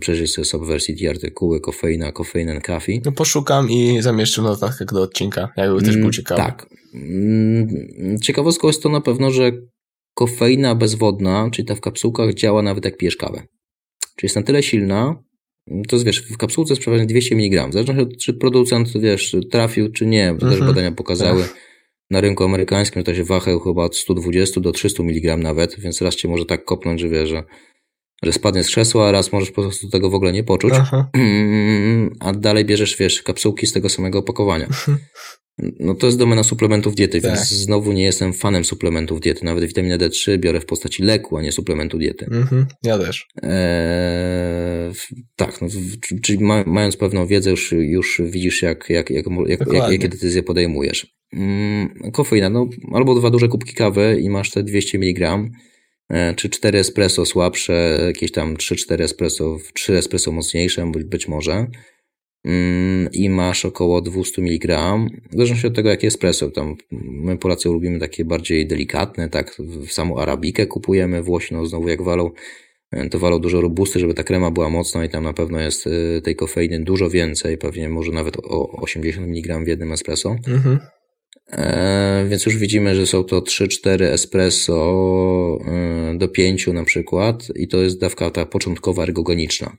przejrzeć 0.00 0.32
sobie 0.32 0.44
subversity 0.44 1.10
artykuły 1.10 1.60
kofeina, 1.60 2.12
kofein 2.12 2.50
and 2.50 2.64
coffee. 2.64 3.00
No 3.04 3.12
poszukam 3.12 3.70
i 3.70 4.02
zamieszczę 4.02 4.42
notatkach 4.42 4.92
do 4.92 5.02
odcinka, 5.02 5.48
jakby 5.56 5.80
też 5.80 5.90
był 5.90 6.00
mm, 6.00 6.12
ciekawy. 6.12 6.42
Tak. 6.42 6.66
Mm, 6.94 8.18
ciekawostką 8.22 8.66
jest 8.66 8.82
to 8.82 8.88
na 8.88 9.00
pewno, 9.00 9.30
że 9.30 9.52
kofeina 10.14 10.74
bezwodna, 10.74 11.48
czyli 11.52 11.68
ta 11.68 11.74
w 11.74 11.80
kapsułkach, 11.80 12.34
działa 12.34 12.62
nawet 12.62 12.84
jak 12.84 12.96
pijesz 12.96 13.16
kawę. 13.16 13.42
Czyli 14.00 14.26
jest 14.26 14.36
na 14.36 14.42
tyle 14.42 14.62
silna, 14.62 15.22
to 15.88 15.96
jest, 15.96 16.06
wiesz, 16.06 16.20
w 16.20 16.36
kapsułce 16.36 16.72
jest 16.72 16.80
przeważnie 16.80 17.06
200 17.06 17.34
mg. 17.34 17.68
Zależy 17.72 18.06
czy 18.20 18.34
producent, 18.34 18.98
wiesz, 18.98 19.36
trafił, 19.50 19.92
czy 19.92 20.06
nie, 20.06 20.32
bo 20.32 20.40
też 20.40 20.52
mhm. 20.52 20.66
badania 20.66 20.92
pokazały. 20.92 21.42
Ech. 21.42 21.67
Na 22.10 22.20
rynku 22.20 22.44
amerykańskim 22.44 23.04
to 23.04 23.14
się 23.14 23.24
wahał 23.24 23.60
chyba 23.60 23.84
od 23.84 23.96
120 23.96 24.60
do 24.60 24.72
300 24.72 25.02
mg 25.02 25.36
nawet, 25.36 25.80
więc 25.80 26.02
raz 26.02 26.16
cię 26.16 26.28
może 26.28 26.44
tak 26.44 26.64
kopnąć, 26.64 27.00
że 27.00 27.08
wiesz, 27.08 27.28
że, 27.28 27.42
że 28.22 28.32
spadnie 28.32 28.64
z 28.64 28.66
krzesła, 28.66 29.08
a 29.08 29.12
raz 29.12 29.32
możesz 29.32 29.50
po 29.50 29.62
prostu 29.62 29.88
tego 29.88 30.10
w 30.10 30.14
ogóle 30.14 30.32
nie 30.32 30.44
poczuć. 30.44 30.72
Aha. 30.76 31.10
A 32.20 32.32
dalej 32.32 32.64
bierzesz, 32.64 32.96
wiesz, 32.96 33.22
kapsułki 33.22 33.66
z 33.66 33.72
tego 33.72 33.88
samego 33.88 34.18
opakowania. 34.18 34.68
No 35.80 35.94
to 35.94 36.06
jest 36.06 36.18
domena 36.18 36.42
suplementów 36.42 36.94
diety, 36.94 37.20
tak. 37.20 37.30
więc 37.30 37.48
znowu 37.48 37.92
nie 37.92 38.02
jestem 38.02 38.32
fanem 38.32 38.64
suplementów 38.64 39.20
diety. 39.20 39.44
Nawet 39.44 39.64
witaminę 39.64 39.98
D3 39.98 40.38
biorę 40.38 40.60
w 40.60 40.66
postaci 40.66 41.02
leku, 41.02 41.36
a 41.36 41.42
nie 41.42 41.52
suplementu 41.52 41.98
diety. 41.98 42.26
Mhm, 42.26 42.66
ja 42.82 42.98
też. 42.98 43.26
Eee, 43.42 44.92
tak, 45.36 45.60
no, 45.60 45.68
czyli 46.22 46.44
ma, 46.44 46.64
mając 46.66 46.96
pewną 46.96 47.26
wiedzę 47.26 47.50
już, 47.50 47.72
już 47.72 48.20
widzisz 48.24 48.62
jak, 48.62 48.90
jak, 48.90 49.10
jak, 49.10 49.26
jak, 49.46 49.72
jak 49.72 49.92
jakie 49.92 50.08
decyzje 50.08 50.42
podejmujesz. 50.42 51.17
Mm, 51.32 51.88
kofeina, 52.12 52.50
no 52.50 52.68
albo 52.92 53.14
dwa 53.14 53.30
duże 53.30 53.48
kubki 53.48 53.74
kawy 53.74 54.20
i 54.20 54.30
masz 54.30 54.50
te 54.50 54.62
200 54.62 54.98
mg, 54.98 55.38
e, 56.08 56.34
czy 56.34 56.50
4 56.50 56.78
espresso 56.78 57.26
słabsze, 57.26 57.98
jakieś 58.06 58.32
tam 58.32 58.56
3-4 58.56 59.02
espresso, 59.02 59.58
3 59.74 59.96
espresso 59.96 60.32
mocniejsze 60.32 60.92
być 60.94 61.28
może 61.28 61.66
Mm, 62.44 63.08
i 63.12 63.30
masz 63.30 63.64
około 63.64 64.00
200 64.00 64.42
mg, 64.42 64.98
w 65.30 65.32
zależności 65.32 65.66
od 65.66 65.74
tego, 65.74 65.88
jakie 65.88 66.06
espresso. 66.06 66.50
Tam 66.50 66.76
my 66.90 67.38
Polacy 67.38 67.68
lubimy 67.68 67.98
takie 67.98 68.24
bardziej 68.24 68.66
delikatne, 68.66 69.28
tak, 69.28 69.56
samą 69.88 70.18
arabikę 70.18 70.66
kupujemy, 70.66 71.22
Włosi 71.22 71.54
no 71.54 71.66
znowu 71.66 71.88
jak 71.88 72.02
walą, 72.02 72.30
e, 72.92 73.08
to 73.08 73.18
walą 73.18 73.38
dużo 73.38 73.60
robusty, 73.60 73.98
żeby 73.98 74.14
ta 74.14 74.22
krema 74.22 74.50
była 74.50 74.70
mocna 74.70 75.04
i 75.04 75.08
tam 75.08 75.24
na 75.24 75.32
pewno 75.32 75.60
jest 75.60 75.86
e, 75.86 76.20
tej 76.20 76.36
kofeiny 76.36 76.80
dużo 76.80 77.10
więcej, 77.10 77.58
pewnie 77.58 77.88
może 77.88 78.12
nawet 78.12 78.36
o 78.36 78.70
80 78.70 79.28
mg 79.28 79.64
w 79.64 79.68
jednym 79.68 79.92
espresso. 79.92 80.36
Mhm. 80.46 80.78
E, 81.52 82.26
więc 82.28 82.46
już 82.46 82.56
widzimy, 82.56 82.94
że 82.94 83.06
są 83.06 83.24
to 83.24 83.40
3-4 83.40 84.02
espresso 84.02 85.58
e, 85.66 86.18
do 86.18 86.28
5 86.28 86.66
na 86.66 86.84
przykład 86.84 87.46
i 87.56 87.68
to 87.68 87.76
jest 87.76 88.00
dawka 88.00 88.30
ta 88.30 88.46
początkowa 88.46 89.02
ergogeniczna. 89.02 89.76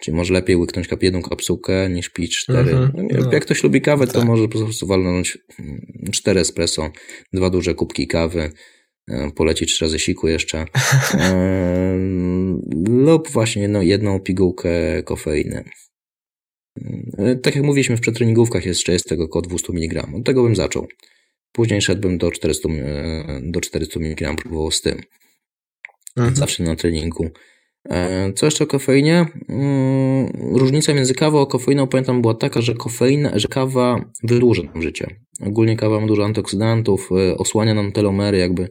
Czyli 0.00 0.16
może 0.16 0.34
lepiej 0.34 0.56
łyknąć 0.56 0.88
jedną 1.02 1.22
kapsułkę 1.22 1.90
niż 1.90 2.08
pić 2.08 2.38
cztery. 2.38 2.70
Mm 2.70 2.90
-hmm. 2.90 3.20
no. 3.20 3.32
Jak 3.32 3.44
ktoś 3.44 3.64
lubi 3.64 3.80
kawę, 3.80 4.06
to 4.06 4.12
tak. 4.12 4.24
może 4.24 4.48
po 4.48 4.58
prostu 4.58 4.86
walnąć 4.86 5.38
mm, 5.58 5.80
cztery 6.12 6.40
espresso, 6.40 6.90
dwa 7.32 7.50
duże 7.50 7.74
kubki 7.74 8.06
kawy, 8.06 8.50
e, 9.10 9.30
polecić 9.30 9.74
trzy 9.74 9.84
razy 9.84 9.98
siku 9.98 10.28
jeszcze. 10.28 10.64
Lub 12.88 13.30
właśnie 13.30 13.62
jedną, 13.62 13.80
jedną 13.80 14.20
pigułkę 14.20 15.02
kofeiny. 15.02 15.64
E, 17.18 17.36
tak 17.36 17.54
jak 17.56 17.64
mówiliśmy 17.64 17.96
w 17.96 18.00
przetreningówkach 18.00 18.66
jeszcze 18.66 18.92
jest 18.92 19.08
tego 19.08 19.24
około 19.24 19.42
200 19.42 19.72
mg. 19.72 20.08
Od 20.16 20.24
tego 20.24 20.42
bym 20.42 20.56
zaczął. 20.56 20.86
Później 21.52 21.82
szedłbym 21.82 22.18
do 22.18 22.30
400, 22.30 22.68
do 23.42 23.60
400 23.60 24.00
mg, 24.00 24.34
próbował 24.36 24.70
z 24.70 24.80
tym. 24.80 25.00
Mhm. 26.16 26.36
Zawsze 26.36 26.62
na 26.62 26.76
treningu 26.76 27.30
E, 27.88 28.32
co 28.32 28.46
jeszcze 28.46 28.64
o 28.64 28.66
kofeinie? 28.66 29.26
Mm, 29.48 30.30
różnica 30.56 30.94
między 30.94 31.14
kawą 31.14 31.42
a 31.42 31.46
kofeiną, 31.46 31.86
pamiętam, 31.86 32.22
była 32.22 32.34
taka, 32.34 32.60
że 32.60 32.74
kofeina, 32.74 33.32
że 33.34 33.48
kawa 33.48 34.04
wydłuża 34.22 34.62
nam 34.62 34.82
życie. 34.82 35.06
Ogólnie 35.46 35.76
kawa 35.76 36.00
ma 36.00 36.06
dużo 36.06 36.24
antyoksydantów, 36.24 37.08
e, 37.12 37.38
osłania 37.38 37.74
nam 37.74 37.92
telomery, 37.92 38.38
jakby. 38.38 38.68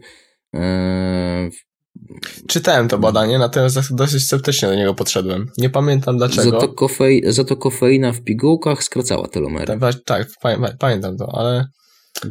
Czytałem 2.47 2.87
to 2.87 2.99
badanie, 2.99 3.39
natomiast 3.39 3.95
dosyć 3.95 4.23
sceptycznie 4.23 4.67
do 4.67 4.75
niego 4.75 4.93
podszedłem. 4.93 5.45
Nie 5.57 5.69
pamiętam 5.69 6.17
dlaczego. 6.17 6.49
Za 6.49 6.59
to, 6.59 6.67
kofei, 6.67 7.21
za 7.27 7.43
to 7.43 7.55
kofeina 7.55 8.11
w 8.11 8.21
pigułkach 8.21 8.83
skracała 8.83 9.27
telomery. 9.27 9.79
Tak, 9.79 9.95
tak 10.05 10.27
pamiętam 10.79 11.17
to, 11.17 11.29
ale. 11.33 11.65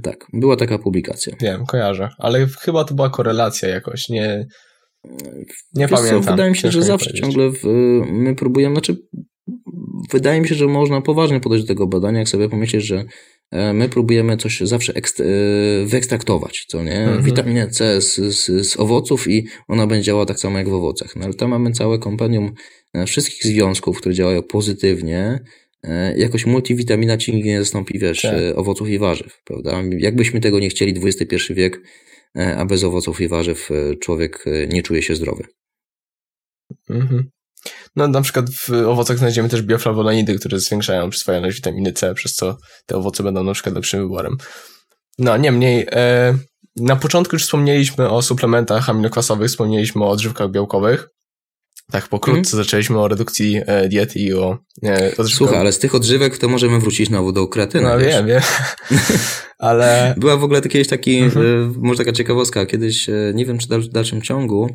Tak, 0.03 0.27
była 0.33 0.57
taka 0.57 0.79
publikacja. 0.79 1.37
Wiem, 1.41 1.67
kojarzę, 1.67 2.09
ale 2.19 2.47
chyba 2.47 2.85
to 2.85 2.95
była 2.95 3.11
korelacja 3.11 3.69
jakoś, 3.69 4.09
nie, 4.09 4.47
nie 5.75 5.87
Wiesz 5.87 5.91
pamiętam. 5.91 6.23
Co, 6.23 6.31
wydaje 6.31 6.51
mi 6.51 6.57
się, 6.57 6.71
że 6.71 6.83
zawsze 6.83 7.13
ciągle 7.13 7.51
w, 7.51 7.65
my 8.11 8.35
próbujemy, 8.35 8.75
znaczy 8.75 8.97
wydaje 10.13 10.41
mi 10.41 10.49
się, 10.49 10.55
że 10.55 10.67
można 10.67 11.01
poważnie 11.01 11.41
podejść 11.41 11.65
do 11.65 11.69
tego 11.69 11.87
badania, 11.87 12.19
jak 12.19 12.29
sobie 12.29 12.49
pomyśleć, 12.49 12.85
że 12.87 13.05
my 13.53 13.89
próbujemy 13.89 14.37
coś 14.37 14.61
zawsze 14.61 14.93
e, 14.97 15.03
wyekstraktować, 15.87 16.65
co 16.69 16.83
nie? 16.83 17.01
Mhm. 17.01 17.23
Witaminę 17.23 17.69
C 17.69 18.01
z, 18.01 18.17
z, 18.17 18.67
z, 18.67 18.81
owoców 18.81 19.29
i 19.29 19.47
ona 19.69 19.87
będzie 19.87 20.05
działała 20.05 20.27
tak 20.27 20.41
samo 20.41 20.59
jak 20.59 20.69
w 20.69 20.73
owocach. 20.73 21.17
No 21.17 21.25
ale 21.25 21.35
tam 21.35 21.51
mamy 21.51 21.73
całe 21.73 21.99
kompendium 21.99 22.55
e, 22.95 23.07
wszystkich 23.07 23.43
związków, 23.43 23.99
które 23.99 24.15
działają 24.15 24.43
pozytywnie, 24.43 25.41
jakoś 26.17 26.47
multivitamina 26.47 27.17
ci 27.17 27.35
nigdy 27.35 27.49
nie 27.49 27.59
zastąpi, 27.59 27.99
wiesz, 27.99 28.23
tak. 28.23 28.35
owoców 28.57 28.89
i 28.89 28.99
warzyw, 28.99 29.43
prawda? 29.45 29.83
Jakbyśmy 29.99 30.41
tego 30.41 30.61
nie 30.61 30.69
chcieli, 30.69 31.01
XXI 31.05 31.55
wiek, 31.55 31.81
E, 32.37 32.57
a 32.57 32.65
bez 32.65 32.85
owoców 32.85 33.21
i 33.21 33.29
warzyw 33.29 33.71
e, 33.71 33.97
człowiek 33.97 34.45
e, 34.47 34.67
nie 34.67 34.83
czuje 34.83 35.03
się 35.03 35.15
zdrowy. 35.15 35.45
Mhm. 36.91 37.31
No 37.99 38.09
na 38.09 38.21
przykład 38.21 38.51
w 38.51 38.71
owocach 38.71 39.19
znajdziemy 39.19 39.49
też 39.49 39.63
bioflawononidy, 39.63 40.39
które 40.39 40.61
zwiększają 40.61 41.11
przyswajalność 41.11 41.57
witaminy 41.57 41.93
C, 41.93 42.15
przez 42.15 42.35
co 42.35 42.57
te 42.87 42.97
owoce 42.97 43.23
będą 43.23 43.45
na 43.45 43.53
przykład 43.53 43.75
lepszym 43.75 44.01
wyborem. 44.01 44.37
No 45.19 45.37
niemniej, 45.37 45.87
e, 45.93 46.39
na 46.77 46.97
początku 46.97 47.37
już 47.37 47.43
wspomnieliśmy 47.43 48.11
o 48.11 48.23
suplementach 48.23 48.91
aminokwasowych, 48.91 49.49
wspomnieliśmy 49.49 50.05
o 50.05 50.09
odżywkach 50.09 50.51
białkowych. 50.51 51.09
Tak, 51.93 52.09
pokrótce 52.09 52.57
mm. 52.57 52.65
zaczęliśmy 52.65 52.99
o 52.99 53.09
redukcji 53.09 53.61
e, 53.67 53.89
diety 53.89 54.19
i 54.19 54.35
o 54.35 54.59
e, 54.85 54.95
odżywkach. 54.95 55.27
Słuchaj, 55.29 55.59
ale 55.59 55.73
z 55.73 55.79
tych 55.79 55.95
odżywek 55.95 56.39
to 56.39 56.49
możemy 56.49 56.79
wrócić 56.79 57.09
znowu 57.09 57.33
do 57.33 57.49
kretyny. 57.49 57.89
No 57.89 57.99
wiesz? 57.99 58.15
wiem, 58.15 58.27
wiem. 58.27 58.43
ale... 59.59 60.15
Była 60.17 60.37
w 60.37 60.45
ogóle 60.45 60.61
kiedyś 60.63 60.89
taki, 60.89 61.19
mm 61.19 61.31
-hmm. 61.31 61.75
może 61.77 61.99
taka 61.99 62.13
ciekawostka, 62.13 62.67
kiedyś, 62.67 63.09
e, 63.09 63.33
nie 63.35 63.47
wiem 63.47 63.59
czy 63.59 63.69
w 63.69 63.89
dalszym 63.89 64.23
ciągu 64.23 64.71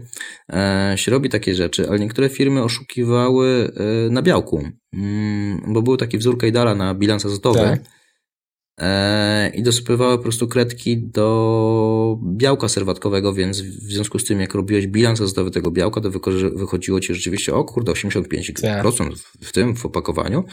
e, 0.53 0.93
się 0.95 1.11
robi 1.11 1.29
takie 1.29 1.55
rzeczy, 1.55 1.89
ale 1.89 1.99
niektóre 1.99 2.29
firmy 2.29 2.63
oszukiwały 2.63 3.71
e, 3.75 4.09
na 4.09 4.21
białku, 4.21 4.67
mm, 4.93 5.73
bo 5.73 5.81
był 5.81 5.97
taki 5.97 6.17
wzór 6.17 6.37
Kajdala 6.37 6.75
na 6.75 6.95
bilans 6.95 7.25
azotowy. 7.25 7.59
Tak 7.59 7.79
E, 7.79 8.02
i 9.53 9.63
dosypywały 9.63 10.17
po 10.17 10.23
prostu 10.23 10.47
kredki 10.47 10.97
do 10.97 12.17
białka 12.23 12.67
serwatkowego, 12.67 13.33
więc 13.33 13.61
w 13.61 13.91
związku 13.91 14.19
z 14.19 14.25
tym, 14.25 14.39
jak 14.39 14.53
robiłeś 14.53 14.87
bilans 14.87 15.21
azotowy 15.21 15.51
tego 15.51 15.71
białka, 15.71 16.01
to 16.01 16.09
wychodziło 16.55 16.99
ci 16.99 17.13
rzeczywiście, 17.13 17.55
o 17.55 17.63
kurde, 17.63 17.91
85% 17.91 18.61
tak. 18.61 19.17
w 19.41 19.51
tym, 19.51 19.75
w 19.75 19.85
opakowaniu. 19.85 20.43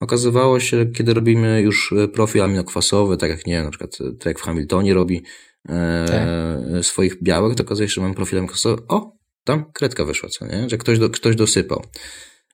Okazywało 0.00 0.60
się, 0.60 0.86
kiedy 0.86 1.14
robimy 1.14 1.60
już 1.62 1.94
profil 2.12 2.42
aminokwasowy, 2.42 3.16
tak 3.16 3.30
jak 3.30 3.46
nie 3.46 3.54
wiem, 3.54 3.64
na 3.64 3.70
przykład 3.70 3.98
tak 4.18 4.26
jak 4.26 4.38
w 4.38 4.42
Hamiltonie 4.42 4.94
robi 4.94 5.22
e, 5.68 6.04
tak. 6.08 6.84
swoich 6.84 7.22
białek, 7.22 7.56
to 7.56 7.62
okazuje 7.62 7.88
się, 7.88 7.94
że 7.94 8.00
mam 8.00 8.14
profil 8.14 8.38
aminokwasowy, 8.38 8.82
o, 8.88 9.12
tam 9.44 9.72
kredka 9.72 10.04
wyszła, 10.04 10.28
co 10.28 10.46
nie? 10.46 10.68
Że 10.70 10.78
ktoś, 10.78 10.98
do, 10.98 11.10
ktoś 11.10 11.36
dosypał. 11.36 11.84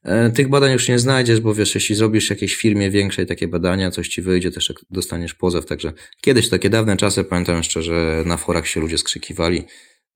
E, 0.05 0.31
tych 0.31 0.49
badań 0.49 0.73
już 0.73 0.89
nie 0.89 0.99
znajdziesz, 0.99 1.41
bo 1.41 1.55
wiesz, 1.55 1.75
jeśli 1.75 1.95
zrobisz 1.95 2.31
jakiejś 2.31 2.57
firmie 2.57 2.91
większej 2.91 3.27
takie 3.27 3.49
badania, 3.49 3.91
coś 3.91 4.09
ci 4.09 4.23
wyjdzie, 4.23 4.51
też 4.51 4.73
dostaniesz 4.91 5.35
pozew. 5.35 5.67
Także 5.67 5.93
kiedyś, 6.21 6.49
takie 6.49 6.71
dawne 6.71 6.97
czasy, 6.97 7.25
pamiętam 7.25 7.57
jeszcze, 7.57 7.83
że 7.83 8.23
na 8.27 8.37
forach 8.37 8.67
się 8.67 8.81
ludzie 8.81 8.99
skrzykiwali. 8.99 9.65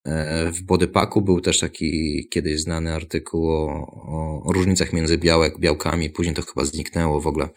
E, 0.04 0.50
w 0.52 0.62
Bodypaku 0.62 1.22
był 1.22 1.40
też 1.40 1.58
taki 1.58 2.28
kiedyś 2.30 2.60
znany 2.60 2.94
artykuł 2.94 3.50
o, 3.52 3.66
o, 4.46 4.52
różnicach 4.52 4.92
między 4.92 5.18
białek, 5.18 5.58
białkami, 5.58 6.10
później 6.10 6.34
to 6.34 6.42
chyba 6.42 6.64
zniknęło 6.64 7.20
w 7.20 7.26
ogóle. 7.26 7.48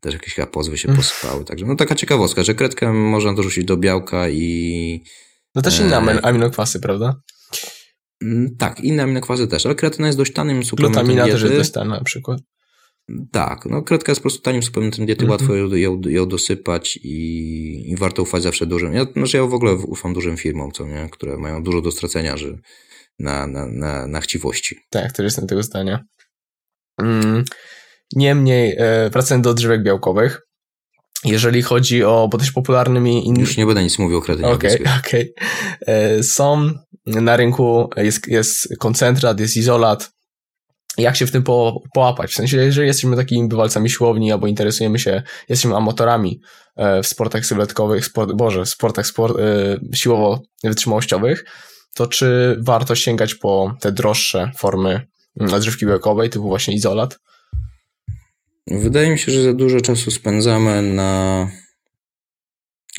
Też 0.00 0.14
jakieś 0.14 0.34
chyba 0.34 0.46
pozwy 0.46 0.78
się 0.78 0.96
posypały. 0.96 1.44
Także 1.44 1.66
no 1.66 1.76
taka 1.76 1.94
ciekawostka, 1.94 2.42
że 2.42 2.54
kredkę 2.54 2.92
można 2.92 3.34
dorzucić 3.34 3.64
do 3.64 3.76
białka 3.76 4.28
i... 4.28 5.04
No 5.54 5.62
też 5.62 5.80
inne 5.80 5.96
e... 5.96 6.24
aminokwasy, 6.26 6.80
prawda? 6.80 7.20
Mm, 8.22 8.56
tak, 8.56 8.80
inne 8.80 9.02
aminokwazy 9.02 9.48
też, 9.48 9.66
ale 9.66 9.74
kreatyna 9.74 10.06
jest 10.06 10.18
dość 10.18 10.32
tanim 10.32 10.64
suplementem 10.64 11.04
Glutamina 11.04 11.24
diety. 11.24 11.40
też 11.40 11.50
jest 11.50 11.56
dość 11.56 11.72
tana 11.72 11.96
na 11.96 12.04
przykład. 12.04 12.40
Tak, 13.32 13.66
no 13.66 13.82
kredka 13.82 14.12
jest 14.12 14.20
po 14.20 14.22
prostu 14.22 14.42
tanim 14.42 14.62
suplementem 14.62 15.06
diety, 15.06 15.24
mhm. 15.24 15.40
łatwo 15.40 15.54
ją, 15.54 15.68
ją, 15.74 16.00
ją 16.06 16.28
dosypać 16.28 16.96
i, 16.96 17.90
i, 17.90 17.96
warto 17.96 18.22
ufać 18.22 18.42
zawsze 18.42 18.66
dużym. 18.66 18.94
Ja, 18.94 19.06
znaczy 19.16 19.36
ja 19.36 19.44
w 19.44 19.54
ogóle 19.54 19.74
ufam 19.74 20.14
dużym 20.14 20.36
firmom, 20.36 20.72
co 20.72 20.86
nie, 20.86 21.08
które 21.12 21.36
mają 21.36 21.62
dużo 21.62 21.80
do 21.80 21.90
stracenia 21.90 22.36
że 22.36 22.58
na, 23.18 23.46
na, 23.46 23.66
na, 23.66 24.06
na 24.06 24.20
chciwości. 24.20 24.76
Tak, 24.90 25.12
też 25.12 25.24
jestem 25.24 25.46
tego 25.46 25.62
zdania. 25.62 26.04
Mm, 27.02 27.44
niemniej, 28.16 28.76
e, 28.78 29.10
wracając 29.10 29.44
do 29.44 29.50
odżywek 29.50 29.82
białkowych, 29.82 30.40
jeżeli 31.24 31.62
chodzi 31.62 32.04
o, 32.04 32.28
bo 32.32 32.38
dość 32.38 32.50
popularnymi... 32.50 33.26
In... 33.28 33.40
Już 33.40 33.56
nie 33.56 33.66
będę 33.66 33.82
nic 33.82 33.98
mówił 33.98 34.18
o 34.18 34.20
kredycie. 34.20 34.48
Okej, 34.48 34.80
okay, 34.80 34.98
okej. 34.98 35.34
Okay. 35.82 36.22
Są 36.22 36.70
na 37.06 37.36
rynku, 37.36 37.90
jest, 37.96 38.28
jest 38.28 38.68
koncentrat, 38.78 39.40
jest 39.40 39.56
izolat, 39.56 40.10
jak 40.98 41.16
się 41.16 41.26
w 41.26 41.30
tym 41.30 41.42
po, 41.42 41.82
połapać. 41.94 42.30
W 42.30 42.34
sensie, 42.34 42.56
jeżeli 42.56 42.86
jesteśmy 42.86 43.16
takimi 43.16 43.48
bywalcami 43.48 43.90
siłowni 43.90 44.32
albo 44.32 44.46
interesujemy 44.46 44.98
się, 44.98 45.22
jesteśmy 45.48 45.76
amatorami 45.76 46.40
e, 46.76 47.02
w 47.02 47.06
sportach 47.06 47.46
sylwetkowych, 47.46 48.06
sport, 48.06 48.32
boże, 48.32 48.64
w 48.64 48.68
sportach 48.68 49.06
sport, 49.06 49.36
e, 49.38 49.78
siłowo-wytrzymałościowych, 49.94 51.44
to 51.94 52.06
czy 52.06 52.56
warto 52.60 52.94
sięgać 52.94 53.34
po 53.34 53.76
te 53.80 53.92
droższe 53.92 54.50
formy 54.58 55.06
odżywki 55.52 55.86
białkowej, 55.86 56.30
typu 56.30 56.48
właśnie 56.48 56.74
izolat? 56.74 57.18
Wydaje 58.66 59.10
mi 59.10 59.18
się, 59.18 59.32
że 59.32 59.42
za 59.42 59.52
dużo 59.52 59.80
czasu 59.80 60.10
spędzamy 60.10 60.82
na 60.82 61.48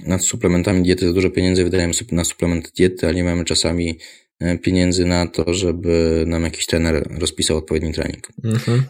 nad 0.03 0.23
suplementami 0.23 0.83
diety, 0.83 1.07
za 1.07 1.13
dużo 1.13 1.29
pieniędzy 1.29 1.63
wydajemy 1.63 1.93
na 2.11 2.23
suplement 2.23 2.71
diety, 2.77 3.05
ale 3.05 3.15
nie 3.15 3.23
mamy 3.23 3.45
czasami 3.45 3.97
E, 4.39 4.57
pieniędzy 4.57 5.05
na 5.05 5.27
to, 5.27 5.53
żeby 5.53 6.23
nam 6.27 6.43
jakiś 6.43 6.65
trener 6.65 7.07
rozpisał 7.19 7.57
odpowiedni 7.57 7.93
trening. 7.93 8.27
Mhm. 8.43 8.83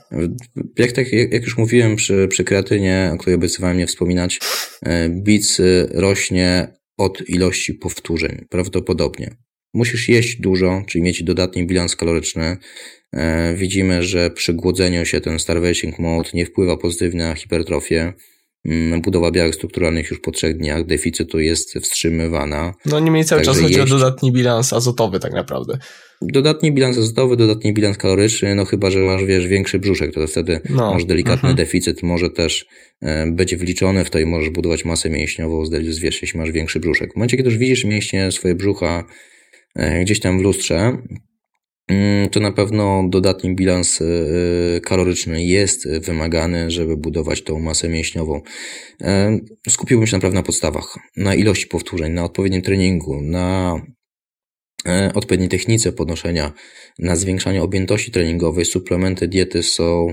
Jak, 0.78 0.91
tak, 0.91 1.14
jak, 1.14 1.34
jak 1.34 1.43
już 1.43 1.58
mówiłem 1.58 1.95
przy, 1.95 2.28
przy 2.28 2.43
kreatynie, 2.43 3.12
o 3.14 3.18
której 3.18 3.36
obiecywałem 3.36 3.78
nie 3.78 3.88
wspominać, 3.88 4.39
e, 4.86 5.10
bic 5.10 5.62
rośnie 5.91 6.68
od 6.97 7.30
ilości 7.30 7.74
powtórzeń, 7.74 8.45
prawdopodobnie. 8.49 9.36
Musisz 9.74 10.10
jeść 10.10 10.41
dużo, 10.41 10.84
czyli 10.88 11.03
mieć 11.03 11.24
dodatni 11.24 11.68
bilans 11.68 11.95
kaloryczny. 11.95 12.58
E, 13.14 13.56
widzimy, 13.56 14.03
że 14.03 14.32
przy 14.32 14.53
głodzeniu 14.53 15.06
się 15.06 15.22
ten 15.22 15.39
starvation 15.39 15.91
mode 15.99 16.30
nie 16.34 16.45
wpływa 16.45 16.78
pozytywnie 16.78 17.24
na 17.24 17.36
hipertrofię. 17.36 18.14
Mm, 18.66 19.01
budowa 19.01 19.32
białek 19.32 19.55
strukturalnych 19.55 20.09
już 20.09 20.20
po 20.20 20.32
trzech 20.32 20.57
dniach 20.57 20.86
deficytu 20.86 21.39
jest 21.39 21.74
wstrzymywana. 21.74 22.74
No 22.86 22.99
nie 22.99 23.11
mieli 23.11 23.26
cały 23.26 23.41
czas 23.41 23.59
chodzi 23.59 23.82
o 23.82 23.86
dodatni 23.86 24.32
bilans 24.32 24.74
azotowy 24.74 25.20
tak 25.20 25.34
naprawdę. 25.34 25.78
Dodatni 26.22 26.72
bilans 26.72 26.97
azotowy, 26.97 27.38
dodatni 27.38 27.74
bilans 27.74 27.97
kaloryczny, 27.97 28.55
no 28.55 28.66
chyba, 28.66 28.91
że 28.91 28.99
masz, 28.99 29.26
wiesz, 29.26 29.47
większy 29.47 29.80
brzuszek, 29.80 30.13
to 30.13 30.28
wtedy 30.28 30.61
no. 30.70 30.93
masz 30.93 31.05
delikatny 31.05 31.49
mhm. 31.49 31.55
deficyt, 31.55 32.03
może 32.03 32.30
też 32.30 32.66
e, 33.01 33.32
być 33.32 33.55
wliczony 33.55 34.05
w 34.05 34.09
to 34.09 34.20
i 34.20 34.26
możesz 34.26 34.49
budować 34.49 34.86
masę 34.86 35.09
mięśniową, 35.09 35.63
wiesz, 36.01 36.22
jeśli 36.22 36.39
masz 36.39 36.51
większy 36.51 36.80
brzuszek. 36.80 37.13
W 37.13 37.16
momencie, 37.16 37.38
kiedy 37.38 37.49
już 37.49 37.57
widzisz 37.57 37.86
mięśnie 37.86 38.32
swoje 38.32 38.55
brzucha 38.55 39.03
e, 39.76 40.03
gdzieś 40.03 40.20
tam 40.20 40.39
w 40.39 40.41
lustrze, 40.41 40.97
to 42.31 42.39
na 42.39 42.51
pewno 42.51 43.03
dodatni 43.09 43.55
bilans 43.55 44.01
y, 44.01 44.05
y, 44.77 44.81
kaloryczny 44.81 45.43
jest 45.43 45.89
wymagany, 45.99 46.71
żeby 46.71 46.97
budować 46.97 47.41
tą 47.41 47.59
masę 47.59 47.89
mięśniową. 47.89 48.41
Skupiłbym 49.69 50.07
się 50.07 50.17
naprawdę 50.17 50.36
na 50.36 50.43
podstawach, 50.43 50.97
na 51.17 51.36
ilości 51.36 51.67
powtórzeń, 51.67 52.13
na 52.13 52.23
odpowiednim 52.23 52.61
treningu, 52.61 53.21
na 53.21 53.81
e, 54.88 55.11
odpowiedniej 55.13 55.49
technice 55.49 55.91
podnoszenia, 55.91 56.53
na 56.99 57.15
zwiększanie 57.15 57.63
objętości 57.63 58.11
treningowej. 58.11 58.65
Suplementy 58.65 59.27
diety 59.27 59.63
są, 59.63 60.07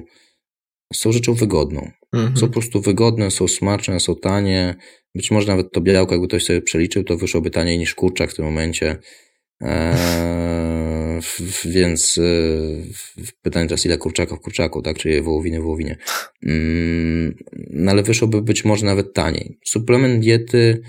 są 0.95 1.13
rzeczą 1.13 1.35
wygodną. 1.35 1.91
Mhm. 2.13 2.37
Są 2.37 2.47
po 2.47 2.53
prostu 2.53 2.81
wygodne, 2.81 3.31
są 3.31 3.49
smaczne, 3.49 4.01
są 4.01 4.17
tanie. 4.17 4.75
Być 5.15 5.31
może 5.31 5.47
nawet 5.47 5.73
to 5.73 5.81
białko, 5.81 6.15
jakby 6.15 6.29
ktoś 6.29 6.45
sobie 6.45 6.63
przeliczył, 6.63 7.05
to 7.05 7.17
wyszłoby 7.17 7.51
taniej 7.51 7.79
niż 7.79 7.95
kurczak 7.95 8.31
w 8.31 8.35
tym 8.35 8.45
momencie. 8.45 8.97
Eee, 9.61 11.02
więc 11.65 12.19
e, 12.19 12.23
pytanie 13.43 13.67
teraz, 13.69 13.87
ile 13.87 13.99
kurczaka 13.99 14.37
w 14.37 14.41
kurczaku, 14.41 14.83
tak? 14.83 14.99
Czy 14.99 15.23
wołowiny 15.23 15.61
w 15.61 15.63
wołowinie. 15.63 15.97
Mm, 16.47 17.35
no 17.71 17.91
ale 17.91 18.03
wyszłoby 18.03 18.43
być 18.43 18.65
może 18.65 18.87
nawet 18.87 19.15
taniej. 19.15 19.59
Suplement 19.65 20.21
diety 20.21 20.83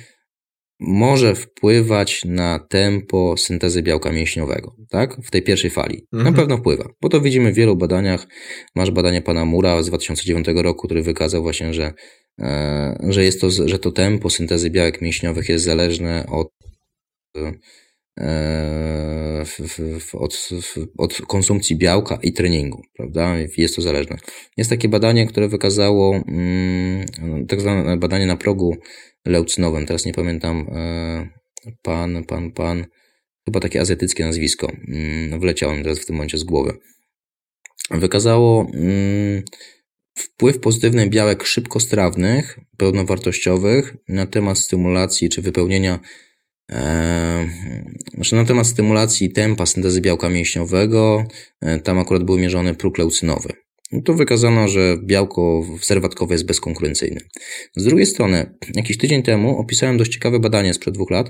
może 0.79 1.35
wpływać 1.35 2.25
na 2.25 2.59
tempo 2.59 3.35
syntezy 3.37 3.81
białka 3.81 4.11
mięśniowego, 4.11 4.75
tak? 4.89 5.17
W 5.23 5.31
tej 5.31 5.41
pierwszej 5.41 5.69
fali. 5.69 6.07
Mhm. 6.13 6.33
Na 6.33 6.39
pewno 6.39 6.57
wpływa, 6.57 6.89
bo 7.01 7.09
to 7.09 7.21
widzimy 7.21 7.51
w 7.51 7.55
wielu 7.55 7.75
badaniach. 7.75 8.27
Masz 8.75 8.91
badanie 8.91 9.21
pana 9.21 9.45
Mura 9.45 9.83
z 9.83 9.87
2009 9.87 10.47
roku, 10.55 10.87
który 10.87 11.03
wykazał 11.03 11.41
właśnie, 11.43 11.73
że, 11.73 11.93
e, 12.39 12.97
że 13.09 13.23
jest 13.23 13.41
to, 13.41 13.49
że 13.65 13.79
to 13.79 13.91
tempo 13.91 14.29
syntezy 14.29 14.69
białek 14.69 15.01
mięśniowych 15.01 15.49
jest 15.49 15.65
zależne 15.65 16.25
od 16.27 16.47
E, 17.37 17.53
od, 20.13 20.49
od 20.97 21.21
konsumpcji 21.27 21.75
białka 21.75 22.19
i 22.23 22.33
treningu, 22.33 22.81
prawda? 22.97 23.35
Jest 23.57 23.75
to 23.75 23.81
zależne. 23.81 24.17
Jest 24.57 24.69
takie 24.69 24.89
badanie, 24.89 25.27
które 25.27 25.47
wykazało, 25.47 26.15
mm, 26.27 27.05
tak 27.47 27.61
zwane 27.61 27.97
badanie 27.97 28.25
na 28.25 28.37
progu 28.37 28.75
leucynowym, 29.25 29.85
teraz 29.85 30.05
nie 30.05 30.13
pamiętam, 30.13 30.67
e, 30.75 31.29
pan, 31.81 32.23
pan, 32.23 32.51
pan, 32.51 32.85
chyba 33.45 33.59
takie 33.59 33.81
azjatyckie 33.81 34.25
nazwisko, 34.25 34.71
mm, 34.87 35.39
wleciałem 35.39 35.83
teraz 35.83 35.99
w 35.99 36.05
tym 36.05 36.15
momencie 36.15 36.37
z 36.37 36.43
głowy. 36.43 36.73
Wykazało 37.91 38.67
mm, 38.73 39.43
wpływ 40.17 40.59
pozytywny 40.59 41.09
białek 41.09 41.43
szybkostrawnych, 41.43 42.59
pełnowartościowych 42.77 43.95
na 44.07 44.25
temat 44.25 44.57
stymulacji 44.57 45.29
czy 45.29 45.41
wypełnienia 45.41 45.99
Znaczy 48.13 48.35
na 48.35 48.45
temat 48.45 48.67
stymulacji 48.67 49.31
tempa 49.31 49.65
syntezy 49.65 50.01
białka 50.01 50.29
mięśniowego, 50.29 51.25
e, 51.61 51.79
tam 51.79 51.99
akurat 51.99 52.23
był 52.23 52.37
mierzony 52.37 52.75
próg 52.75 52.97
leucynowy. 52.97 53.49
Tu 54.05 54.15
wykazano, 54.15 54.67
że 54.67 54.97
białko 55.03 55.63
serwatkowe 55.81 56.33
jest 56.33 56.45
bezkonkurencyjne. 56.45 57.21
Z 57.75 57.83
drugiej 57.83 58.05
strony, 58.05 58.57
jakiś 58.75 58.97
tydzień 58.97 59.23
temu 59.23 59.59
opisałem 59.59 59.97
dość 59.97 60.13
ciekawe 60.13 60.39
badanie 60.39 60.73
sprzed 60.73 60.93
dwóch 60.93 61.11
lat, 61.11 61.29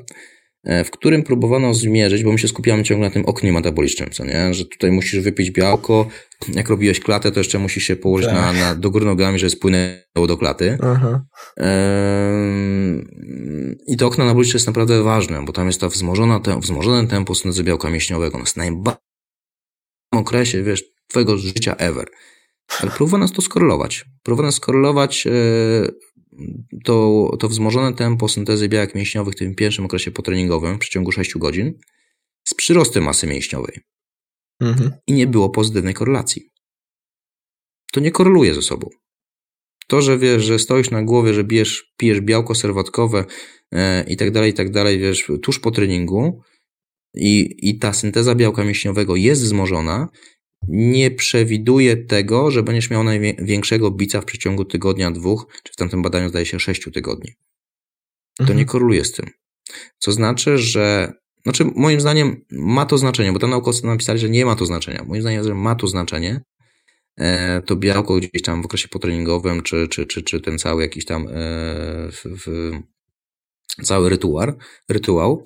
w 0.64 0.91
którym 0.91 1.24
próbowano 1.24 1.74
zmierzyć, 1.74 2.24
bo 2.24 2.32
my 2.32 2.39
się 2.39 2.47
skupiamy 2.47 2.84
ciągle 2.84 3.07
na 3.07 3.14
tym 3.14 3.26
oknie 3.26 3.53
metabolicznym, 3.53 4.09
co 4.09 4.26
nie? 4.26 4.53
Że 4.53 4.66
tutaj 4.66 4.91
musisz 4.91 5.20
wypić 5.20 5.51
białko, 5.51 6.07
jak 6.53 6.70
robiłeś 6.70 6.99
klatę, 6.99 7.32
to 7.32 7.39
jeszcze 7.39 7.59
musisz 7.59 7.84
się 7.84 7.95
położyć 7.95 8.30
tak. 8.30 8.36
na, 8.36 8.53
na, 8.53 8.76
do 8.76 8.91
góry 8.91 9.05
nogami, 9.05 9.39
żeby 9.39 9.49
spłynęło 9.49 10.28
do 10.28 10.38
klaty. 10.38 10.78
I 13.88 13.97
to 13.97 14.07
okno 14.07 14.24
anaboliczne 14.24 14.57
jest 14.57 14.68
naprawdę 14.68 15.03
ważne, 15.03 15.45
bo 15.45 15.53
tam 15.53 15.68
jest 15.68 15.80
to 15.80 15.89
wzmożone, 15.89 16.39
wzmożone 16.61 17.07
tempo 17.07 17.36
syntezy 17.36 17.64
białka 17.64 17.89
mięśniowego. 17.89 18.36
Ono 18.36 18.43
jest 18.43 18.57
najbardziej 18.57 19.03
okresie, 20.20 20.64
wiesz, 20.64 20.84
twojego 21.07 21.38
życia 21.38 21.76
ever. 21.76 22.07
Ale 22.80 22.91
próbowano 22.91 23.30
to 23.30 23.41
skorelować. 23.41 24.05
Próbowano 24.24 24.51
skorelować 24.51 25.26
yy, 25.26 25.32
to, 26.84 27.30
to 27.40 27.50
wzmożone 27.50 27.94
tempo 27.94 28.30
syntezy 28.30 28.70
białek 28.70 28.96
mięśniowych 28.96 29.34
w 29.34 29.38
tym 29.38 29.56
pierwszym 29.56 29.86
okresie 29.86 30.12
potreningowym 30.12 30.76
w 30.76 30.80
przeciągu 30.80 31.12
6 31.12 31.38
godzin 31.38 31.74
z 32.48 32.54
przyrostem 32.54 33.04
masy 33.04 33.28
mięśniowej. 33.28 33.80
Mhm. 34.62 34.92
I 35.08 35.14
nie 35.14 35.28
było 35.28 35.50
pozytywnej 35.50 35.94
korelacji. 35.94 36.50
To 37.94 38.00
nie 38.00 38.12
koreluje 38.12 38.54
ze 38.54 38.62
sobą. 38.62 38.90
To, 39.88 40.02
że 40.02 40.18
wiesz, 40.18 40.44
że 40.44 40.60
stoisz 40.60 40.92
na 40.92 41.04
głowie, 41.04 41.34
że 41.34 41.44
bierz, 41.44 41.94
pijesz 41.98 42.22
białko 42.22 42.56
serwatkowe 42.56 43.26
e, 43.72 44.06
i 44.08 44.18
tak 44.18 44.32
dalej, 44.32 44.52
i 44.52 44.54
tak 44.54 44.72
dalej, 44.72 45.00
wiesz, 45.00 45.32
tuż 45.42 45.60
po 45.60 45.72
treningu 45.72 46.42
i, 47.14 47.56
i 47.70 47.78
ta 47.78 47.94
synteza 47.94 48.36
białka 48.36 48.64
mięśniowego 48.64 49.16
jest 49.16 49.42
wzmożona, 49.42 50.08
nie 50.68 51.11
przewiduje 51.11 51.97
tego, 51.97 52.51
że 52.51 52.64
będziesz 52.64 52.89
miał 52.89 53.03
największego 53.03 53.91
bica 53.91 54.22
w 54.22 54.26
przeciągu 54.26 54.66
tygodnia, 54.66 55.11
dwóch, 55.11 55.47
czy 55.64 55.74
w 55.74 55.76
tamtym 55.76 56.01
badaniu 56.01 56.30
zdaje 56.30 56.45
się 56.45 56.59
sześciu 56.59 56.91
tygodni. 56.91 57.32
To 58.38 58.43
mhm. 58.43 58.59
nie 58.59 58.66
koreluje 58.66 59.05
z 59.05 59.11
tym. 59.11 59.30
Co 59.97 60.11
znaczy, 60.11 60.57
że 60.57 61.14
znaczy, 61.43 61.66
moim 61.76 62.01
zdaniem 62.01 62.45
ma 62.51 62.86
to 62.86 62.97
znaczenie, 62.97 63.34
bo 63.34 63.39
tam 63.39 63.49
naukowcy 63.49 63.86
napisali, 63.86 64.20
że 64.20 64.30
nie 64.30 64.45
ma 64.45 64.55
to 64.55 64.66
znaczenia. 64.66 65.03
Moim 65.07 65.22
zdaniem, 65.22 65.43
że 65.43 65.55
ma 65.55 65.76
to 65.76 65.88
znaczenie. 65.88 66.41
E, 67.18 67.61
to 67.61 67.76
białko 67.76 68.16
gdzieś 68.16 68.41
tam 68.41 68.61
w 68.61 68.66
okresie 68.66 68.88
potreningowym, 68.88 69.61
czy, 69.61 69.88
czy, 69.88 70.05
czy, 70.05 70.22
czy 70.22 70.41
ten 70.41 70.59
cały 70.59 70.82
jakiś 70.82 71.05
tam 71.05 71.28
e, 71.28 71.32
w, 72.11 72.24
w, 72.26 72.72
cały 73.84 74.09
rytuał, 74.09 74.53
rytuał 74.89 75.43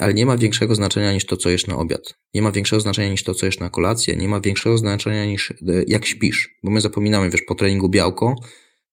ale 0.00 0.14
nie 0.14 0.26
ma 0.26 0.36
większego 0.36 0.74
znaczenia 0.74 1.12
niż 1.12 1.26
to, 1.26 1.36
co 1.36 1.50
jesz 1.50 1.66
na 1.66 1.76
obiad. 1.76 2.14
Nie 2.34 2.42
ma 2.42 2.52
większego 2.52 2.80
znaczenia 2.80 3.08
niż 3.08 3.22
to, 3.22 3.34
co 3.34 3.46
jesz 3.46 3.58
na 3.58 3.70
kolację. 3.70 4.16
Nie 4.16 4.28
ma 4.28 4.40
większego 4.40 4.78
znaczenia 4.78 5.26
niż 5.26 5.50
e, 5.50 5.54
jak 5.86 6.06
śpisz. 6.06 6.50
Bo 6.62 6.70
my 6.70 6.80
zapominamy, 6.80 7.30
wiesz, 7.30 7.42
po 7.42 7.54
treningu 7.54 7.88
białko, 7.88 8.34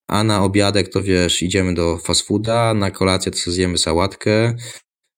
a 0.07 0.23
na 0.23 0.43
obiadek 0.43 0.88
to 0.88 1.03
wiesz, 1.03 1.41
idziemy 1.41 1.73
do 1.73 1.97
fast 1.97 2.27
fooda, 2.27 2.73
na 2.73 2.91
kolację 2.91 3.31
to 3.31 3.51
zjemy 3.51 3.77
sałatkę, 3.77 4.55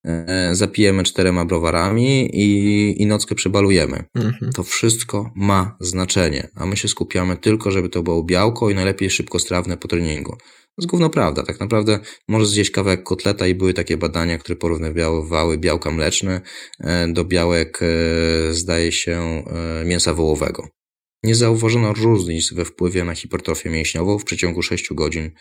e, 0.06 0.50
zapijemy 0.52 1.04
czterema 1.04 1.46
browarami 1.46 2.30
i, 2.34 3.02
i 3.02 3.06
nockę 3.06 3.36
przebalujemy. 3.36 4.04
Mhm. 4.16 4.52
To 4.52 4.64
wszystko 4.64 5.32
ma 5.36 5.78
znaczenie, 5.80 6.50
a 6.56 6.66
my 6.66 6.78
się 6.78 6.88
skupiamy 6.88 7.38
tylko, 7.38 7.72
żeby 7.72 7.90
to 7.90 8.04
było 8.04 8.24
białko 8.24 8.70
i 8.70 8.76
najlepiej 8.76 9.10
szybkostrawne 9.10 9.78
po 9.78 9.88
treningu. 9.88 10.38
To 10.76 10.82
jest 10.82 10.90
gówno 10.90 11.10
prawda. 11.10 11.44
Tak 11.44 11.60
naprawdę 11.60 12.00
możesz 12.28 12.48
zjeść 12.48 12.72
kawałek 12.72 13.04
kotleta 13.04 13.48
i 13.48 13.56
były 13.56 13.74
takie 13.74 13.98
badania, 13.98 14.38
które 14.38 14.56
porównywały 14.56 15.58
białka 15.58 15.92
mleczne 15.92 16.42
e, 16.80 17.08
do 17.08 17.26
białek, 17.26 17.80
e, 17.82 18.54
zdaje 18.54 18.92
się, 18.92 19.44
mięsa 19.86 20.14
wołowego. 20.14 20.68
Nie 21.24 21.36
zauważono 21.36 21.94
różnic 21.94 22.54
we 22.54 22.66
wpływie 22.66 23.04
na 23.04 23.16
hipertrofię 23.16 23.70
mięśniową 23.70 24.20
w 24.20 24.24
przeciągu 24.24 24.62
6 24.62 24.94
godzin 24.94 25.32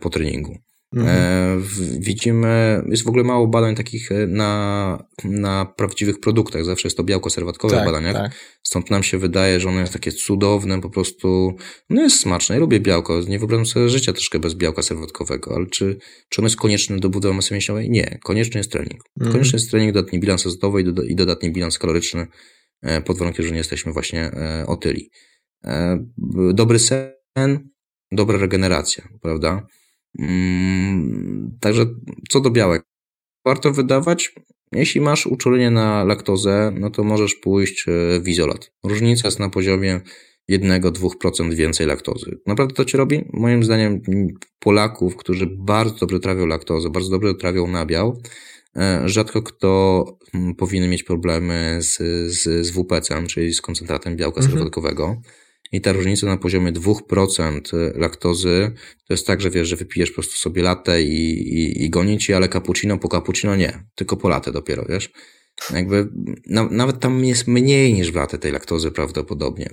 po 0.00 0.10
treningu. 0.10 0.58
Mhm. 0.94 1.16
E, 1.16 1.62
widzimy, 2.00 2.82
jest 2.88 3.04
w 3.04 3.08
ogóle 3.08 3.24
mało 3.24 3.46
badań 3.46 3.74
takich 3.74 4.12
e, 4.12 4.26
na, 4.26 5.04
na 5.24 5.66
prawdziwych 5.76 6.20
produktach. 6.20 6.64
Zawsze 6.64 6.88
jest 6.88 6.96
to 6.96 7.04
białko 7.04 7.30
serwatkowe 7.30 7.74
tak, 7.74 7.82
w 7.82 7.86
badaniach. 7.86 8.14
Tak. 8.14 8.32
Stąd 8.62 8.90
nam 8.90 9.02
się 9.02 9.18
wydaje, 9.18 9.60
że 9.60 9.68
ono 9.68 9.80
jest 9.80 9.92
takie 9.92 10.12
cudowne, 10.12 10.80
po 10.80 10.90
prostu, 10.90 11.56
no 11.90 12.02
jest 12.02 12.20
smaczne. 12.20 12.54
Ja 12.54 12.60
lubię 12.60 12.80
białko. 12.80 13.20
Nie 13.28 13.38
wyobrażam 13.38 13.66
sobie 13.66 13.88
życia 13.88 14.12
troszkę 14.12 14.38
bez 14.38 14.54
białka 14.54 14.82
serwatkowego, 14.82 15.54
ale 15.56 15.66
czy, 15.66 15.98
czy 16.28 16.40
ono 16.40 16.46
jest 16.46 16.56
konieczne 16.56 16.98
do 16.98 17.08
budowy 17.08 17.34
masy 17.34 17.54
mięśniowej? 17.54 17.90
Nie. 17.90 18.18
Konieczny 18.24 18.58
jest 18.60 18.72
trening. 18.72 19.00
Mhm. 19.20 19.32
Konieczny 19.32 19.56
jest 19.56 19.70
trening, 19.70 19.94
dodatni 19.94 20.20
bilans 20.20 20.46
azotowy 20.46 20.84
i, 21.06 21.14
dodatni 21.14 21.52
bilans 21.52 21.78
kaloryczny 21.78 22.26
e, 22.82 23.02
pod 23.02 23.18
warunkiem, 23.18 23.44
że 23.44 23.50
nie 23.50 23.58
jesteśmy 23.58 23.92
właśnie 23.92 24.30
otyli. 24.66 25.10
Dobry 26.54 26.78
sen, 26.78 27.68
dobra 28.12 28.38
regeneracja, 28.38 29.08
prawda? 29.22 29.66
Mm, 30.18 31.58
także 31.60 31.86
co 32.28 32.40
do 32.40 32.50
białek, 32.50 32.82
warto 33.44 33.72
wydawać. 33.72 34.34
Jeśli 34.72 35.00
masz 35.00 35.26
uczulenie 35.26 35.70
na 35.70 36.04
laktozę, 36.04 36.72
no 36.80 36.90
to 36.90 37.04
możesz 37.04 37.34
pójść 37.34 37.88
e, 37.88 38.20
w 38.20 38.28
izolat. 38.28 38.70
Różnica 38.84 39.28
jest 39.28 39.38
na 39.38 39.48
poziomie 39.48 40.00
1-2% 40.50 41.54
więcej 41.54 41.86
laktozy. 41.86 42.38
Naprawdę 42.46 42.74
to 42.74 42.84
ci 42.84 42.96
robi? 42.96 43.24
Moim 43.32 43.64
zdaniem 43.64 44.02
Polaków, 44.58 45.16
którzy 45.16 45.46
bardzo 45.58 45.96
dobrze 45.96 46.20
trawią 46.20 46.46
laktozę, 46.46 46.90
bardzo 46.90 47.10
dobrze 47.10 47.34
trawią 47.34 47.66
nabiał, 47.66 48.22
e, 48.76 49.08
rzadko 49.08 49.42
kto 49.42 50.04
mm, 50.34 50.54
powinien 50.54 50.90
mieć 50.90 51.02
problemy 51.02 51.78
z, 51.80 51.96
z, 52.32 52.66
z 52.66 52.70
WPC, 52.70 53.26
czyli 53.26 53.54
z 53.54 53.60
koncentratem 53.60 54.16
białka 54.16 54.40
mhm. 54.40 54.52
serwatkowego. 54.52 55.16
I 55.72 55.80
ta 55.80 55.92
różnica 55.92 56.26
na 56.26 56.36
poziomie 56.36 56.72
2% 56.72 57.60
laktozy 57.94 58.72
to 59.06 59.14
jest 59.14 59.26
tak, 59.26 59.40
że 59.40 59.50
wiesz, 59.50 59.68
że 59.68 59.76
wypijesz 59.76 60.10
po 60.10 60.14
prostu 60.14 60.36
sobie 60.36 60.62
latę 60.62 61.02
i, 61.02 61.32
i, 61.58 61.84
i 61.84 61.90
goni 61.90 62.18
ci, 62.18 62.34
ale 62.34 62.48
cappuccino 62.48 62.98
po 62.98 63.08
cappuccino 63.08 63.56
nie, 63.56 63.84
tylko 63.94 64.16
po 64.16 64.28
latę 64.28 64.52
dopiero, 64.52 64.84
wiesz. 64.88 65.10
Jakby 65.74 66.08
na, 66.46 66.68
nawet 66.70 67.00
tam 67.00 67.24
jest 67.24 67.46
mniej 67.46 67.94
niż 67.94 68.12
w 68.12 68.14
latę 68.14 68.38
tej 68.38 68.52
laktozy 68.52 68.90
prawdopodobnie. 68.90 69.70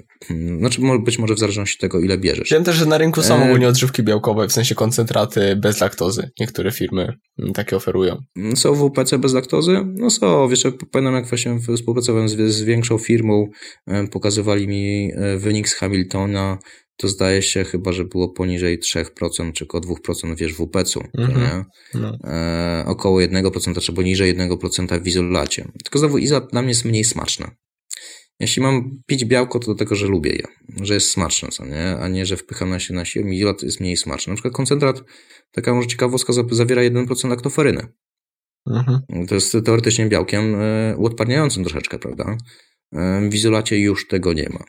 Znaczy 0.59 0.81
być 1.05 1.19
może 1.19 1.35
w 1.35 1.39
zależności 1.39 1.77
od 1.77 1.81
tego, 1.81 1.99
ile 1.99 2.17
bierzesz. 2.17 2.49
Wiem 2.51 2.63
też, 2.63 2.75
że 2.75 2.85
na 2.85 2.97
rynku 2.97 3.21
są 3.21 3.35
e, 3.39 3.43
ogólnie 3.45 3.67
odżywki 3.67 4.03
białkowe, 4.03 4.47
w 4.47 4.51
sensie 4.51 4.75
koncentraty 4.75 5.55
bez 5.55 5.81
laktozy. 5.81 6.29
Niektóre 6.39 6.71
firmy 6.71 7.13
takie 7.53 7.75
oferują. 7.75 8.17
Są 8.55 8.75
WPC 8.75 9.17
bez 9.17 9.33
laktozy? 9.33 9.85
No 9.85 10.09
są. 10.09 10.47
Wiesz, 10.47 10.63
pamiętam 10.91 11.15
jak 11.15 11.27
właśnie 11.27 11.59
współpracowałem 11.77 12.29
z, 12.29 12.53
z 12.53 12.61
większą 12.61 12.97
firmą, 12.97 13.47
e, 13.87 14.07
pokazywali 14.07 14.67
mi 14.67 15.11
e, 15.15 15.37
wynik 15.37 15.69
z 15.69 15.73
Hamiltona, 15.73 16.57
to 17.03 17.07
zdaje 17.07 17.41
się 17.41 17.63
chyba, 17.63 17.91
że 17.91 18.05
było 18.05 18.29
poniżej 18.29 18.79
3% 18.79 19.53
czy 19.53 19.63
około 19.63 19.83
2% 19.83 20.37
wiesz 20.37 20.53
w 20.53 20.57
WPC-u, 20.57 21.01
mm-hmm. 21.01 21.63
no. 21.93 22.17
e, 22.23 22.83
około 22.87 23.19
1% 23.19 23.81
czy 23.81 23.93
poniżej 23.93 24.35
1% 24.35 25.03
w 25.03 25.07
izolacie. 25.07 25.71
Tylko 25.83 25.99
znowu 25.99 26.17
izolat 26.17 26.51
dla 26.51 26.61
mnie 26.61 26.71
jest 26.71 26.85
mniej 26.85 27.03
smaczny. 27.03 27.47
Jeśli 28.39 28.61
mam 28.61 29.01
pić 29.05 29.25
białko, 29.25 29.59
to 29.59 29.65
dlatego, 29.65 29.95
że 29.95 30.07
lubię 30.07 30.31
je, 30.31 30.43
że 30.81 30.93
jest 30.93 31.09
smaczne, 31.09 31.49
co 31.49 31.65
nie? 31.65 31.97
a 31.97 32.07
nie, 32.07 32.25
że 32.25 32.37
wpycham 32.37 32.69
na 32.69 32.79
się 32.79 32.93
na 32.93 33.05
siłę. 33.05 33.35
Izolat 33.35 33.63
jest 33.63 33.79
mniej 33.79 33.97
smaczny. 33.97 34.31
Na 34.31 34.35
przykład 34.35 34.53
koncentrat, 34.53 35.03
taka 35.51 35.73
może 35.73 35.87
ciekawostka, 35.87 36.33
zawiera 36.51 36.81
1% 36.81 37.29
laktoferyny. 37.29 37.87
Mhm. 38.67 39.27
To 39.27 39.35
jest 39.35 39.57
teoretycznie 39.65 40.05
białkiem 40.05 40.55
e, 40.55 40.95
uodparniającym 40.97 41.63
troszeczkę, 41.63 41.99
prawda? 41.99 42.37
E, 42.93 43.29
w 43.29 43.35
izolacie 43.35 43.79
już 43.79 44.07
tego 44.07 44.33
nie 44.33 44.49
ma. 44.49 44.63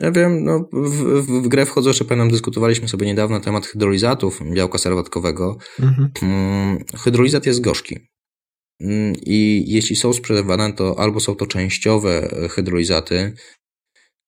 Ja 0.00 0.10
wiem, 0.10 0.44
no, 0.44 0.68
w, 0.72 1.42
w 1.42 1.48
grę 1.48 1.66
wchodzę, 1.66 1.92
że 1.92 2.04
pamiętam, 2.04 2.30
dyskutowaliśmy 2.30 2.88
sobie 2.88 3.06
niedawno 3.06 3.36
na 3.36 3.44
temat 3.44 3.66
hydrolizatów 3.66 4.40
białka 4.52 4.78
serwatkowego. 4.78 5.58
Mhm. 5.80 6.10
Mm, 6.22 6.84
hydrolizat 6.96 7.46
jest 7.46 7.60
gorzki. 7.60 7.98
Mm, 8.80 9.12
I 9.26 9.64
jeśli 9.66 9.96
są 9.96 10.12
sprzedawane, 10.12 10.72
to 10.72 10.98
albo 10.98 11.20
są 11.20 11.34
to 11.34 11.46
częściowe 11.46 12.28
hydrolizaty, 12.50 13.34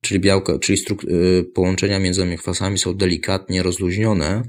czyli 0.02 0.20
białka, 0.20 0.58
czyli 0.58 0.82
y, 1.04 1.44
połączenia 1.54 1.98
między 1.98 2.36
kwasami 2.36 2.78
są 2.78 2.94
delikatnie 2.94 3.62
rozluźnione, 3.62 4.42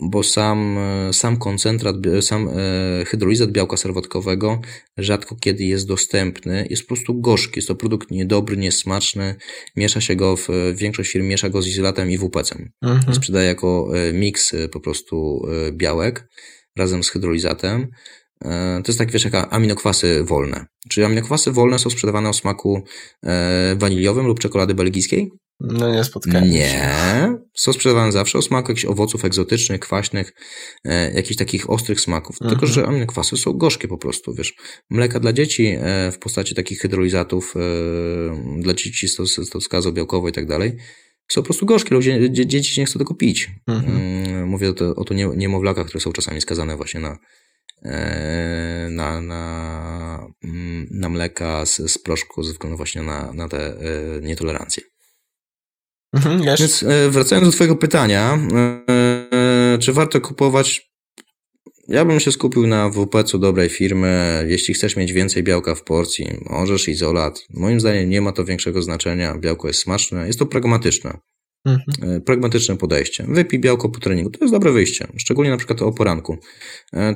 bo 0.00 0.22
sam, 0.22 0.78
sam 1.12 1.36
koncentrat, 1.36 1.96
sam 2.20 2.48
e, 2.48 3.04
hydrolizat 3.04 3.50
białka 3.50 3.76
serwatkowego 3.76 4.60
rzadko 4.98 5.36
kiedy 5.36 5.64
jest 5.64 5.88
dostępny. 5.88 6.66
Jest 6.70 6.82
po 6.82 6.88
prostu 6.88 7.20
gorzki, 7.20 7.52
jest 7.56 7.68
to 7.68 7.74
produkt 7.74 8.10
niedobry, 8.10 8.56
niesmaczny. 8.56 9.36
Miesza 9.76 10.00
się 10.00 10.16
go, 10.16 10.36
w, 10.36 10.48
większość 10.74 11.10
firm 11.10 11.26
miesza 11.26 11.48
go 11.48 11.62
z 11.62 11.68
izolatem 11.68 12.10
i 12.10 12.18
WPC-em. 12.18 12.70
Mhm. 12.82 13.14
Sprzedaje 13.14 13.48
jako 13.48 13.90
e, 13.94 14.12
miks 14.12 14.54
e, 14.54 14.68
po 14.68 14.80
prostu 14.80 15.46
białek 15.72 16.28
razem 16.78 17.04
z 17.04 17.10
hydrolizatem. 17.10 17.88
To 18.84 18.84
jest 18.88 18.98
tak, 18.98 19.10
wiesz, 19.10 19.24
jak 19.24 19.48
aminokwasy 19.50 20.24
wolne. 20.24 20.66
Czyli 20.88 21.04
aminokwasy 21.04 21.52
wolne 21.52 21.78
są 21.78 21.90
sprzedawane 21.90 22.28
o 22.28 22.32
smaku 22.32 22.82
waniliowym 23.76 24.26
lub 24.26 24.40
czekolady 24.40 24.74
belgijskiej. 24.74 25.30
No 25.60 25.92
nie 25.92 26.04
spotkałem 26.04 26.50
Nie. 26.50 26.68
Się. 26.68 27.38
Są 27.54 27.72
sprzedawane 27.72 28.12
zawsze 28.12 28.38
o 28.38 28.42
smaku 28.42 28.70
jakichś 28.70 28.84
owoców 28.84 29.24
egzotycznych, 29.24 29.80
kwaśnych, 29.80 30.32
e, 30.84 31.12
jakichś 31.12 31.36
takich 31.36 31.70
ostrych 31.70 32.00
smaków. 32.00 32.36
Mhm. 32.42 32.50
Tylko, 32.50 32.66
że 32.66 32.86
aminokwasy 32.86 33.36
są 33.36 33.52
gorzkie 33.52 33.88
po 33.88 33.98
prostu, 33.98 34.34
wiesz. 34.34 34.54
Mleka 34.90 35.20
dla 35.20 35.32
dzieci 35.32 35.76
e, 35.80 36.12
w 36.12 36.18
postaci 36.18 36.54
takich 36.54 36.80
hydrolizatów 36.80 37.54
e, 37.56 38.60
dla 38.60 38.74
dzieci 38.74 39.08
z, 39.08 39.16
z, 39.16 39.34
z 39.34 39.64
skazą 39.64 39.92
białkową 39.92 40.28
i 40.28 40.32
tak 40.32 40.46
dalej 40.46 40.76
są 41.28 41.42
po 41.42 41.44
prostu 41.44 41.66
gorzkie. 41.66 41.94
Ludzie, 41.94 42.30
dzie, 42.30 42.46
dzieci 42.46 42.80
nie 42.80 42.86
chcą 42.86 42.98
tego 42.98 43.14
pić. 43.14 43.50
Mhm. 43.66 43.96
Mm, 43.96 44.48
mówię 44.48 44.70
o 44.70 44.72
to, 44.72 44.94
o 44.94 45.04
to 45.04 45.14
nie, 45.14 45.26
niemowlakach, 45.36 45.86
które 45.86 46.00
są 46.00 46.12
czasami 46.12 46.40
skazane 46.40 46.76
właśnie 46.76 47.00
na 47.00 47.18
e, 47.82 48.88
na, 48.90 49.20
na, 49.20 50.26
mm, 50.44 50.86
na 50.90 51.08
mleka 51.08 51.66
z, 51.66 51.76
z 51.76 51.98
proszku 51.98 52.42
ze 52.42 52.52
względu 52.52 52.76
właśnie 52.76 53.02
na, 53.02 53.32
na 53.32 53.48
te 53.48 53.66
e, 53.66 54.20
nietolerancje. 54.20 54.82
Mhm, 56.14 56.42
Więc 56.58 56.82
e, 56.82 57.10
wracając 57.10 57.48
do 57.48 57.52
Twojego 57.52 57.76
pytania, 57.76 58.38
e, 58.88 59.78
czy 59.80 59.92
warto 59.92 60.20
kupować? 60.20 60.94
Ja 61.88 62.04
bym 62.04 62.20
się 62.20 62.32
skupił 62.32 62.66
na 62.66 62.90
WPC-u 62.90 63.38
dobrej 63.38 63.68
firmy. 63.68 64.44
Jeśli 64.48 64.74
chcesz 64.74 64.96
mieć 64.96 65.12
więcej 65.12 65.42
białka 65.42 65.74
w 65.74 65.84
porcji, 65.84 66.26
możesz 66.50 66.88
izolat. 66.88 67.40
Moim 67.50 67.80
zdaniem 67.80 68.10
nie 68.10 68.20
ma 68.20 68.32
to 68.32 68.44
większego 68.44 68.82
znaczenia. 68.82 69.38
Białko 69.38 69.68
jest 69.68 69.80
smaczne, 69.80 70.26
jest 70.26 70.38
to 70.38 70.46
pragmatyczne. 70.46 71.18
Mhm. 71.66 72.16
E, 72.16 72.20
pragmatyczne 72.20 72.76
podejście. 72.76 73.24
Wypij 73.28 73.60
białko 73.60 73.88
po 73.88 74.00
treningu. 74.00 74.30
To 74.30 74.38
jest 74.40 74.54
dobre 74.54 74.72
wyjście. 74.72 75.06
Szczególnie 75.16 75.50
na 75.50 75.56
przykład 75.56 75.82
o 75.82 75.92
poranku. 75.92 76.38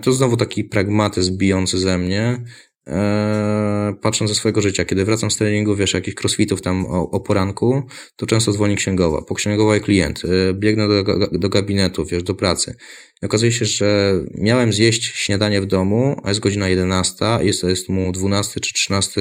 To 0.03 0.13
znowu 0.13 0.37
taki 0.37 0.65
pragmatyzm 0.65 1.37
bijący 1.37 1.79
ze 1.79 1.99
mnie. 1.99 2.45
Eee, 2.89 3.95
patrząc 4.03 4.30
ze 4.30 4.34
swojego 4.34 4.61
życia, 4.61 4.84
kiedy 4.84 5.05
wracam 5.05 5.30
z 5.30 5.36
treningu, 5.36 5.76
wiesz, 5.76 5.95
jakichś 5.95 6.16
crossfitów 6.16 6.62
tam 6.62 6.86
o, 6.86 7.11
o 7.11 7.20
poranku, 7.20 7.82
to 8.16 8.26
często 8.26 8.53
dzwoni 8.53 8.76
księgowa. 8.76 9.22
Po 9.22 9.34
księgowej 9.34 9.80
klient, 9.80 10.22
e, 10.24 10.55
biegnę 10.55 10.89
do, 10.89 11.28
do 11.32 11.49
gabinetu, 11.49 12.05
wiesz, 12.05 12.22
do 12.22 12.34
pracy. 12.34 12.74
I 13.22 13.26
okazuje 13.26 13.53
się, 13.53 13.64
że 13.64 14.14
miałem 14.34 14.72
zjeść 14.72 15.05
śniadanie 15.05 15.61
w 15.61 15.66
domu, 15.66 16.20
a 16.24 16.28
jest 16.28 16.41
godzina 16.41 16.68
11, 16.68 17.24
jest, 17.41 17.62
jest 17.62 17.89
mu 17.89 18.12
12 18.12 18.61
czy 18.61 18.74
13, 18.74 19.20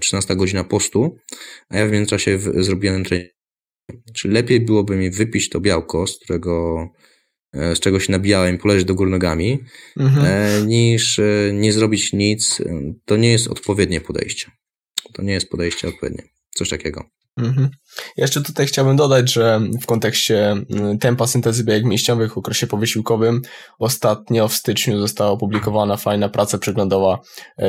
13 0.00 0.32
e, 0.32 0.36
godzina 0.36 0.64
postu, 0.64 1.16
a 1.68 1.78
ja 1.78 1.86
w 1.86 1.90
międzyczasie 1.90 2.38
w, 2.38 2.64
zrobiłem 2.64 3.04
trening. 3.04 3.38
Czyli 4.14 4.34
lepiej 4.34 4.60
byłoby 4.60 4.96
mi 4.96 5.10
wypić 5.10 5.48
to 5.48 5.60
białko, 5.60 6.06
z 6.06 6.18
którego 6.18 6.84
z 7.52 7.80
czego 7.80 8.00
się 8.00 8.12
nabijałem 8.12 8.58
poleżeć 8.58 8.84
do 8.84 8.94
góry 8.94 9.10
nogami, 9.10 9.58
mhm. 9.96 10.26
E, 10.26 10.66
niż 10.66 11.18
e, 11.18 11.22
nie 11.52 11.72
zrobić 11.72 12.12
nic. 12.12 12.62
To 13.04 13.16
nie 13.16 13.30
jest 13.30 13.48
odpowiednie 13.48 14.00
podejście. 14.00 14.50
To 15.12 15.22
nie 15.22 15.32
jest 15.32 15.50
podejście 15.50 15.88
odpowiednie. 15.88 16.22
Coś 16.50 16.68
takiego. 16.68 17.04
Mhm. 17.36 17.68
Jeszcze 18.16 18.42
tutaj 18.42 18.66
chciałbym 18.66 18.96
dodać, 18.96 19.32
że 19.32 19.60
w 19.82 19.86
kontekście 19.86 20.56
tempa 21.00 21.26
syntezy 21.26 21.64
białek 21.64 21.84
mięśniowych 21.84 22.34
w 22.34 22.38
okresie 22.38 22.66
powysiłkowym 22.66 23.42
ostatnio 23.78 24.48
w 24.48 24.54
styczniu 24.54 25.00
została 25.00 25.30
opublikowana 25.30 25.96
fajna 25.96 26.28
praca 26.28 26.58
przeglądowa 26.58 27.18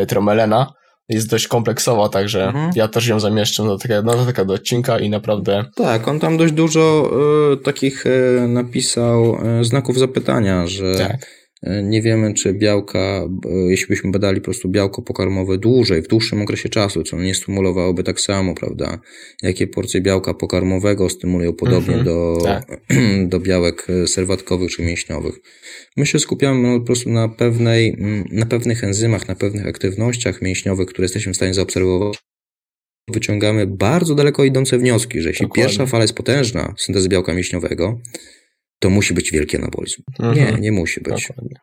Tromelena, 0.07 0.73
jest 1.09 1.29
dość 1.29 1.47
kompleksowa, 1.47 2.09
także 2.09 2.47
mhm. 2.47 2.71
ja 2.75 2.87
też 2.87 3.07
ją 3.07 3.19
zamieszczę 3.19 3.63
do 3.63 3.77
takiego, 3.77 4.01
do 4.01 4.25
takiego 4.25 4.53
odcinka 4.53 4.99
i 4.99 5.09
naprawdę... 5.09 5.65
Tak, 5.75 6.07
on 6.07 6.19
tam 6.19 6.37
dość 6.37 6.53
dużo 6.53 7.11
y, 7.53 7.57
takich 7.57 8.05
y, 8.05 8.45
napisał 8.47 9.37
y, 9.61 9.65
znaków 9.65 9.99
zapytania, 9.99 10.67
że, 10.67 10.95
tak. 10.95 11.38
E, 11.63 11.83
nie 11.83 12.01
wiemy, 12.01 12.33
czy 12.33 12.53
białka, 12.53 13.27
jeśli 13.69 13.87
byśmy 13.87 14.11
badali 14.11 14.41
po 14.41 14.45
prostu 14.45 14.69
białko 14.69 15.01
pokarmowe 15.01 15.57
dłużej, 15.57 16.01
w 16.01 16.07
dłuższym 16.07 16.41
okresie 16.41 16.69
czasu, 16.69 17.03
co 17.03 17.17
nie 17.17 17.35
stymulowałoby 17.35 18.03
tak 18.03 18.19
samo, 18.19 18.55
prawda? 18.55 18.99
Jakie 19.43 19.67
porcje 19.67 20.01
białka 20.01 20.33
pokarmowego 20.33 21.09
stymulują 21.09 21.53
podobnie 21.53 21.93
mm 21.93 22.05
-hmm, 22.05 22.05
do, 22.05 22.37
tak. 22.43 22.81
do 23.31 23.39
białek 23.39 23.87
serwatkowych 24.05 24.71
czy 24.71 24.81
mięśniowych. 24.81 25.35
My 25.97 26.05
się 26.05 26.19
skupiamy 26.19 26.79
po 26.79 26.85
prostu 26.85 27.09
na 27.09 27.29
pewnej, 27.29 27.97
na 28.31 28.45
pewnych 28.45 28.83
enzymach, 28.83 29.27
na 29.27 29.35
pewnych 29.35 29.67
aktywnościach 29.67 30.41
mięśniowych, 30.41 30.87
które 30.87 31.05
jesteśmy 31.05 31.33
w 31.33 31.35
stanie 31.35 31.53
zaobserwować 31.53 32.17
wyciągamy 33.11 33.67
bardzo 33.67 34.15
daleko 34.15 34.43
idące 34.43 34.77
wnioski, 34.77 35.21
że 35.21 35.29
jeśli 35.29 35.45
Dokładnie. 35.45 35.63
pierwsza 35.63 35.85
fala 35.85 36.03
jest 36.03 36.13
potężna 36.13 36.73
syntezy 36.77 37.09
białka 37.09 37.33
mięśniowego, 37.33 37.99
to 38.79 38.89
musi 38.89 39.13
być 39.13 39.31
wielki 39.31 39.57
anabolizm. 39.57 40.01
Mhm. 40.19 40.37
Nie, 40.37 40.61
nie 40.61 40.71
musi 40.71 41.01
być. 41.01 41.27
Dokładnie. 41.27 41.59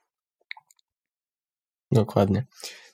Dokładnie. 1.93 2.47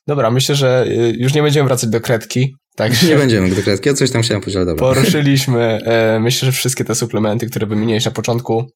Dobra, 0.07 0.31
myślę, 0.31 0.55
że 0.55 0.85
y, 0.89 1.15
już 1.19 1.35
nie 1.35 1.43
będziemy 1.43 1.69
wracać 1.69 1.91
do 1.91 2.01
kredki. 2.01 2.57
Tak, 2.77 3.03
nie 3.03 3.17
będziemy 3.17 3.51
do 3.51 3.63
kredki. 3.63 3.89
Ja 3.89 3.95
coś 3.95 4.11
tam 4.11 4.23
chciałem 4.23 4.41
powiedzieć, 4.41 4.67
dobra. 4.67 4.95
Poruszyliśmy, 4.95 5.63
e, 5.85 6.21
myślę, 6.21 6.47
że 6.47 6.53
wszystkie 6.53 6.85
te 6.85 6.95
suplementy, 6.95 7.47
które 7.47 7.67
wymieniłeś 7.67 8.05
na 8.05 8.11
początku, 8.11 8.67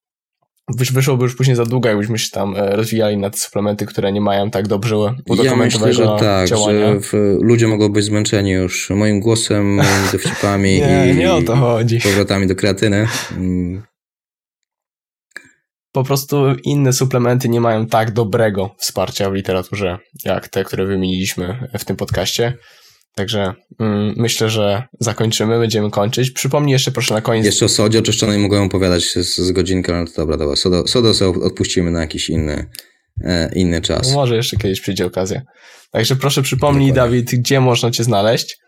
wyszłoby 0.74 1.22
już 1.24 1.36
później 1.36 1.57
za 1.57 1.64
długo, 1.64 1.88
jakbyśmy 1.88 2.18
się 2.18 2.30
tam 2.30 2.57
e, 2.57 2.76
rozwijali 2.76 3.16
na 3.16 3.30
te 3.30 3.38
suplementy, 3.38 3.86
które 3.86 4.12
nie 4.12 4.20
mają 4.20 4.51
tak 4.51 4.68
dobrze 4.68 4.97
udokumentowanego 4.97 5.44
ja 5.44 5.57
myślę, 5.57 5.92
że 5.92 6.16
tak, 6.18 6.49
działania. 6.49 6.92
Że 6.92 7.01
w, 7.01 7.12
ludzie 7.40 7.68
mogą 7.68 7.88
być 7.88 8.05
zmęczeni 8.05 8.51
już 8.51 8.90
moim 8.90 9.20
głosem, 9.20 9.74
moimi 9.74 10.09
dowcipami 10.12 10.80
nie, 10.80 11.11
i, 11.11 11.16
nie 11.16 11.32
o 11.32 11.42
to 11.42 11.57
chodzi. 11.57 12.01
powrotami 12.01 12.47
do 12.47 12.57
kreatyny. 12.57 13.09
Po 15.97 16.05
prostu 16.05 16.36
inne 16.64 16.92
suplementy 16.92 17.49
nie 17.49 17.61
mają 17.61 17.86
tak 17.86 18.11
dobrego 18.11 18.74
wsparcia 18.78 19.30
w 19.30 19.34
literaturze, 19.34 19.99
jak 20.24 20.49
te, 20.49 20.64
które 20.64 20.86
wymieniliśmy 20.86 21.68
w 21.78 21.84
tym 21.84 21.97
podcaście. 21.97 22.53
Także 23.14 23.55
mm, 23.80 24.14
myślę, 24.16 24.51
że 24.51 24.82
zakończymy, 25.01 25.59
będziemy 25.59 25.90
kończyć. 25.90 26.30
Przypomnij 26.30 26.72
jeszcze 26.72 26.90
proszę 26.90 27.14
na 27.14 27.20
koniec. 27.20 27.47
Jeszcze 27.47 27.64
o 27.64 27.68
sodzie 27.68 27.99
oczyszczonej 27.99 28.38
mogę 28.38 28.62
opowiadać 28.62 29.05
z, 29.05 29.36
z 29.36 29.53
godzinkę, 29.53 29.97
ale 29.97 30.07
to 30.07 30.12
dobra, 30.16 30.36
dobra. 30.36 30.57
Sodo, 30.57 30.86
sodo 30.86 31.14
sobie 31.14 31.44
odpuścimy 31.44 31.90
na 31.90 32.01
jakiś 32.01 32.30
inny, 32.30 32.66
e, 33.24 33.51
inny 33.55 33.80
czas. 33.80 34.12
Może 34.12 34.36
jeszcze 34.36 34.57
kiedyś 34.57 34.80
przyjdzie 34.80 35.07
okazja. 35.07 35.42
Także 35.90 36.16
proszę 36.16 36.42
przypomnij, 36.42 36.88
Dokładnie. 36.88 37.11
Dawid, 37.11 37.40
gdzie 37.40 37.61
można 37.61 37.90
Cię 37.90 38.05
znaleźć? 38.05 38.59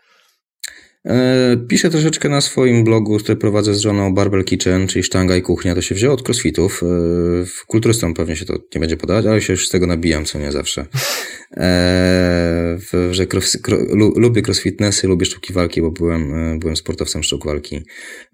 E, 1.05 1.57
piszę 1.69 1.91
troszeczkę 1.91 2.29
na 2.29 2.41
swoim 2.41 2.85
blogu, 2.85 3.19
który 3.19 3.37
prowadzę 3.37 3.75
z 3.75 3.79
żoną 3.79 4.15
Barbell 4.15 4.45
Kitchen, 4.45 4.87
czyli 4.87 5.03
sztanga 5.03 5.37
i 5.37 5.43
kuchnia. 5.43 5.75
To 5.75 5.83
się 5.83 5.95
wzięło 5.95 6.15
od 6.15 6.29
crossfitów. 6.29 6.83
E, 6.83 6.87
kulturystom 7.67 8.15
pewnie 8.15 8.37
się 8.37 8.45
to 8.45 8.55
nie 8.75 8.81
będzie 8.81 8.97
podawać, 8.97 9.27
ale 9.27 9.41
się 9.41 9.53
już 9.53 9.69
z 9.69 9.71
tego 9.71 9.87
nabijam, 9.87 10.25
co 10.25 10.39
nie 10.39 10.53
zawsze. 10.53 10.87
E, 11.57 12.79
że 13.11 13.27
cross, 13.33 13.59
cro, 13.63 13.79
lubię 14.17 14.43
crossfitnessy, 14.47 15.09
lubię 15.09 15.27
sztuki 15.27 15.53
walki, 15.53 15.83
bo 15.83 15.91
byłem, 15.91 16.59
byłem 16.59 16.77
sportowcem 16.77 17.23
sztuk 17.23 17.47
walki. 17.47 17.83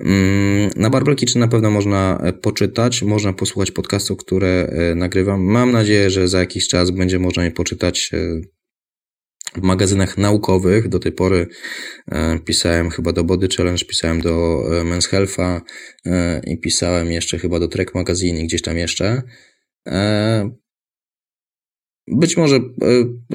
Mm, 0.01 0.71
na 0.77 0.91
Barbell 0.91 1.17
Kitchen 1.17 1.41
na 1.41 1.49
pewno 1.49 1.71
można 1.71 2.33
poczytać, 2.43 3.03
można 3.03 3.33
posłuchać 3.33 3.71
podcastów, 3.71 4.19
które 4.19 4.75
nagrywam. 4.97 5.43
Mam 5.43 5.73
nadzieję, 5.73 6.11
że 6.11 6.29
za 6.29 6.39
jakiś 6.39 6.69
czas 6.69 6.91
będzie 6.91 7.19
można 7.19 7.45
je 7.45 7.51
poczytać 7.51 8.11
w 9.57 9.63
magazynach 9.63 10.19
naukowych. 10.19 10.89
Do 10.89 10.99
tej 10.99 11.13
pory 11.13 11.47
e, 12.13 12.39
pisałem 12.39 12.91
chyba 12.91 13.13
do 13.13 13.25
Body 13.25 13.49
Challenge, 13.57 13.85
pisałem 13.85 14.21
do 14.21 14.63
e, 14.81 14.85
Men's 14.85 15.09
Health'a 15.09 15.61
e, 16.07 16.41
i 16.47 16.59
pisałem 16.59 17.11
jeszcze 17.11 17.39
chyba 17.39 17.61
do 17.61 17.69
Trek 17.69 17.95
Magazine 17.95 18.45
gdzieś 18.45 18.63
tam 18.63 18.79
jeszcze. 18.79 19.23
Być 22.09 22.37
może 22.37 22.57
e, 22.57 22.61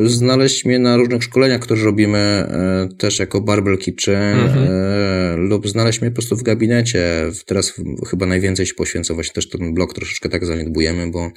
znaleźć 0.10 0.66
mnie 0.66 0.80
na 0.80 0.98
różnych 0.98 1.24
szkoleniach, 1.24 1.62
które 1.62 1.84
robimy 1.84 2.18
e, 2.18 2.90
też 2.98 3.20
jako 3.20 3.42
Barbell 3.42 3.78
Kitchen 3.78 4.40
mhm. 4.40 4.68
E, 4.72 5.36
lub 5.38 5.68
znaleźć 5.68 6.02
mnie 6.02 6.12
po 6.12 6.16
prostu 6.16 6.36
w 6.36 6.44
gabinecie. 6.44 7.32
Teraz 7.46 7.74
chyba 8.10 8.26
najwięcej 8.26 8.66
się 8.66 8.74
poświęcę 8.74 9.14
właśnie 9.14 9.34
też 9.34 9.50
ten 9.50 9.74
blog 9.74 9.94
troszeczkę 9.94 10.30
tak 10.30 10.46
zaniedbujemy, 10.46 11.12
bo 11.12 11.32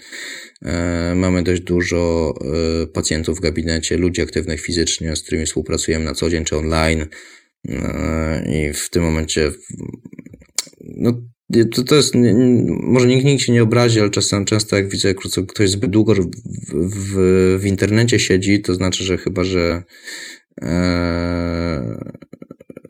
mamy 1.14 1.43
dość 1.43 1.62
dużo 1.62 2.35
pacjentów 2.93 3.39
w 3.39 3.41
gabinecie, 3.41 3.97
ludzi 3.97 4.22
aktywnych 4.22 4.61
fizycznie, 4.61 5.16
z 5.16 5.22
którymi 5.22 5.47
współpracujemy 5.47 6.05
na 6.05 6.14
co 6.14 6.30
dzień 6.30 6.45
czy 6.45 6.57
online 6.57 7.07
i 8.47 8.72
w 8.74 8.91
tym 8.91 9.03
momencie 9.03 9.51
no, 10.80 11.22
to, 11.74 11.84
to 11.84 11.94
jest, 11.94 12.14
może 12.82 13.07
nikt, 13.07 13.24
nikt 13.24 13.42
się 13.42 13.53
nie 13.53 13.62
obrazi, 13.62 14.00
ale 14.00 14.11
czasem, 14.11 14.44
często 14.44 14.76
jak 14.76 14.88
widzę, 14.88 15.09
jak 15.09 15.16
ktoś 15.48 15.70
zbyt 15.70 15.90
długo 15.90 16.14
w, 16.14 16.30
w, 16.72 17.59
w 17.61 17.66
internecie 17.66 18.18
siedzi, 18.18 18.61
to 18.61 18.74
znaczy, 18.74 19.05
że 19.05 19.18
chyba, 19.18 19.44
że, 19.44 19.82
e, 20.62 22.12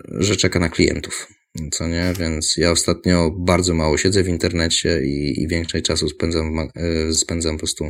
że 0.09 0.37
czeka 0.37 0.59
na 0.59 0.69
klientów. 0.69 1.29
Co 1.71 1.89
nie? 1.89 2.13
Więc 2.19 2.57
ja 2.57 2.71
ostatnio 2.71 3.31
bardzo 3.31 3.75
mało 3.75 3.99
siedzę 3.99 4.23
w 4.23 4.29
internecie 4.29 5.01
i, 5.05 5.43
i 5.43 5.49
większość 5.49 5.85
czasu 5.85 6.09
spędzam, 6.09 6.59
e, 6.59 7.13
spędzam 7.15 7.55
po 7.55 7.59
prostu 7.59 7.85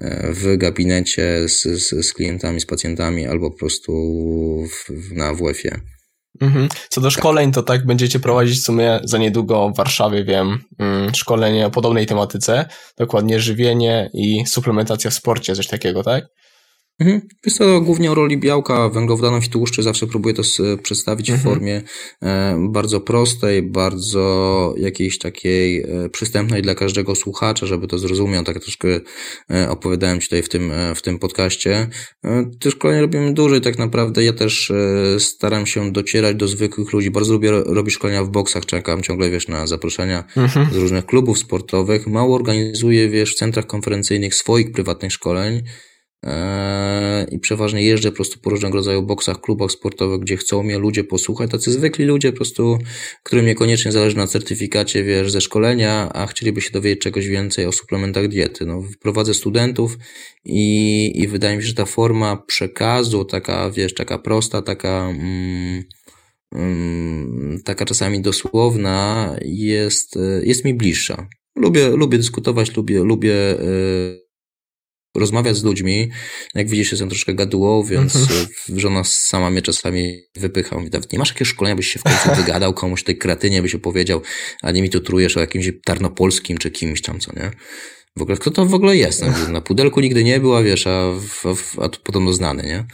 e, 0.00 0.32
w 0.32 0.56
gabinecie 0.56 1.48
z, 1.48 1.62
z, 1.62 2.06
z 2.06 2.12
klientami, 2.12 2.60
z 2.60 2.66
pacjentami 2.66 3.26
albo 3.26 3.50
po 3.50 3.58
prostu 3.58 3.92
w, 4.70 5.12
na 5.12 5.34
WF-ie. 5.34 5.80
Mhm. 6.42 6.68
Co 6.88 7.00
do 7.00 7.10
szkoleń, 7.10 7.52
to 7.52 7.62
tak 7.62 7.86
będziecie 7.86 8.20
prowadzić 8.20 8.58
w 8.58 8.64
sumie 8.64 9.00
za 9.04 9.18
niedługo 9.18 9.68
w 9.68 9.76
Warszawie, 9.76 10.24
wiem, 10.24 10.58
mm, 10.78 11.14
szkolenie 11.14 11.66
o 11.66 11.70
podobnej 11.70 12.06
tematyce, 12.06 12.66
dokładnie 12.98 13.40
żywienie 13.40 14.10
i 14.14 14.46
suplementacja 14.46 15.10
w 15.10 15.14
sporcie, 15.14 15.54
coś 15.54 15.66
takiego, 15.66 16.02
tak? 16.02 16.24
Mhm. 17.02 17.20
Jest 17.46 17.58
to 17.58 17.80
głównie 17.80 18.12
o 18.12 18.14
roli 18.14 18.38
białka, 18.38 18.88
węglowodanów 18.88 19.44
i 19.44 19.48
tłuszczy. 19.48 19.82
Zawsze 19.82 20.06
próbuję 20.06 20.34
to 20.34 20.42
przedstawić 20.82 21.30
mhm. 21.30 21.40
w 21.40 21.52
formie 21.52 21.82
e, 22.22 22.56
bardzo 22.70 23.00
prostej, 23.00 23.62
bardzo 23.62 24.74
jakiejś 24.76 25.18
takiej 25.18 25.82
e, 25.82 26.08
przystępnej 26.08 26.62
dla 26.62 26.74
każdego 26.74 27.14
słuchacza, 27.14 27.66
żeby 27.66 27.86
to 27.86 27.98
zrozumiał. 27.98 28.44
Tak 28.44 28.60
troszkę 28.60 28.88
e, 29.50 29.70
opowiadałem 29.70 30.20
Ci 30.20 30.26
tutaj 30.26 30.42
w 30.42 30.48
tym, 30.48 30.72
w 30.94 31.02
tym 31.02 31.18
podcaście. 31.18 31.88
Te 32.60 32.70
szkolenia 32.70 33.00
robimy 33.00 33.34
dłużej 33.34 33.60
tak 33.60 33.78
naprawdę. 33.78 34.24
Ja 34.24 34.32
też 34.32 34.72
staram 35.18 35.66
się 35.66 35.92
docierać 35.92 36.36
do 36.36 36.48
zwykłych 36.48 36.92
ludzi. 36.92 37.10
Bardzo 37.10 37.32
lubię 37.32 37.50
robić 37.50 37.94
szkolenia 37.94 38.24
w 38.24 38.30
boksach. 38.30 38.66
Czekam 38.66 39.02
ciągle, 39.02 39.30
wiesz, 39.30 39.48
na 39.48 39.66
zaproszenia 39.66 40.24
mhm. 40.36 40.72
z 40.72 40.76
różnych 40.76 41.06
klubów 41.06 41.38
sportowych. 41.38 42.06
Mało 42.06 42.34
organizuję, 42.34 43.08
wiesz, 43.08 43.32
w 43.32 43.38
centrach 43.38 43.66
konferencyjnych 43.66 44.34
swoich 44.34 44.72
prywatnych 44.72 45.12
szkoleń. 45.12 45.62
Eee, 46.26 47.34
i 47.34 47.38
przeważnie 47.38 47.82
jeżdżę 47.82 48.10
po 48.10 48.16
prostu 48.16 48.40
po 48.40 48.50
różnego 48.50 48.76
rodzaju 48.76 49.02
boksach, 49.02 49.40
klubach 49.40 49.70
sportowych, 49.70 50.20
gdzie 50.20 50.36
chcą 50.36 50.62
mnie 50.62 50.78
ludzie 50.78 51.04
posłuchać, 51.04 51.50
tacy 51.50 51.72
zwykli 51.72 52.04
ludzie 52.04 52.32
po 52.32 52.36
prostu, 52.36 52.78
którym 53.22 53.46
niekoniecznie 53.46 53.92
zależy 53.92 54.16
na 54.16 54.26
certyfikacie, 54.26 55.04
wiesz, 55.04 55.30
ze 55.30 55.40
szkolenia, 55.40 56.08
a 56.12 56.26
chcieliby 56.26 56.60
się 56.60 56.70
dowiedzieć 56.70 57.00
czegoś 57.00 57.28
więcej 57.28 57.66
o 57.66 57.72
suplementach 57.72 58.28
diety. 58.28 58.66
No, 58.66 58.82
wprowadzę 58.82 59.34
studentów 59.34 59.98
i, 60.44 61.12
i 61.14 61.28
wydaje 61.28 61.56
mi 61.56 61.62
się, 61.62 61.68
że 61.68 61.74
ta 61.74 61.86
forma 61.86 62.36
przekazu, 62.36 63.24
taka, 63.24 63.70
wiesz, 63.70 63.94
taka 63.94 64.18
prosta, 64.18 64.62
taka, 64.62 65.08
mm, 65.10 65.82
mm, 66.54 67.60
taka 67.64 67.84
czasami 67.84 68.20
dosłowna 68.20 69.36
jest, 69.44 70.18
jest 70.42 70.64
mi 70.64 70.74
bliższa. 70.74 71.26
Lubię, 71.56 71.88
lubię 71.88 72.18
dyskutować, 72.18 72.76
lubię, 72.76 72.98
lubię, 72.98 73.34
yy, 73.34 74.22
rozmawiać 75.14 75.56
z 75.56 75.62
ludźmi. 75.62 76.10
Jak 76.54 76.68
widzisz, 76.68 76.92
jestem 76.92 77.08
troszkę 77.08 77.34
gadułą, 77.34 77.82
więc 77.82 78.16
mhm. 78.16 78.46
żona 78.68 79.04
sama 79.04 79.50
mnie 79.50 79.62
czasami 79.62 80.22
wypycha. 80.36 80.78
Mówi, 80.78 80.90
nie 81.12 81.18
masz 81.18 81.28
jakiegoś 81.28 81.48
szkolenia, 81.48 81.76
byś 81.76 81.88
się 81.88 81.98
w 81.98 82.02
końcu 82.02 82.42
wygadał 82.42 82.74
komuś 82.74 83.02
tej 83.02 83.18
kreatynie, 83.18 83.62
by 83.62 83.68
się 83.68 83.78
powiedział, 83.78 84.22
a 84.62 84.70
nie 84.70 84.82
mi 84.82 84.90
tu 84.90 85.00
trujesz 85.00 85.36
o 85.36 85.40
jakimś 85.40 85.70
tarnopolskim 85.84 86.58
czy 86.58 86.70
kimś 86.70 87.02
tam, 87.02 87.20
co 87.20 87.32
nie? 87.36 87.50
W 88.16 88.22
ogóle, 88.22 88.36
kto 88.36 88.50
to 88.50 88.66
w 88.66 88.74
ogóle 88.74 88.96
jest? 88.96 89.24
Na 89.48 89.60
pudelku 89.60 90.00
nigdy 90.00 90.24
nie 90.24 90.40
był, 90.40 90.54
a 90.54 90.62
wiesz, 90.62 90.86
a, 90.86 91.12
a, 91.78 91.84
a 91.84 91.88
podobno 91.88 92.32
znany, 92.32 92.62
nie? 92.62 92.84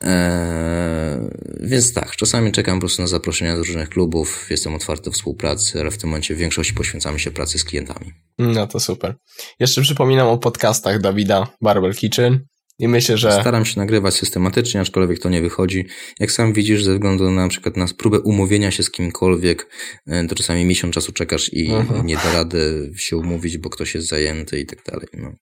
Eee, 0.00 1.20
więc 1.60 1.92
tak, 1.92 2.16
czasami 2.16 2.52
czekam 2.52 2.74
po 2.74 2.80
prostu 2.80 3.02
na 3.02 3.08
zaproszenia 3.08 3.56
z 3.56 3.58
różnych 3.58 3.88
klubów, 3.88 4.46
jestem 4.50 4.74
otwarty 4.74 5.04
do 5.04 5.10
współpracy, 5.10 5.80
ale 5.80 5.90
w 5.90 5.98
tym 5.98 6.10
momencie 6.10 6.34
w 6.34 6.38
większości 6.38 6.74
poświęcamy 6.74 7.18
się 7.18 7.30
pracy 7.30 7.58
z 7.58 7.64
klientami. 7.64 8.12
No 8.38 8.66
to 8.66 8.80
super. 8.80 9.14
Jeszcze 9.60 9.82
przypominam 9.82 10.28
o 10.28 10.38
podcastach 10.38 11.00
Dawida 11.00 11.46
Barbell 11.62 11.94
Kitchen. 11.94 12.46
I 12.78 12.88
myślę, 12.88 13.18
że. 13.18 13.32
Staram 13.32 13.64
się 13.64 13.80
nagrywać 13.80 14.14
systematycznie, 14.14 14.80
aczkolwiek 14.80 15.18
to 15.18 15.28
nie 15.28 15.42
wychodzi. 15.42 15.86
Jak 16.20 16.32
sam 16.32 16.52
widzisz, 16.52 16.84
ze 16.84 16.92
względu 16.92 17.24
na, 17.24 17.42
na 17.42 17.48
przykład 17.48 17.76
na 17.76 17.86
próbę 17.98 18.20
umówienia 18.20 18.70
się 18.70 18.82
z 18.82 18.90
kimkolwiek, 18.90 19.66
e, 20.06 20.26
to 20.26 20.34
czasami 20.34 20.64
miesiąc 20.64 20.94
czasu 20.94 21.12
czekasz 21.12 21.52
i 21.52 21.70
mhm. 21.70 22.06
nie 22.06 22.16
da 22.16 22.32
rady 22.32 22.92
się 22.96 23.16
umówić, 23.16 23.58
bo 23.58 23.70
ktoś 23.70 23.94
jest 23.94 24.08
zajęty 24.08 24.60
i 24.60 24.66
tak 24.66 24.78
dalej. 24.84 25.08
No. 25.12 25.32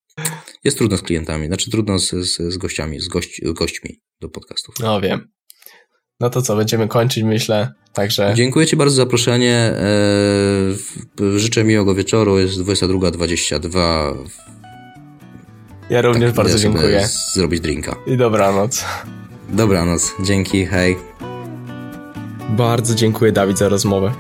Jest 0.65 0.79
trudno 0.79 0.97
z 0.97 1.03
klientami, 1.03 1.47
znaczy 1.47 1.71
trudno 1.71 1.99
z, 1.99 2.11
z, 2.11 2.53
z 2.53 2.57
gościami, 2.57 3.01
z, 3.01 3.09
gość, 3.09 3.41
gośćmi 3.45 4.01
do 4.21 4.29
podcastów. 4.29 4.75
No 4.81 5.01
wiem. 5.01 5.29
No 6.21 6.31
to 6.31 6.43
co, 6.43 6.57
będziemy 6.57 6.89
kończyć, 6.89 7.25
myślę. 7.25 7.73
Także. 7.93 8.33
Dziękuję 8.37 8.67
Ci 8.67 8.77
bardzo 8.77 8.95
za 8.95 9.03
zaproszenie. 9.03 9.55
E, 9.55 9.77
życzę 11.37 11.65
miłego 11.65 11.95
wieczoru. 11.95 12.39
Jest 12.39 12.59
22.22. 12.59 14.62
Ja 15.93 16.03
również 16.03 16.29
tak, 16.29 16.37
bardzo 16.37 16.59
dziękuję. 16.59 17.09
Zrobić 17.35 17.61
drinka. 17.61 17.97
I 18.07 18.17
dobranoc. 18.17 18.85
Dobranoc. 19.49 20.13
Dzięki, 20.25 20.67
hej. 20.67 20.97
Bardzo 22.49 22.95
dziękuję 22.95 23.33
Dawid 23.33 23.59
za 23.59 23.69
rozmowę. 23.69 24.13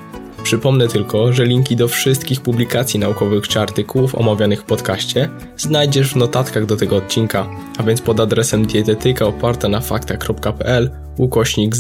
Przypomnę 0.42 0.88
tylko, 0.88 1.32
że 1.32 1.44
linki 1.44 1.76
do 1.76 1.88
wszystkich 1.88 2.40
publikacji 2.40 3.00
naukowych 3.00 3.48
czy 3.48 3.60
artykułów 3.60 4.14
omawianych 4.14 4.60
w 4.60 4.64
podcaście 4.64 5.28
znajdziesz 5.56 6.12
w 6.12 6.16
notatkach 6.16 6.66
do 6.66 6.76
tego 6.76 6.96
odcinka, 6.96 7.46
a 7.78 7.82
więc 7.82 8.00
pod 8.00 8.20
adresem 8.20 8.66
dietetyka 8.66 9.26
oparta 9.26 9.68
na 9.68 9.80
faktach.pl 9.80 10.90
ukośnik 11.16 11.74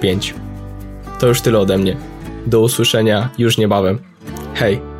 005. 0.00 0.34
To 1.20 1.26
już 1.26 1.40
tyle 1.40 1.58
ode 1.58 1.78
mnie. 1.78 1.96
Do 2.46 2.60
usłyszenia 2.60 3.30
już 3.38 3.58
niebawem. 3.58 3.98
Hej! 4.54 4.93